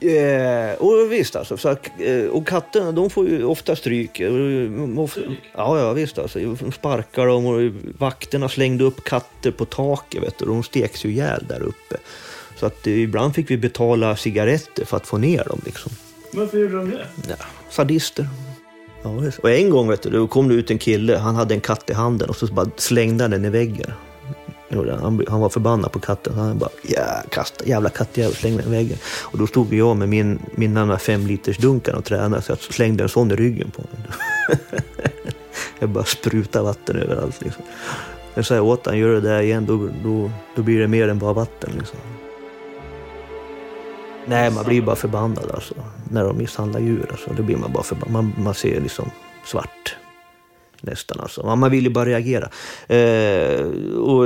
eh, 0.01 0.74
och 0.78 1.12
visst 1.12 1.36
alltså. 1.36 1.57
Så, 1.57 1.68
eh, 1.99 2.26
och 2.30 2.47
katterna 2.47 2.92
de 2.92 3.11
får 3.11 3.28
ju 3.28 3.45
ofta 3.45 3.76
stryk. 3.76 4.20
Eh, 4.20 4.32
Ofta, 4.99 5.20
ja, 5.55 5.78
ja, 5.78 5.92
visst 5.92 6.18
alltså. 6.18 6.38
De 6.38 6.72
sparkar 6.72 7.26
dem 7.26 7.47
och 7.47 7.72
vakterna 7.99 8.49
slängde 8.49 8.84
upp 8.84 9.05
katter 9.05 9.51
på 9.51 9.64
taket. 9.64 10.22
Vet 10.22 10.38
du. 10.38 10.45
De 10.45 10.62
steks 10.62 11.05
ju 11.05 11.09
ihjäl 11.09 11.45
där 11.49 11.62
uppe. 11.62 11.97
Så 12.57 12.66
att 12.66 12.86
eh, 12.86 13.01
ibland 13.01 13.34
fick 13.34 13.51
vi 13.51 13.57
betala 13.57 14.16
cigaretter 14.16 14.84
för 14.84 14.97
att 14.97 15.07
få 15.07 15.18
ner 15.18 15.45
dem 15.45 15.61
liksom. 15.64 15.92
Varför 16.32 16.59
gjorde 16.59 16.76
de 16.76 16.90
det? 16.90 17.07
Ja, 17.28 17.36
sadister. 17.70 18.28
Ja, 19.03 19.22
och 19.42 19.51
en 19.51 19.70
gång 19.70 19.88
vet 19.88 20.03
du, 20.03 20.11
då 20.11 20.26
kom 20.26 20.49
det 20.49 20.55
ut 20.55 20.70
en 20.70 20.78
kille, 20.78 21.16
han 21.16 21.34
hade 21.34 21.55
en 21.55 21.61
katt 21.61 21.90
i 21.90 21.92
handen 21.92 22.28
och 22.28 22.36
så 22.36 22.47
bara 22.47 22.70
slängde 22.76 23.24
han 23.24 23.30
den 23.30 23.45
i 23.45 23.51
väggen. 23.51 23.92
Han, 24.70 25.24
han 25.28 25.40
var 25.40 25.48
förbannad 25.48 25.92
på 25.92 26.00
katten. 26.00 26.34
Han 26.34 26.58
bara, 26.58 26.70
ja, 26.82 27.22
kasta, 27.28 27.64
jävla 27.64 27.90
kattjävel, 27.90 28.34
släng 28.34 28.56
den 28.56 28.66
i 28.66 28.70
väggen. 28.70 28.98
Och 29.04 29.38
då 29.38 29.46
stod 29.46 29.74
jag 29.74 29.96
med 29.96 30.08
min, 30.08 30.38
min 30.54 30.76
andra 30.76 30.98
fem 30.98 31.26
liters 31.26 31.56
dunkan 31.56 31.94
och 31.94 32.04
tränade 32.04 32.42
så 32.42 32.52
jag 32.52 32.58
slängde 32.58 33.02
en 33.02 33.08
sån 33.08 33.30
i 33.30 33.36
ryggen 33.36 33.70
på 33.70 33.82
honom. 33.82 34.12
jag 35.78 35.88
bara 35.88 36.04
sprutade 36.04 36.64
vatten 36.64 36.96
överallt 36.96 37.40
liksom. 37.40 37.64
Jag 38.34 38.46
sa 38.46 38.60
åt 38.60 38.86
honom, 38.86 39.00
gör 39.00 39.14
det 39.14 39.20
där 39.20 39.40
igen, 39.40 39.66
då, 39.66 39.88
då, 40.02 40.30
då 40.56 40.62
blir 40.62 40.80
det 40.80 40.88
mer 40.88 41.08
än 41.08 41.18
bara 41.18 41.32
vatten 41.32 41.70
liksom. 41.78 41.98
Nej, 44.26 44.50
man 44.50 44.64
blir 44.64 44.82
bara 44.82 44.96
förbannad 44.96 45.50
alltså. 45.54 45.74
När 46.10 46.24
de 46.24 46.38
misshandlar 46.38 46.80
djur 46.80 47.06
alltså. 47.10 47.30
Då 47.36 47.42
blir 47.42 47.56
man 47.56 47.72
bara 47.72 47.82
förbannad. 47.82 48.12
Man, 48.12 48.44
man 48.44 48.54
ser 48.54 48.80
liksom 48.80 49.10
svart. 49.44 49.96
Nästan 50.87 51.20
alltså. 51.20 51.57
Man 51.57 51.70
vill 51.70 51.85
ju 51.85 51.91
bara 51.91 52.05
reagera. 52.07 52.49
Eh, 52.89 53.64
och 53.97 54.24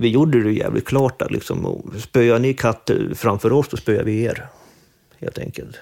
vi 0.00 0.08
gjorde 0.08 0.42
det 0.42 0.52
jävligt 0.52 0.84
klart 0.86 1.22
att 1.22 1.30
liksom, 1.30 1.82
spöar 1.98 2.38
ni 2.38 2.54
katter 2.54 3.12
framför 3.14 3.52
oss, 3.52 3.68
då 3.68 3.76
spöar 3.76 4.04
vi 4.04 4.22
er. 4.22 4.46
Helt 5.20 5.38
enkelt. 5.38 5.76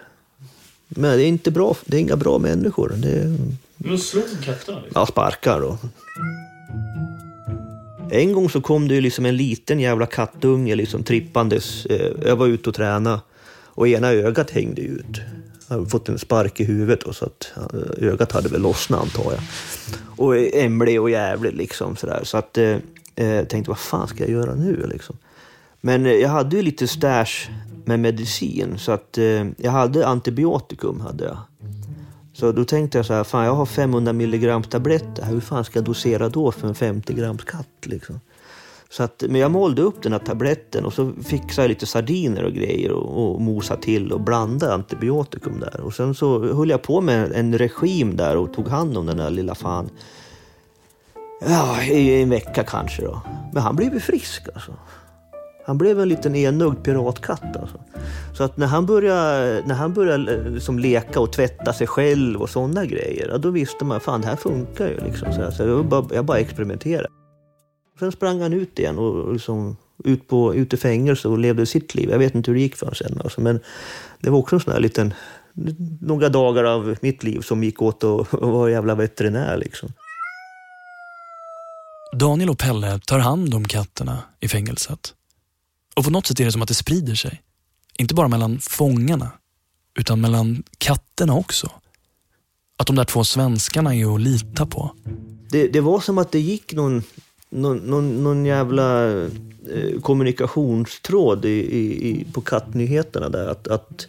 Men 0.88 1.18
det 1.18 1.24
är 1.24 1.26
inte 1.28 1.50
bra. 1.50 1.76
Det 1.84 1.96
är 1.96 2.00
inga 2.00 2.16
bra 2.16 2.38
människor. 2.38 2.92
Det 2.96 3.10
är, 3.10 3.36
Men 3.76 3.98
slog 3.98 4.24
katterna? 4.44 4.78
Liksom? 4.80 5.00
Ja, 5.00 5.06
sparkar 5.06 5.60
då. 5.60 5.78
En 8.10 8.32
gång 8.32 8.50
så 8.50 8.60
kom 8.60 8.88
det 8.88 9.00
liksom 9.00 9.26
en 9.26 9.36
liten 9.36 9.80
jävla 9.80 10.06
kattunge 10.06 10.74
liksom 10.74 11.02
trippandes. 11.02 11.86
Eh, 11.86 12.12
Jag 12.26 12.36
var 12.36 12.46
ute 12.46 12.68
och 12.68 12.74
tränade 12.74 13.20
och 13.64 13.88
ena 13.88 14.08
ögat 14.10 14.50
hängde 14.50 14.82
ut. 14.82 15.20
Jag 15.68 15.76
hade 15.76 15.88
fått 15.88 16.08
en 16.08 16.18
spark 16.18 16.60
i 16.60 16.64
huvudet 16.64 17.02
och 17.02 17.16
så 17.16 17.24
att 17.24 17.52
eh, 17.56 18.08
ögat 18.08 18.32
hade 18.32 18.48
väl 18.48 18.60
lossnat 18.60 19.00
antar 19.00 19.32
jag. 19.32 19.40
Och 20.16 20.36
ämlig 20.36 21.00
och 21.00 21.10
jävlig 21.10 21.54
liksom 21.54 21.96
sådär. 21.96 22.20
Så 22.24 22.38
att 22.38 22.58
eh, 22.58 22.76
eh, 23.16 23.44
tänkte 23.44 23.70
vad 23.70 23.78
fan 23.78 24.08
ska 24.08 24.18
jag 24.18 24.30
göra 24.30 24.54
nu 24.54 24.86
liksom. 24.92 25.16
Men 25.80 26.06
eh, 26.06 26.12
jag 26.12 26.28
hade 26.28 26.56
ju 26.56 26.62
lite 26.62 26.88
stash 26.88 27.50
med 27.84 28.00
medicin 28.00 28.78
så 28.78 28.92
att 28.92 29.18
eh, 29.18 29.46
jag 29.56 29.70
hade 29.70 30.06
antibiotikum 30.06 31.00
hade 31.00 31.24
jag. 31.24 31.38
Så 32.32 32.52
då 32.52 32.64
tänkte 32.64 32.98
jag 32.98 33.06
så 33.06 33.14
här, 33.14 33.24
fan 33.24 33.44
jag 33.44 33.54
har 33.54 33.66
500 33.66 34.12
milligram 34.12 34.62
tabletter, 34.62 35.24
hur 35.24 35.40
fan 35.40 35.64
ska 35.64 35.78
jag 35.78 35.84
dosera 35.84 36.28
då 36.28 36.52
för 36.52 36.68
en 36.68 36.74
50 36.74 37.14
grams 37.14 37.44
katt 37.44 37.86
liksom? 37.86 38.20
Så 38.90 39.02
att, 39.02 39.24
men 39.28 39.40
jag 39.40 39.50
målde 39.50 39.82
upp 39.82 40.02
den 40.02 40.12
här 40.12 40.18
tabletten 40.18 40.84
och 40.84 40.92
så 40.92 41.12
fixade 41.24 41.62
jag 41.62 41.68
lite 41.68 41.86
sardiner 41.86 42.44
och 42.44 42.52
grejer 42.52 42.92
och, 42.92 43.34
och 43.34 43.40
mosade 43.40 43.82
till 43.82 44.12
och 44.12 44.20
blandade 44.20 44.74
antibiotikum 44.74 45.60
där. 45.60 45.80
Och 45.80 45.94
sen 45.94 46.14
så 46.14 46.54
höll 46.54 46.70
jag 46.70 46.82
på 46.82 47.00
med 47.00 47.32
en 47.32 47.58
regim 47.58 48.16
där 48.16 48.36
och 48.36 48.52
tog 48.52 48.68
hand 48.68 48.98
om 48.98 49.06
den 49.06 49.16
där 49.16 49.30
lilla 49.30 49.54
fan. 49.54 49.90
Ja, 51.40 51.82
i 51.82 52.22
en 52.22 52.30
vecka 52.30 52.64
kanske 52.64 53.02
då. 53.02 53.20
Men 53.52 53.62
han 53.62 53.76
blev 53.76 53.94
ju 53.94 54.00
frisk 54.00 54.48
alltså. 54.54 54.72
Han 55.66 55.78
blev 55.78 56.00
en 56.00 56.08
liten 56.08 56.34
enögd 56.36 56.82
piratkatt 56.82 57.56
alltså. 57.56 57.80
Så 58.36 58.44
att 58.44 58.56
när 58.56 58.66
han 58.66 58.86
började, 58.86 59.62
när 59.66 59.74
han 59.74 59.94
började 59.94 60.50
liksom 60.50 60.78
leka 60.78 61.20
och 61.20 61.32
tvätta 61.32 61.72
sig 61.72 61.86
själv 61.86 62.42
och 62.42 62.50
sådana 62.50 62.84
grejer, 62.84 63.38
då 63.38 63.50
visste 63.50 63.84
man 63.84 64.00
fan 64.00 64.20
det 64.20 64.26
här 64.26 64.36
funkar 64.36 64.88
ju. 64.88 65.00
Liksom, 65.04 65.52
så 65.52 65.62
jag, 65.62 65.86
bara, 65.86 66.04
jag 66.10 66.24
bara 66.24 66.38
experimenterade. 66.38 67.08
Sen 67.98 68.12
sprang 68.12 68.40
han 68.40 68.52
ut 68.52 68.78
igen 68.78 68.98
och 68.98 69.32
liksom 69.32 69.76
ut, 70.04 70.28
på, 70.28 70.54
ut 70.54 70.74
i 70.74 70.76
fängelse 70.76 71.28
och 71.28 71.38
levde 71.38 71.66
sitt 71.66 71.94
liv. 71.94 72.10
Jag 72.10 72.18
vet 72.18 72.34
inte 72.34 72.50
hur 72.50 72.56
det 72.56 72.62
gick 72.62 72.76
för 72.76 72.86
honom 72.86 72.94
sen. 72.94 73.20
Alltså, 73.24 73.40
men 73.40 73.60
det 74.20 74.30
var 74.30 74.38
också 74.38 74.56
en 74.56 74.60
sån 74.60 74.72
här 74.72 74.80
liten, 74.80 75.14
några 76.00 76.28
dagar 76.28 76.64
av 76.64 76.96
mitt 77.00 77.22
liv 77.22 77.40
som 77.40 77.64
gick 77.64 77.82
åt 77.82 78.04
att 78.04 78.32
vara 78.32 78.70
jävla 78.70 78.94
veterinär. 78.94 79.56
Liksom. 79.56 79.92
Daniel 82.12 82.50
och 82.50 82.58
Pelle 82.58 82.98
tar 82.98 83.18
hand 83.18 83.54
om 83.54 83.64
katterna 83.64 84.18
i 84.40 84.48
fängelset. 84.48 85.14
Och 85.96 86.04
på 86.04 86.10
något 86.10 86.26
sätt 86.26 86.40
är 86.40 86.44
det 86.44 86.52
som 86.52 86.62
att 86.62 86.68
det 86.68 86.74
sprider 86.74 87.14
sig. 87.14 87.42
Inte 87.98 88.14
bara 88.14 88.28
mellan 88.28 88.58
fångarna, 88.58 89.30
utan 89.98 90.20
mellan 90.20 90.62
katterna 90.78 91.34
också. 91.34 91.70
Att 92.76 92.86
de 92.86 92.96
där 92.96 93.04
två 93.04 93.24
svenskarna 93.24 93.94
är 93.94 94.14
att 94.14 94.20
lita 94.20 94.66
på. 94.66 94.94
Det, 95.50 95.68
det 95.68 95.80
var 95.80 96.00
som 96.00 96.18
att 96.18 96.32
det 96.32 96.40
gick 96.40 96.72
någon, 96.72 97.02
någon, 97.50 97.76
någon, 97.76 98.22
någon 98.22 98.46
jävla 98.46 99.12
eh, 99.12 100.00
kommunikationstråd 100.02 101.44
i, 101.44 101.48
i, 101.48 102.08
i, 102.08 102.24
på 102.32 102.40
kattnyheterna 102.40 103.28
där. 103.28 103.48
Att, 103.48 103.68
att 103.68 104.06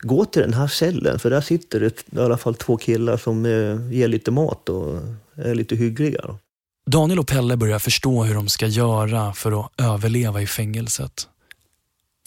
gå 0.00 0.24
till 0.24 0.42
den 0.42 0.54
här 0.54 0.66
cellen, 0.66 1.18
för 1.18 1.30
där 1.30 1.40
sitter 1.40 1.80
det 1.80 2.04
i 2.12 2.20
alla 2.20 2.36
fall 2.36 2.54
två 2.54 2.76
killar 2.76 3.16
som 3.16 3.46
eh, 3.46 3.92
ger 3.96 4.08
lite 4.08 4.30
mat 4.30 4.68
och 4.68 4.98
är 5.34 5.54
lite 5.54 5.76
hyggliga. 5.76 6.20
Då. 6.22 6.38
Daniel 6.86 7.18
och 7.18 7.26
Pelle 7.26 7.56
börjar 7.56 7.78
förstå 7.78 8.24
hur 8.24 8.34
de 8.34 8.48
ska 8.48 8.66
göra 8.66 9.32
för 9.32 9.60
att 9.60 9.72
överleva 9.80 10.42
i 10.42 10.46
fängelset. 10.46 11.28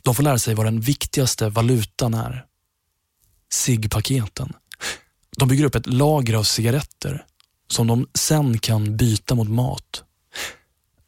De 0.03 0.15
får 0.15 0.23
lära 0.23 0.39
sig 0.39 0.55
vad 0.55 0.65
den 0.65 0.81
viktigaste 0.81 1.49
valutan 1.49 2.13
är. 2.13 2.45
Ciggpaketen. 3.53 4.53
De 5.37 5.49
bygger 5.49 5.65
upp 5.65 5.75
ett 5.75 5.87
lager 5.87 6.33
av 6.33 6.43
cigaretter 6.43 7.25
som 7.67 7.87
de 7.87 8.07
sen 8.13 8.57
kan 8.57 8.97
byta 8.97 9.35
mot 9.35 9.49
mat. 9.49 10.03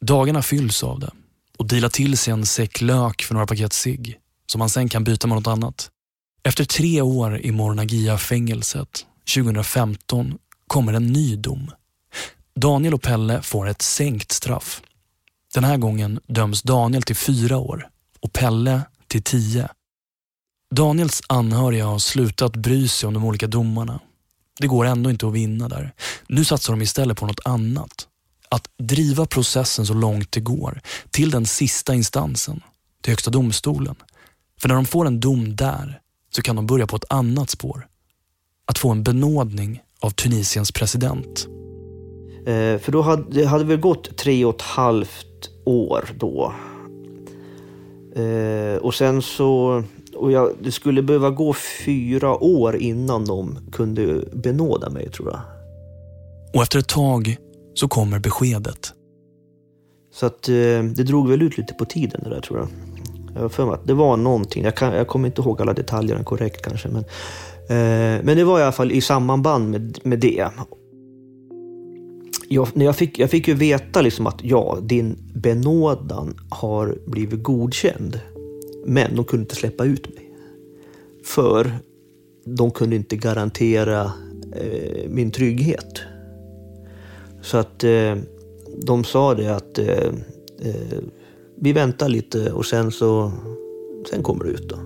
Dagarna 0.00 0.42
fylls 0.42 0.82
av 0.82 1.00
det 1.00 1.10
och 1.58 1.66
dealar 1.66 1.88
till 1.88 2.18
sig 2.18 2.32
en 2.32 2.46
säck 2.46 2.80
lök 2.80 3.22
för 3.22 3.34
några 3.34 3.46
paket 3.46 3.72
cigg 3.72 4.18
som 4.46 4.60
han 4.60 4.70
sen 4.70 4.88
kan 4.88 5.04
byta 5.04 5.26
mot 5.26 5.36
något 5.36 5.52
annat. 5.52 5.90
Efter 6.42 6.64
tre 6.64 7.00
år 7.00 7.38
i 7.38 7.52
Mornagia-fängelset 7.52 9.06
2015 9.34 10.38
kommer 10.66 10.92
en 10.92 11.06
ny 11.06 11.36
dom. 11.36 11.70
Daniel 12.54 12.94
och 12.94 13.02
Pelle 13.02 13.42
får 13.42 13.68
ett 13.68 13.82
sänkt 13.82 14.32
straff. 14.32 14.82
Den 15.54 15.64
här 15.64 15.76
gången 15.76 16.20
döms 16.26 16.62
Daniel 16.62 17.02
till 17.02 17.16
fyra 17.16 17.56
år 17.56 17.88
och 18.20 18.32
Pelle 18.32 18.82
till 19.08 19.22
tio. 19.22 19.68
Daniels 20.74 21.22
anhöriga 21.26 21.86
har 21.86 21.98
slutat 21.98 22.56
bry 22.56 22.88
sig 22.88 23.06
om 23.06 23.14
de 23.14 23.24
olika 23.24 23.46
domarna. 23.46 24.00
Det 24.60 24.66
går 24.66 24.84
ändå 24.84 25.10
inte 25.10 25.26
att 25.26 25.32
vinna 25.32 25.68
där. 25.68 25.94
Nu 26.26 26.44
satsar 26.44 26.72
de 26.72 26.82
istället 26.82 27.18
på 27.18 27.26
något 27.26 27.40
annat. 27.44 28.08
Att 28.50 28.68
driva 28.78 29.26
processen 29.26 29.86
så 29.86 29.94
långt 29.94 30.32
det 30.32 30.40
går, 30.40 30.80
till 31.10 31.30
den 31.30 31.46
sista 31.46 31.94
instansen, 31.94 32.60
till 33.02 33.12
Högsta 33.12 33.30
domstolen. 33.30 33.94
För 34.60 34.68
när 34.68 34.74
de 34.74 34.84
får 34.84 35.06
en 35.06 35.20
dom 35.20 35.56
där 35.56 36.00
så 36.30 36.42
kan 36.42 36.56
de 36.56 36.66
börja 36.66 36.86
på 36.86 36.96
ett 36.96 37.12
annat 37.12 37.50
spår. 37.50 37.86
Att 38.66 38.78
få 38.78 38.90
en 38.90 39.02
benådning 39.02 39.82
av 40.00 40.10
Tunisiens 40.10 40.72
president. 40.72 41.46
Eh, 42.46 42.78
för 42.78 42.92
då 42.92 43.02
hade 43.02 43.24
det 43.30 43.44
hade 43.44 43.64
väl 43.64 43.80
gått 43.80 44.16
tre 44.16 44.44
och 44.44 44.54
ett 44.54 44.62
halvt 44.62 45.50
år 45.64 46.08
då. 46.18 46.54
Eh, 48.22 48.76
och 48.76 48.94
sen 48.94 49.22
så... 49.22 49.82
Och 50.14 50.32
jag, 50.32 50.52
det 50.62 50.72
skulle 50.72 51.02
behöva 51.02 51.30
gå 51.30 51.54
fyra 51.84 52.44
år 52.44 52.76
innan 52.76 53.24
de 53.24 53.58
kunde 53.72 54.24
benåda 54.32 54.90
mig, 54.90 55.10
tror 55.10 55.30
jag. 55.30 55.40
Och 56.54 56.62
efter 56.62 56.78
ett 56.78 56.88
tag 56.88 57.36
så 57.78 57.88
kommer 57.88 58.18
beskedet. 58.18 58.92
Så 60.12 60.26
att 60.26 60.48
eh, 60.48 60.54
det 60.96 61.02
drog 61.02 61.28
väl 61.28 61.42
ut 61.42 61.58
lite 61.58 61.74
på 61.74 61.84
tiden 61.84 62.20
det 62.24 62.30
där, 62.30 62.40
tror 62.40 62.58
jag. 62.58 62.68
Jag 63.34 63.42
har 63.42 63.48
för 63.48 63.66
mig 63.66 63.74
att 63.74 63.86
det 63.86 63.94
var 63.94 64.16
någonting. 64.16 64.64
Jag, 64.64 64.76
kan, 64.76 64.94
jag 64.94 65.06
kommer 65.06 65.28
inte 65.28 65.42
ihåg 65.42 65.60
alla 65.60 65.72
detaljerna 65.72 66.24
korrekt 66.24 66.62
kanske. 66.62 66.88
Men, 66.88 67.04
eh, 67.68 68.24
men 68.24 68.36
det 68.36 68.44
var 68.44 68.60
i 68.60 68.62
alla 68.62 68.72
fall 68.72 68.92
i 68.92 69.00
sammanband 69.00 69.70
med, 69.70 69.98
med 70.02 70.18
det. 70.18 70.48
jag, 72.48 72.68
när 72.76 72.84
jag, 72.84 72.96
fick, 72.96 73.18
jag 73.18 73.30
fick 73.30 73.48
ju 73.48 73.54
veta 73.54 74.00
liksom 74.00 74.26
att 74.26 74.38
ja, 74.42 74.78
din 74.82 75.16
benådan 75.34 76.40
har 76.50 76.98
blivit 77.06 77.42
godkänd. 77.42 78.20
Men 78.86 79.16
de 79.16 79.24
kunde 79.24 79.42
inte 79.42 79.54
släppa 79.54 79.84
ut 79.84 80.14
mig. 80.14 80.30
För 81.24 81.72
de 82.44 82.70
kunde 82.70 82.96
inte 82.96 83.16
garantera 83.16 84.12
eh, 84.56 85.08
min 85.08 85.30
trygghet. 85.30 86.07
Så 87.42 87.56
att 87.56 87.84
eh, 87.84 88.16
de 88.86 89.04
sa 89.04 89.34
det 89.34 89.56
att 89.56 89.78
eh, 89.78 90.08
eh 90.58 90.98
vi 91.60 91.72
väntar 91.72 92.08
lite 92.08 92.52
och 92.52 92.66
sen 92.66 92.90
så 92.90 93.32
sen 94.10 94.22
kommer 94.22 94.44
du 94.44 94.50
ut. 94.50 94.68
Då. 94.68 94.76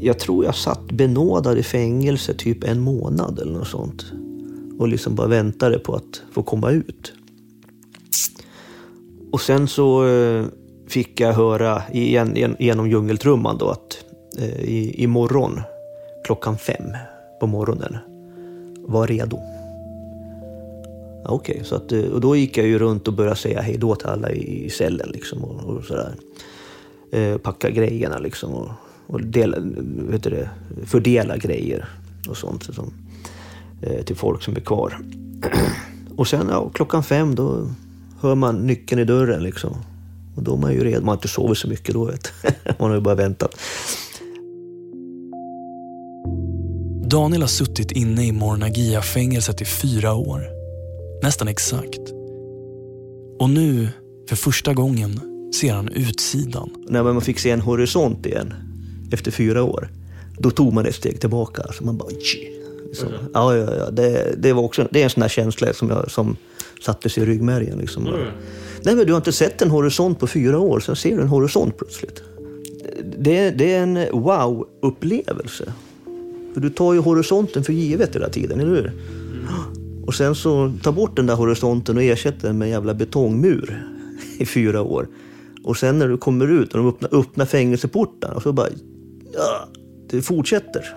Jag 0.00 0.18
tror 0.18 0.44
jag 0.44 0.54
satt 0.54 0.92
benådad 0.92 1.58
i 1.58 1.62
fängelse 1.62 2.34
typ 2.34 2.64
en 2.64 2.80
månad 2.80 3.38
eller 3.38 3.52
något 3.52 3.68
sånt. 3.68 4.04
Och 4.78 4.88
liksom 4.88 5.14
bara 5.14 5.26
väntade 5.26 5.78
på 5.78 5.94
att 5.94 6.22
få 6.32 6.42
komma 6.42 6.70
ut. 6.70 7.12
Och 9.32 9.40
sen 9.40 9.68
så 9.68 10.06
eh, 10.06 10.44
fick 10.88 11.20
jag 11.20 11.32
höra 11.32 11.82
igen, 11.92 12.56
genom 12.58 12.90
djungeltrumman 12.90 13.58
då 13.58 13.68
att 13.68 14.04
eh, 14.38 14.60
i, 14.60 15.02
imorgon 15.02 15.60
klockan 16.24 16.58
fem 16.58 16.84
på 17.40 17.46
morgonen 17.46 17.96
var 18.86 19.06
redo. 19.06 19.55
Okej, 21.28 21.62
okay, 21.72 22.00
eh, 22.00 22.10
och 22.10 22.20
då 22.20 22.36
gick 22.36 22.56
jag 22.56 22.66
ju 22.66 22.78
runt 22.78 23.08
och 23.08 23.14
började 23.14 23.36
säga 23.36 23.60
hej 23.60 23.76
då 23.78 23.94
till 23.94 24.06
alla 24.06 24.30
i 24.30 24.70
cellen 24.70 25.08
liksom 25.12 25.44
och, 25.44 25.64
och 25.64 25.84
sådär. 25.84 26.14
Eh, 27.12 27.36
packa 27.36 27.70
grejerna 27.70 28.18
liksom 28.18 28.54
och, 28.54 28.68
och 29.06 29.22
dela, 29.22 29.56
eh, 29.56 29.62
vet 30.10 30.22
du 30.22 30.30
det, 30.30 30.50
fördela 30.86 31.36
grejer 31.36 31.88
och 32.28 32.36
sånt 32.36 32.62
som, 32.62 32.92
eh, 33.82 34.04
till 34.04 34.16
folk 34.16 34.42
som 34.42 34.56
är 34.56 34.60
kvar. 34.60 34.98
och 36.16 36.28
sen 36.28 36.46
ja, 36.50 36.68
klockan 36.68 37.04
fem 37.04 37.34
då 37.34 37.68
hör 38.20 38.34
man 38.34 38.66
nyckeln 38.66 39.00
i 39.00 39.04
dörren 39.04 39.42
liksom. 39.42 39.76
Och 40.36 40.42
då 40.42 40.52
är 40.54 40.58
man 40.58 40.72
ju 40.72 40.84
redo. 40.84 41.00
Man 41.00 41.08
har 41.08 41.14
inte 41.14 41.28
sovit 41.28 41.58
så 41.58 41.68
mycket 41.68 41.94
då 41.94 42.04
vet 42.04 42.32
Man 42.78 42.90
har 42.90 42.94
ju 42.94 43.00
bara 43.00 43.14
väntat. 43.14 43.60
Daniel 47.10 47.42
har 47.42 47.48
suttit 47.48 47.92
inne 47.92 48.26
i 48.26 48.32
Mornagia-fängelset 48.32 49.62
i 49.62 49.64
fyra 49.64 50.14
år. 50.14 50.55
Nästan 51.26 51.48
exakt. 51.48 52.00
Och 53.38 53.50
nu, 53.50 53.88
för 54.28 54.36
första 54.36 54.74
gången, 54.74 55.20
ser 55.54 55.72
han 55.72 55.88
utsidan. 55.88 56.70
När 56.88 57.02
man 57.02 57.20
fick 57.20 57.38
se 57.38 57.50
en 57.50 57.60
horisont 57.60 58.26
igen, 58.26 58.54
efter 59.12 59.30
fyra 59.30 59.62
år, 59.62 59.88
då 60.38 60.50
tog 60.50 60.72
man 60.72 60.86
ett 60.86 60.94
steg 60.94 61.20
tillbaka. 61.20 61.62
Alltså 61.62 61.84
man 61.84 61.96
bara... 61.96 62.08
Liksom. 62.08 63.08
Mm. 63.08 63.20
Ja, 63.34 63.56
ja, 63.56 63.74
ja. 63.74 63.90
Det, 63.90 64.34
det, 64.38 64.52
var 64.52 64.62
också, 64.62 64.88
det 64.90 65.00
är 65.00 65.04
en 65.04 65.10
sån 65.10 65.22
här 65.22 65.28
känsla 65.28 65.72
som, 65.72 65.90
jag, 65.90 66.10
som 66.10 66.36
sattes 66.82 67.18
i 67.18 67.24
ryggmärgen. 67.24 67.78
Liksom. 67.78 68.06
Mm. 68.06 68.20
Nej, 68.82 68.94
men 68.94 69.06
du 69.06 69.12
har 69.12 69.18
inte 69.18 69.32
sett 69.32 69.62
en 69.62 69.70
horisont 69.70 70.18
på 70.18 70.26
fyra 70.26 70.58
år, 70.58 70.80
sen 70.80 70.96
ser 70.96 71.16
du 71.16 71.22
en 71.22 71.28
horisont 71.28 71.76
plötsligt. 71.76 72.22
Det, 73.18 73.50
det 73.50 73.72
är 73.72 73.82
en 73.82 73.96
wow-upplevelse. 73.96 75.72
För 76.54 76.60
du 76.60 76.70
tar 76.70 76.92
ju 76.92 76.98
horisonten 76.98 77.64
för 77.64 77.72
givet 77.72 78.14
hela 78.14 78.28
tiden, 78.28 78.60
eller 78.60 78.70
hur? 78.70 78.86
Mm. 78.86 79.75
Och 80.06 80.14
sen 80.14 80.34
så 80.34 80.72
ta 80.82 80.92
bort 80.92 81.16
den 81.16 81.26
där 81.26 81.34
horisonten 81.34 81.96
och 81.96 82.02
ersätta 82.02 82.46
den 82.46 82.58
med 82.58 82.66
en 82.66 82.72
jävla 82.72 82.94
betongmur 82.94 83.86
i 84.38 84.46
fyra 84.46 84.82
år. 84.82 85.08
Och 85.64 85.76
sen 85.76 85.98
när 85.98 86.08
du 86.08 86.18
kommer 86.18 86.48
ut 86.62 86.74
och 86.74 86.78
de 86.78 86.88
öppnar, 86.88 87.14
öppnar 87.20 87.46
fängelseportarna 87.46 88.34
och 88.34 88.42
så 88.42 88.52
bara... 88.52 88.68
Ja, 89.32 89.68
det 90.10 90.22
fortsätter. 90.22 90.94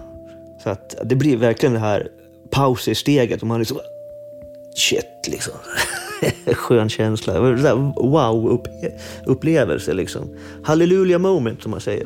Så 0.63 0.69
att 0.69 0.95
det 1.03 1.15
blir 1.15 1.37
verkligen 1.37 1.73
det 1.73 1.79
här 1.79 2.07
paus 2.51 2.87
i 2.87 2.95
steget 2.95 3.41
och 3.41 3.47
man 3.47 3.59
liksom... 3.59 3.77
Shit, 4.75 5.27
liksom. 5.27 5.53
Skön 6.53 6.89
känsla. 6.89 7.39
Wow-upplevelse 7.95 9.93
liksom. 9.93 10.35
Halleluja 10.63 11.19
moment 11.19 11.61
som 11.61 11.71
man 11.71 11.81
säger. 11.81 12.03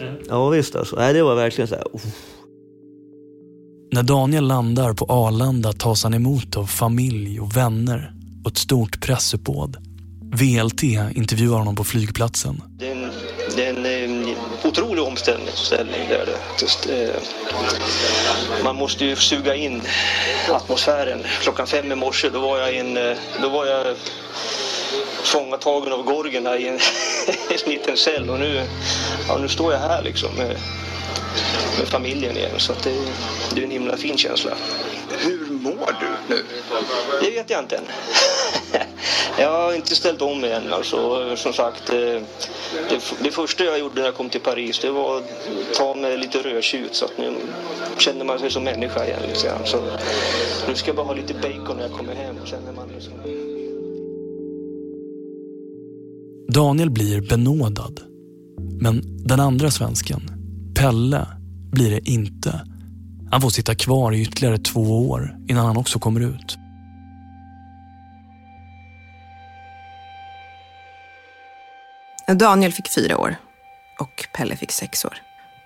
Mm. 0.00 0.14
Ja 0.28 0.48
visst 0.48 0.76
alltså. 0.76 0.96
Nej, 0.96 1.14
det 1.14 1.22
var 1.22 1.34
verkligen 1.34 1.68
så 1.68 1.74
här... 1.74 1.84
Uh. 1.94 2.00
När 3.96 4.02
Daniel 4.02 4.46
landar 4.46 4.92
på 4.92 5.04
Arlanda 5.08 5.72
tas 5.72 6.04
han 6.04 6.14
emot 6.14 6.56
av 6.56 6.66
familj 6.66 7.40
och 7.40 7.56
vänner 7.56 8.12
och 8.44 8.50
ett 8.50 8.58
stort 8.58 9.00
pressuppbåd. 9.00 9.76
VLT 10.32 10.82
intervjuar 11.14 11.58
honom 11.58 11.76
på 11.76 11.84
flygplatsen. 11.84 12.62
Det 12.78 12.88
är 12.88 12.92
en, 12.92 13.10
det 13.56 13.66
är 13.66 13.74
en, 13.74 13.86
en 13.86 14.34
otrolig 14.64 15.04
omställning. 15.04 15.48
Där 16.08 16.26
det. 16.26 16.38
Just, 16.62 16.86
eh, 16.86 17.14
man 18.64 18.76
måste 18.76 19.04
ju 19.04 19.16
suga 19.16 19.54
in 19.54 19.82
atmosfären. 20.48 21.18
Klockan 21.42 21.66
fem 21.66 21.92
i 21.92 21.94
morse 21.94 22.28
då 22.30 22.40
var 22.40 22.58
jag, 22.58 22.74
in, 22.74 22.96
eh, 22.96 23.16
då 23.42 23.48
var 23.48 23.66
jag 23.66 23.96
fångatagen 25.24 25.92
av 25.92 26.02
gorgerna 26.02 26.56
i 26.56 26.68
en, 26.68 26.74
en 27.50 27.58
liten 27.70 27.96
cell 27.96 28.30
och 28.30 28.38
nu, 28.38 28.62
ja, 29.28 29.38
nu 29.38 29.48
står 29.48 29.72
jag 29.72 29.80
här 29.80 30.02
liksom 30.02 30.30
Eh, 30.40 30.56
med 31.78 31.88
familjen 31.88 32.36
igen. 32.36 32.50
Så 32.58 32.72
det, 32.72 32.94
det 33.54 33.60
är 33.60 33.64
en 33.64 33.70
himla 33.70 33.96
fin 33.96 34.16
känsla. 34.16 34.50
Hur 35.18 35.50
mår 35.50 35.96
du 36.00 36.34
nu? 36.34 36.42
Det 37.22 37.30
vet 37.30 37.50
jag 37.50 37.60
inte 37.60 37.76
än. 37.76 37.84
jag 39.38 39.50
har 39.50 39.74
inte 39.74 39.96
ställt 39.96 40.22
om 40.22 40.40
mig 40.40 40.52
än. 40.52 40.72
Alltså, 40.72 41.36
som 41.36 41.52
sagt, 41.52 41.88
eh, 41.90 41.96
det, 42.88 43.14
det, 43.22 43.30
första 43.30 43.64
jag 43.64 43.78
gjorde 43.78 43.94
när 43.94 44.04
jag 44.04 44.14
kom 44.14 44.30
till 44.30 44.40
Paris 44.40 44.78
det 44.78 44.90
var 44.90 45.16
att 45.16 45.24
ta 45.74 45.94
mig 45.94 46.18
lite 46.18 46.38
rödtjut 46.38 46.94
så 46.94 47.04
att 47.04 47.18
nu 47.18 47.34
känner 47.98 48.24
man 48.24 48.38
sig 48.38 48.50
som 48.50 48.64
människa 48.64 49.04
igen. 49.04 49.20
Liksom. 49.28 49.50
Så 49.64 49.82
nu 50.68 50.74
ska 50.74 50.88
jag 50.88 50.96
bara 50.96 51.06
ha 51.06 51.14
lite 51.14 51.34
bacon 51.34 51.76
när 51.76 51.82
jag 51.82 51.92
kommer 51.92 52.14
hem. 52.14 52.36
Känner 52.44 52.72
man 52.72 52.88
liksom. 52.94 53.12
Daniel 56.48 56.90
blir 56.90 57.20
benådad. 57.20 58.00
Men 58.80 59.02
den 59.26 59.40
andra 59.40 59.70
svensken, 59.70 60.20
Pelle, 60.86 61.26
blir 61.72 61.90
det 61.90 62.10
inte. 62.10 62.60
Han 63.30 63.40
får 63.40 63.50
sitta 63.50 63.74
kvar 63.74 64.12
i 64.12 64.22
ytterligare 64.22 64.58
två 64.58 65.10
år 65.10 65.36
innan 65.48 65.66
han 65.66 65.76
också 65.76 65.98
kommer 65.98 66.20
ut. 66.20 66.58
Daniel 72.38 72.72
fick 72.72 72.88
fyra 72.88 73.18
år 73.18 73.36
och 74.00 74.28
Pelle 74.34 74.56
fick 74.56 74.72
sex 74.72 75.04
år. 75.04 75.18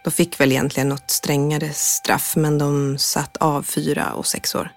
De 0.04 0.10
fick 0.10 0.40
väl 0.40 0.52
egentligen 0.52 0.88
något 0.88 1.10
strängare 1.10 1.72
straff, 1.72 2.36
men 2.36 2.58
de 2.58 2.98
satt 2.98 3.36
av 3.36 3.62
fyra 3.62 4.12
och 4.12 4.26
sex 4.26 4.54
år. 4.54 4.72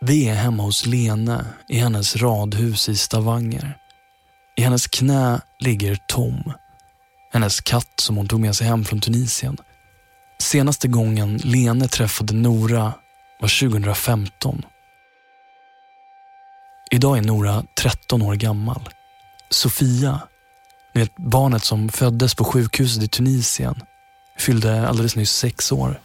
Vi 0.00 0.28
är 0.28 0.34
hemma 0.34 0.62
hos 0.62 0.86
Lene 0.86 1.46
i 1.68 1.78
hennes 1.78 2.16
radhus 2.16 2.88
i 2.88 2.96
Stavanger. 2.96 3.78
I 4.56 4.62
hennes 4.62 4.86
knä 4.86 5.40
ligger 5.60 5.98
Tom, 6.08 6.52
hennes 7.32 7.60
katt 7.60 8.00
som 8.00 8.16
hon 8.16 8.28
tog 8.28 8.40
med 8.40 8.56
sig 8.56 8.66
hem 8.66 8.84
från 8.84 9.00
Tunisien. 9.00 9.56
Senaste 10.42 10.88
gången 10.88 11.36
Lene 11.36 11.88
träffade 11.88 12.34
Nora 12.34 12.92
var 13.40 13.68
2015. 13.68 14.62
Idag 16.90 17.18
är 17.18 17.22
Nora 17.22 17.64
13 17.74 18.22
år 18.22 18.34
gammal. 18.34 18.88
Sofia, 19.50 20.20
ni 20.94 21.00
vet 21.00 21.16
barnet 21.16 21.64
som 21.64 21.88
föddes 21.88 22.34
på 22.34 22.44
sjukhuset 22.44 23.02
i 23.02 23.08
Tunisien, 23.08 23.82
fyllde 24.38 24.88
alldeles 24.88 25.16
nyss 25.16 25.32
sex 25.32 25.72
år. 25.72 26.00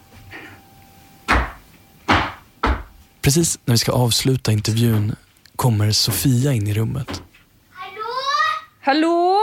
Precis 3.22 3.60
när 3.66 3.74
vi 3.74 3.78
ska 3.78 3.92
avsluta 3.92 4.52
intervjun 4.52 5.16
kommer 5.56 5.92
Sofia 5.92 6.54
in 6.54 6.68
i 6.68 6.74
rummet. 6.74 7.24
Hallå? 7.72 8.04
Hallå? 8.82 9.40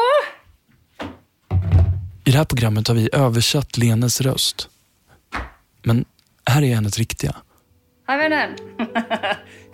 I 2.30 2.32
det 2.32 2.38
här 2.38 2.44
programmet 2.44 2.88
har 2.88 2.94
vi 2.94 3.08
översatt 3.12 3.76
Lenes 3.76 4.20
röst. 4.20 4.68
Men 5.82 6.04
här 6.46 6.62
är 6.62 6.74
hennes 6.74 6.98
riktiga. 6.98 7.36
Hej 8.06 8.18
vännen! 8.18 8.56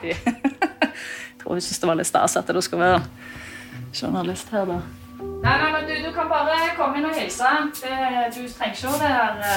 Jag 0.03 0.17
tror 1.43 1.55
vi 1.55 1.61
syns 1.61 1.79
det 1.79 1.87
var 1.87 1.95
litt 1.95 2.07
stas 2.07 2.37
at 2.37 2.47
det 2.47 2.63
skal 2.63 2.79
være 2.79 3.03
journalist 3.93 4.49
her, 4.51 4.67
da. 4.67 4.81
Nei, 5.21 5.59
nei, 5.59 5.73
men 5.73 5.85
du, 5.85 5.95
du 6.07 6.13
kan 6.17 6.33
bare 6.33 6.57
komme 6.81 6.97
inn 6.97 7.05
og 7.11 7.15
hilse. 7.21 7.45
Det, 7.83 7.93
du 8.39 8.49
trenger 8.49 8.73
ikke 8.73 8.89
å 8.89 8.97
være, 9.05 9.53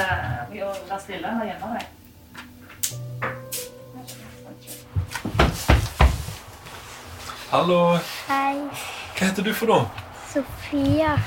være 0.52 1.00
stille 1.00 1.34
her 1.40 1.44
hjemme. 1.54 1.80
Deg. 1.80 1.86
Hallå! 7.48 7.98
Hej. 8.28 8.56
Vad 9.20 9.28
heter 9.28 9.42
du 9.42 9.54
för 9.54 9.66
då? 9.66 9.86
Sofia. 10.34 11.20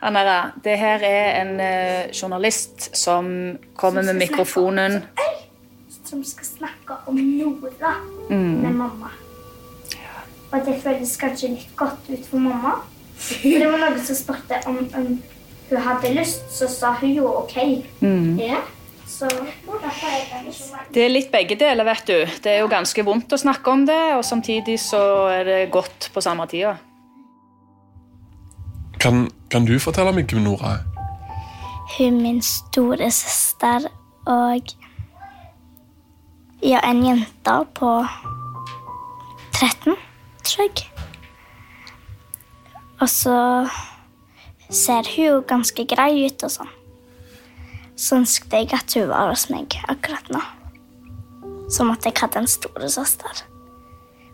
Anna, 0.00 0.52
det 0.62 0.76
här 0.76 1.02
är 1.02 1.40
en 1.40 1.60
eh, 1.60 2.12
journalist 2.12 2.96
som 2.96 3.58
kommer 3.76 4.02
med 4.02 4.16
mikrofonen. 4.16 5.00
Som 6.04 6.24
ska 6.24 6.44
snacka 6.44 6.96
om 7.04 7.38
Nora 7.38 7.94
mm. 8.30 8.54
med 8.54 8.72
mamma. 8.72 9.10
Och 10.50 10.58
det 10.64 10.82
kändes 10.82 11.16
kanske 11.16 11.48
lite 11.48 11.68
gott 11.74 11.98
ut 12.08 12.26
för 12.26 12.38
mamma. 12.38 12.72
För 13.16 13.60
det 13.60 13.70
var 13.70 13.78
någon 13.78 14.00
som 14.00 14.16
spurte 14.16 14.60
om, 14.66 14.78
om 14.94 15.22
hon 15.68 15.78
hade 15.78 16.14
lust 16.14 16.50
så 16.50 16.68
sa 16.68 16.96
hon 17.00 17.14
ju 17.14 17.24
okej. 17.24 17.86
Okay. 17.98 18.10
Mm. 18.10 18.38
Ja. 18.38 18.56
så 19.06 19.28
Det 20.92 21.02
er 21.04 21.08
litt 21.08 21.30
begge 21.32 21.56
deler, 21.56 21.84
vet 21.84 22.06
du. 22.06 22.18
Det 22.42 22.52
er 22.52 22.60
jo 22.62 22.68
ganske 22.70 23.02
vondt 23.04 23.32
å 23.32 23.38
snakke 23.40 23.72
om 23.72 23.86
det, 23.88 24.02
og 24.18 24.24
samtidig 24.24 24.78
så 24.80 25.00
er 25.32 25.44
det 25.48 25.58
godt 25.72 26.10
på 26.14 26.22
samme 26.24 26.46
tida. 26.50 26.76
Kan, 28.98 29.28
kan 29.50 29.64
du 29.64 29.78
fortelle 29.80 30.12
meg 30.12 30.28
hvem 30.28 30.44
Nora 30.44 30.76
er? 30.76 30.84
Hun 31.96 32.20
min 32.22 32.42
store 32.42 33.06
och 33.06 33.92
og 34.26 34.62
ja, 36.62 36.80
en 36.80 37.04
jente 37.04 37.64
på 37.74 38.06
13, 39.52 39.94
tror 40.44 40.62
jeg. 40.62 40.90
Og 43.00 43.08
så 43.08 43.68
ser 44.70 45.06
hun 45.16 45.24
jo 45.24 45.40
ganske 45.48 45.86
grei 45.86 46.26
ut 46.26 46.42
og 46.42 46.50
sånn. 46.50 46.72
Så 47.96 48.18
ønsket 48.18 48.52
jeg 48.52 48.72
at 48.74 48.94
hun 48.94 49.08
var 49.08 49.30
hos 49.30 49.48
meg 49.50 49.78
akkurat 49.88 50.28
nå. 50.34 50.42
Som 51.70 51.90
at 51.94 52.04
jeg 52.04 52.18
hadde 52.20 52.42
en 52.42 52.50
storesøster. 52.50 53.44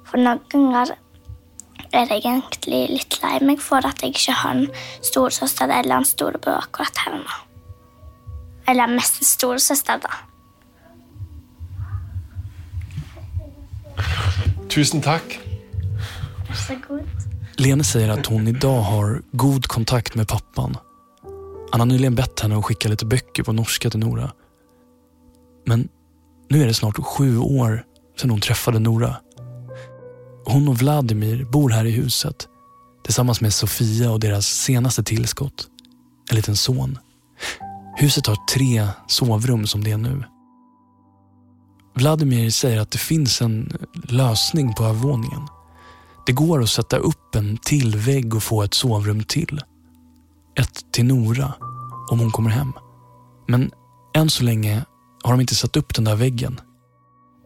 For 0.04 0.20
noen 0.20 0.42
ganger 0.50 0.96
er 1.94 2.10
jeg 2.10 2.24
egentlig 2.24 2.82
litt 2.90 3.18
lei 3.22 3.38
meg 3.42 3.62
for 3.62 3.86
at 3.86 4.02
jeg 4.02 4.14
ikke 4.14 4.36
har 4.40 4.54
en 4.58 4.68
storesøster 5.04 5.70
eller 5.70 6.00
en 6.00 6.08
storebror 6.08 6.62
akkurat 6.66 7.02
her 7.04 7.18
nå. 7.18 7.40
Eller 8.68 8.94
mest 8.94 9.20
en 9.20 9.28
storesøster, 9.28 10.00
da. 10.00 10.12
Tusen 14.72 15.04
takk. 15.04 15.36
Vær 16.48 16.58
så 16.58 16.78
god. 16.88 17.24
Lene 17.58 17.84
säger 17.84 18.08
att 18.08 18.26
hon 18.26 18.48
idag 18.48 18.80
har 18.80 19.22
god 19.32 19.66
kontakt 19.66 20.14
med 20.14 20.28
pappan. 20.28 20.76
Han 21.70 21.80
har 21.80 21.86
nyligen 21.86 22.14
bett 22.14 22.40
henne 22.40 22.58
att 22.58 22.64
skicka 22.64 22.88
lite 22.88 23.06
böcker 23.06 23.42
på 23.42 23.52
norska 23.52 23.90
till 23.90 24.00
Nora. 24.00 24.32
Men 25.66 25.88
nu 26.50 26.62
är 26.62 26.66
det 26.66 26.74
snart 26.74 26.96
sju 26.96 27.38
år 27.38 27.84
sedan 28.20 28.30
hon 28.30 28.40
träffade 28.40 28.78
Nora. 28.78 29.16
Hon 30.46 30.68
och 30.68 30.78
Vladimir 30.78 31.44
bor 31.44 31.70
här 31.70 31.84
i 31.84 31.90
huset 31.90 32.48
tillsammans 33.04 33.40
med 33.40 33.54
Sofia 33.54 34.10
och 34.10 34.20
deras 34.20 34.46
senaste 34.46 35.02
tillskott, 35.02 35.68
en 36.30 36.36
liten 36.36 36.56
son. 36.56 36.98
Huset 37.96 38.26
har 38.26 38.36
tre 38.54 38.88
sovrum 39.08 39.66
som 39.66 39.84
det 39.84 39.90
är 39.90 39.98
nu. 39.98 40.24
Vladimir 41.94 42.50
säger 42.50 42.80
att 42.80 42.90
det 42.90 42.98
finns 42.98 43.42
en 43.42 43.72
lösning 44.08 44.74
på 44.74 44.84
övervåningen. 44.84 45.42
Det 46.26 46.32
går 46.32 46.62
att 46.62 46.70
sätta 46.70 46.96
upp 46.96 47.34
en 47.34 47.56
till 47.56 47.96
vägg 47.96 48.34
och 48.34 48.42
få 48.42 48.62
ett 48.62 48.74
sovrum 48.74 49.24
till. 49.24 49.60
Ett 50.60 50.92
till 50.92 51.04
Nora, 51.04 51.54
om 52.10 52.20
hon 52.20 52.30
kommer 52.30 52.50
hem. 52.50 52.72
Men 53.48 53.70
än 54.14 54.30
så 54.30 54.44
länge 54.44 54.84
har 55.24 55.32
de 55.32 55.40
inte 55.40 55.54
satt 55.54 55.76
upp 55.76 55.94
den 55.94 56.04
där 56.04 56.16
väggen. 56.16 56.60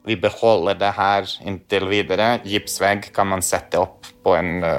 Vi 0.08 0.16
behåller 0.16 0.74
det 0.74 0.90
här 0.90 1.28
inntil 1.44 1.88
videre. 1.88 2.40
Gipsvägg 2.44 3.12
kan 3.12 3.26
man 3.26 3.42
sätta 3.42 3.82
upp 3.82 4.06
på 4.22 4.36
en 4.36 4.64
uh, 4.64 4.70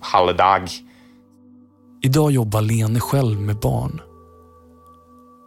halv 0.00 0.36
dag. 0.36 0.68
Idag 2.02 2.30
jobbar 2.30 2.60
Lene 2.60 3.00
själv 3.00 3.40
med 3.40 3.56
barn. 3.56 4.00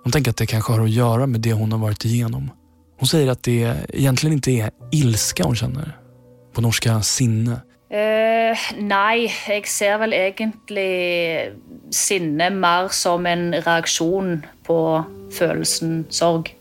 Hon 0.03 0.11
tänker 0.11 0.31
att 0.31 0.37
det 0.37 0.45
kanske 0.45 0.73
har 0.73 0.83
att 0.83 0.89
göra 0.89 1.27
med 1.27 1.41
det 1.41 1.53
hon 1.53 1.71
har 1.71 1.79
varit 1.79 2.05
igenom. 2.05 2.51
Hon 2.99 3.07
säger 3.07 3.31
att 3.31 3.43
det 3.43 3.75
egentligen 3.89 4.33
inte 4.33 4.51
är 4.51 4.71
ilska 4.91 5.43
hon 5.43 5.55
känner. 5.55 5.97
På 6.53 6.61
norska 6.61 7.01
sinne. 7.01 7.61
Eh, 7.89 8.57
nei, 8.77 9.31
jeg 9.47 9.67
ser 9.67 9.97
vel 9.97 10.13
egentlig 10.13 11.53
sinne 11.91 12.49
mer 12.49 12.91
som 12.91 13.25
en 13.25 13.53
reaksjon 13.55 14.45
på 14.67 15.03
følelsen 15.39 16.05
sorg. 16.09 16.56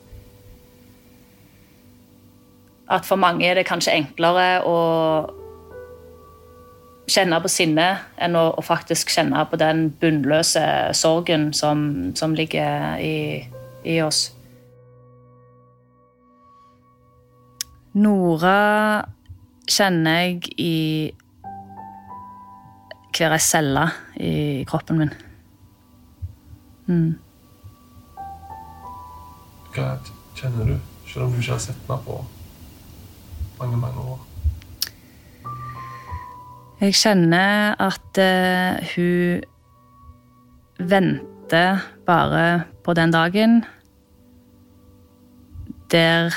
At 2.90 3.06
for 3.06 3.18
mange 3.18 3.46
er 3.48 3.58
det 3.58 3.66
kanskje 3.66 3.96
enklere 3.96 4.62
å 4.66 4.76
kjenne 7.10 7.38
på 7.42 7.50
sinne 7.50 7.86
enn 8.22 8.38
å, 8.38 8.48
å 8.58 8.62
faktisk 8.64 9.10
kjenne 9.14 9.42
på 9.50 9.58
den 9.60 9.88
bunnløse 10.00 10.62
sorgen 10.94 11.52
som, 11.54 12.12
som 12.18 12.34
ligger 12.34 12.98
i, 13.02 13.42
i 13.86 14.00
oss. 14.02 14.28
Nora 17.96 19.06
kjenner 19.70 20.26
jeg 20.26 20.50
i 20.60 20.74
hver 23.16 23.32
ei 23.32 23.40
celle 23.40 23.86
i 24.20 24.32
kroppen 24.68 25.00
min. 25.00 25.14
Mm. 26.86 27.14
Hva 29.72 29.94
kjenner 30.36 30.68
du, 30.68 30.76
selv 31.08 31.26
om 31.26 31.32
du 31.32 31.40
ikke 31.40 31.56
har 31.56 31.64
sett 31.64 31.88
meg 31.88 32.04
på 32.04 32.20
mange, 33.58 33.76
mange 33.76 34.00
år? 34.00 34.26
Jeg 36.80 36.94
kjenner 36.94 37.74
at 37.80 38.18
eh, 38.20 38.88
hun 38.94 39.40
venter 40.78 41.78
bare 42.06 42.62
på 42.84 42.94
den 42.94 43.12
dagen 43.12 43.64
der 45.90 46.34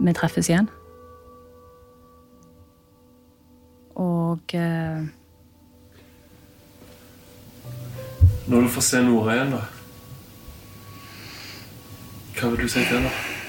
vi 0.00 0.12
treffes 0.12 0.48
igjen. 0.48 0.68
Og 3.94 4.54
eh, 4.54 5.04
Når 8.46 8.60
du 8.60 8.68
får 8.68 8.82
se 8.82 9.02
Nora 9.02 9.34
igjen, 9.34 9.52
da? 9.54 9.60
Hva 12.34 12.48
vil 12.48 12.64
du 12.64 12.68
si 12.72 12.80
til 12.80 12.96
henne? 12.96 13.39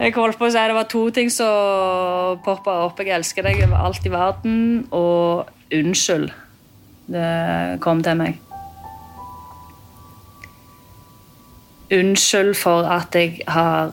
Jeg 0.00 0.14
holdt 0.16 0.38
på 0.40 0.46
å 0.48 0.48
si 0.48 0.56
Det 0.56 0.72
var 0.72 0.86
to 0.88 1.00
ting 1.12 1.28
som 1.28 2.38
poppa 2.40 2.72
opp. 2.86 3.00
Jeg 3.04 3.12
elsker 3.18 3.44
deg 3.44 3.58
over 3.66 3.82
alt 3.84 4.06
i 4.08 4.12
verden, 4.12 4.60
og 4.96 5.50
unnskyld. 5.76 6.30
Det 7.10 7.80
kom 7.84 8.00
til 8.02 8.16
meg. 8.16 8.38
Unnskyld 11.92 12.54
for 12.56 12.88
at 12.88 13.18
jeg 13.18 13.42
har 13.50 13.92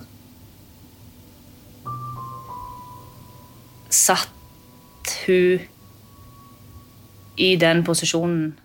satt 3.92 5.12
hun 5.26 5.68
i 7.38 7.56
den 7.60 7.84
posisjonen. 7.84 8.56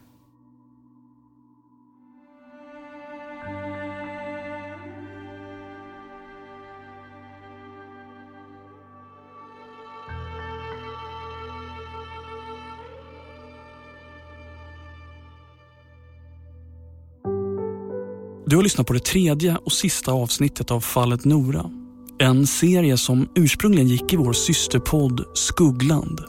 Har 18.62 18.64
lyssnat 18.64 18.86
på 18.86 18.92
det 18.92 19.04
tredje 19.04 19.56
och 19.56 19.72
sista 19.72 20.12
avsnittet 20.12 20.70
av 20.70 20.80
Fallet 20.80 21.24
Nora. 21.24 21.70
En 22.18 22.46
serie 22.46 22.96
som 22.96 23.28
ursprungligen 23.34 23.88
gick 23.88 24.12
i 24.12 24.16
vår 24.16 24.32
systerpodd 24.32 25.24
Skuggland. 25.34 26.20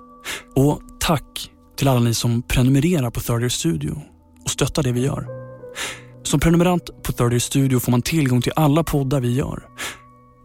Och 0.55 0.81
tack 0.99 1.51
till 1.77 1.88
alla 1.88 1.99
ni 1.99 2.13
som 2.13 2.41
prenumererar 2.41 3.09
på 3.09 3.19
Third 3.19 3.39
Year 3.39 3.49
Studio 3.49 4.01
och 4.43 4.49
stöttar 4.49 4.84
det 4.84 4.91
vi 4.91 5.01
gör. 5.01 5.27
Som 6.23 6.39
prenumerant 6.39 7.03
på 7.03 7.11
Third 7.11 7.31
Year 7.31 7.39
Studio 7.39 7.79
får 7.79 7.91
man 7.91 8.01
tillgång 8.01 8.41
till 8.41 8.53
alla 8.55 8.84
poddar 8.84 9.21
vi 9.21 9.34
gör. 9.34 9.63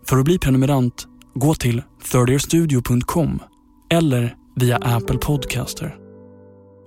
För 0.08 0.16
att 0.16 0.24
bli 0.24 0.38
prenumerant, 0.38 1.06
gå 1.34 1.54
till 1.54 1.82
thirdyearstudio.com 2.12 3.42
eller 3.90 4.34
via 4.56 4.76
Apple 4.76 5.18
Podcaster. 5.18 5.96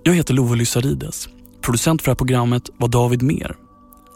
Jag 0.02 0.14
heter 0.14 0.34
Love 0.34 0.56
Lysarides. 0.56 1.28
Producent 1.62 2.02
för 2.02 2.06
det 2.06 2.10
här 2.10 2.16
programmet 2.16 2.70
var 2.76 2.88
David 2.88 3.22
Mer. 3.22 3.61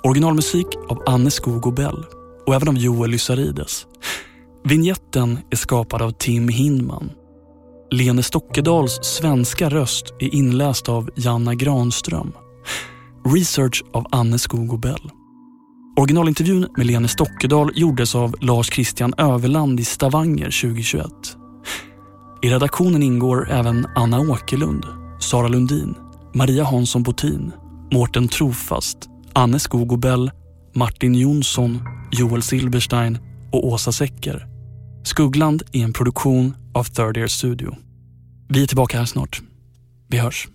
Originalmusik 0.06 0.66
av 0.88 1.02
Anne 1.06 1.30
Skog 1.30 1.66
och 1.66 1.72
Bell 1.72 2.04
och 2.46 2.54
även 2.54 2.68
av 2.68 2.76
Joel 2.76 3.10
Lysarides. 3.10 3.86
Vignetten 4.64 5.38
är 5.50 5.56
skapad 5.56 6.02
av 6.02 6.10
Tim 6.10 6.48
Hindman. 6.48 7.10
Lene 7.90 8.22
Stockedals 8.22 8.98
svenska 9.02 9.68
röst 9.68 10.14
är 10.20 10.34
inläst 10.34 10.88
av 10.88 11.10
Janna 11.16 11.54
Granström. 11.54 12.32
Research 13.34 13.84
av 13.92 14.06
Anne 14.10 14.38
Skog 14.38 14.72
och 14.72 14.78
Bell. 14.78 15.10
Originalintervjun 16.00 16.68
med 16.76 16.86
Lene 16.86 17.08
Stockedal 17.08 17.70
gjordes 17.74 18.14
av 18.14 18.34
Lars 18.40 18.72
Christian 18.72 19.14
Överland 19.18 19.80
i 19.80 19.84
Stavanger 19.84 20.62
2021. 20.62 21.06
I 22.42 22.48
redaktionen 22.48 23.02
ingår 23.02 23.50
även 23.50 23.86
Anna 23.94 24.20
Åkerlund, 24.20 24.84
Sara 25.20 25.48
Lundin, 25.48 25.94
Maria 26.34 26.64
Hansson 26.64 27.02
Botin, 27.02 27.52
Mårten 27.92 28.28
Trofast, 28.28 28.98
Anne 29.36 29.58
Skogobell, 29.58 30.30
Martin 30.74 31.14
Jonsson, 31.14 31.80
Joel 32.12 32.42
Silberstein 32.42 33.18
och 33.52 33.66
Åsa 33.66 33.92
Secker. 33.92 34.46
Skuggland 35.04 35.62
är 35.72 35.84
en 35.84 35.92
produktion 35.92 36.56
av 36.74 36.84
Third 36.84 37.16
Ear 37.16 37.26
Studio. 37.26 37.76
Vi 38.48 38.62
är 38.62 38.66
tillbaka 38.66 38.98
här 38.98 39.04
snart. 39.04 39.42
Vi 40.08 40.18
hörs. 40.18 40.48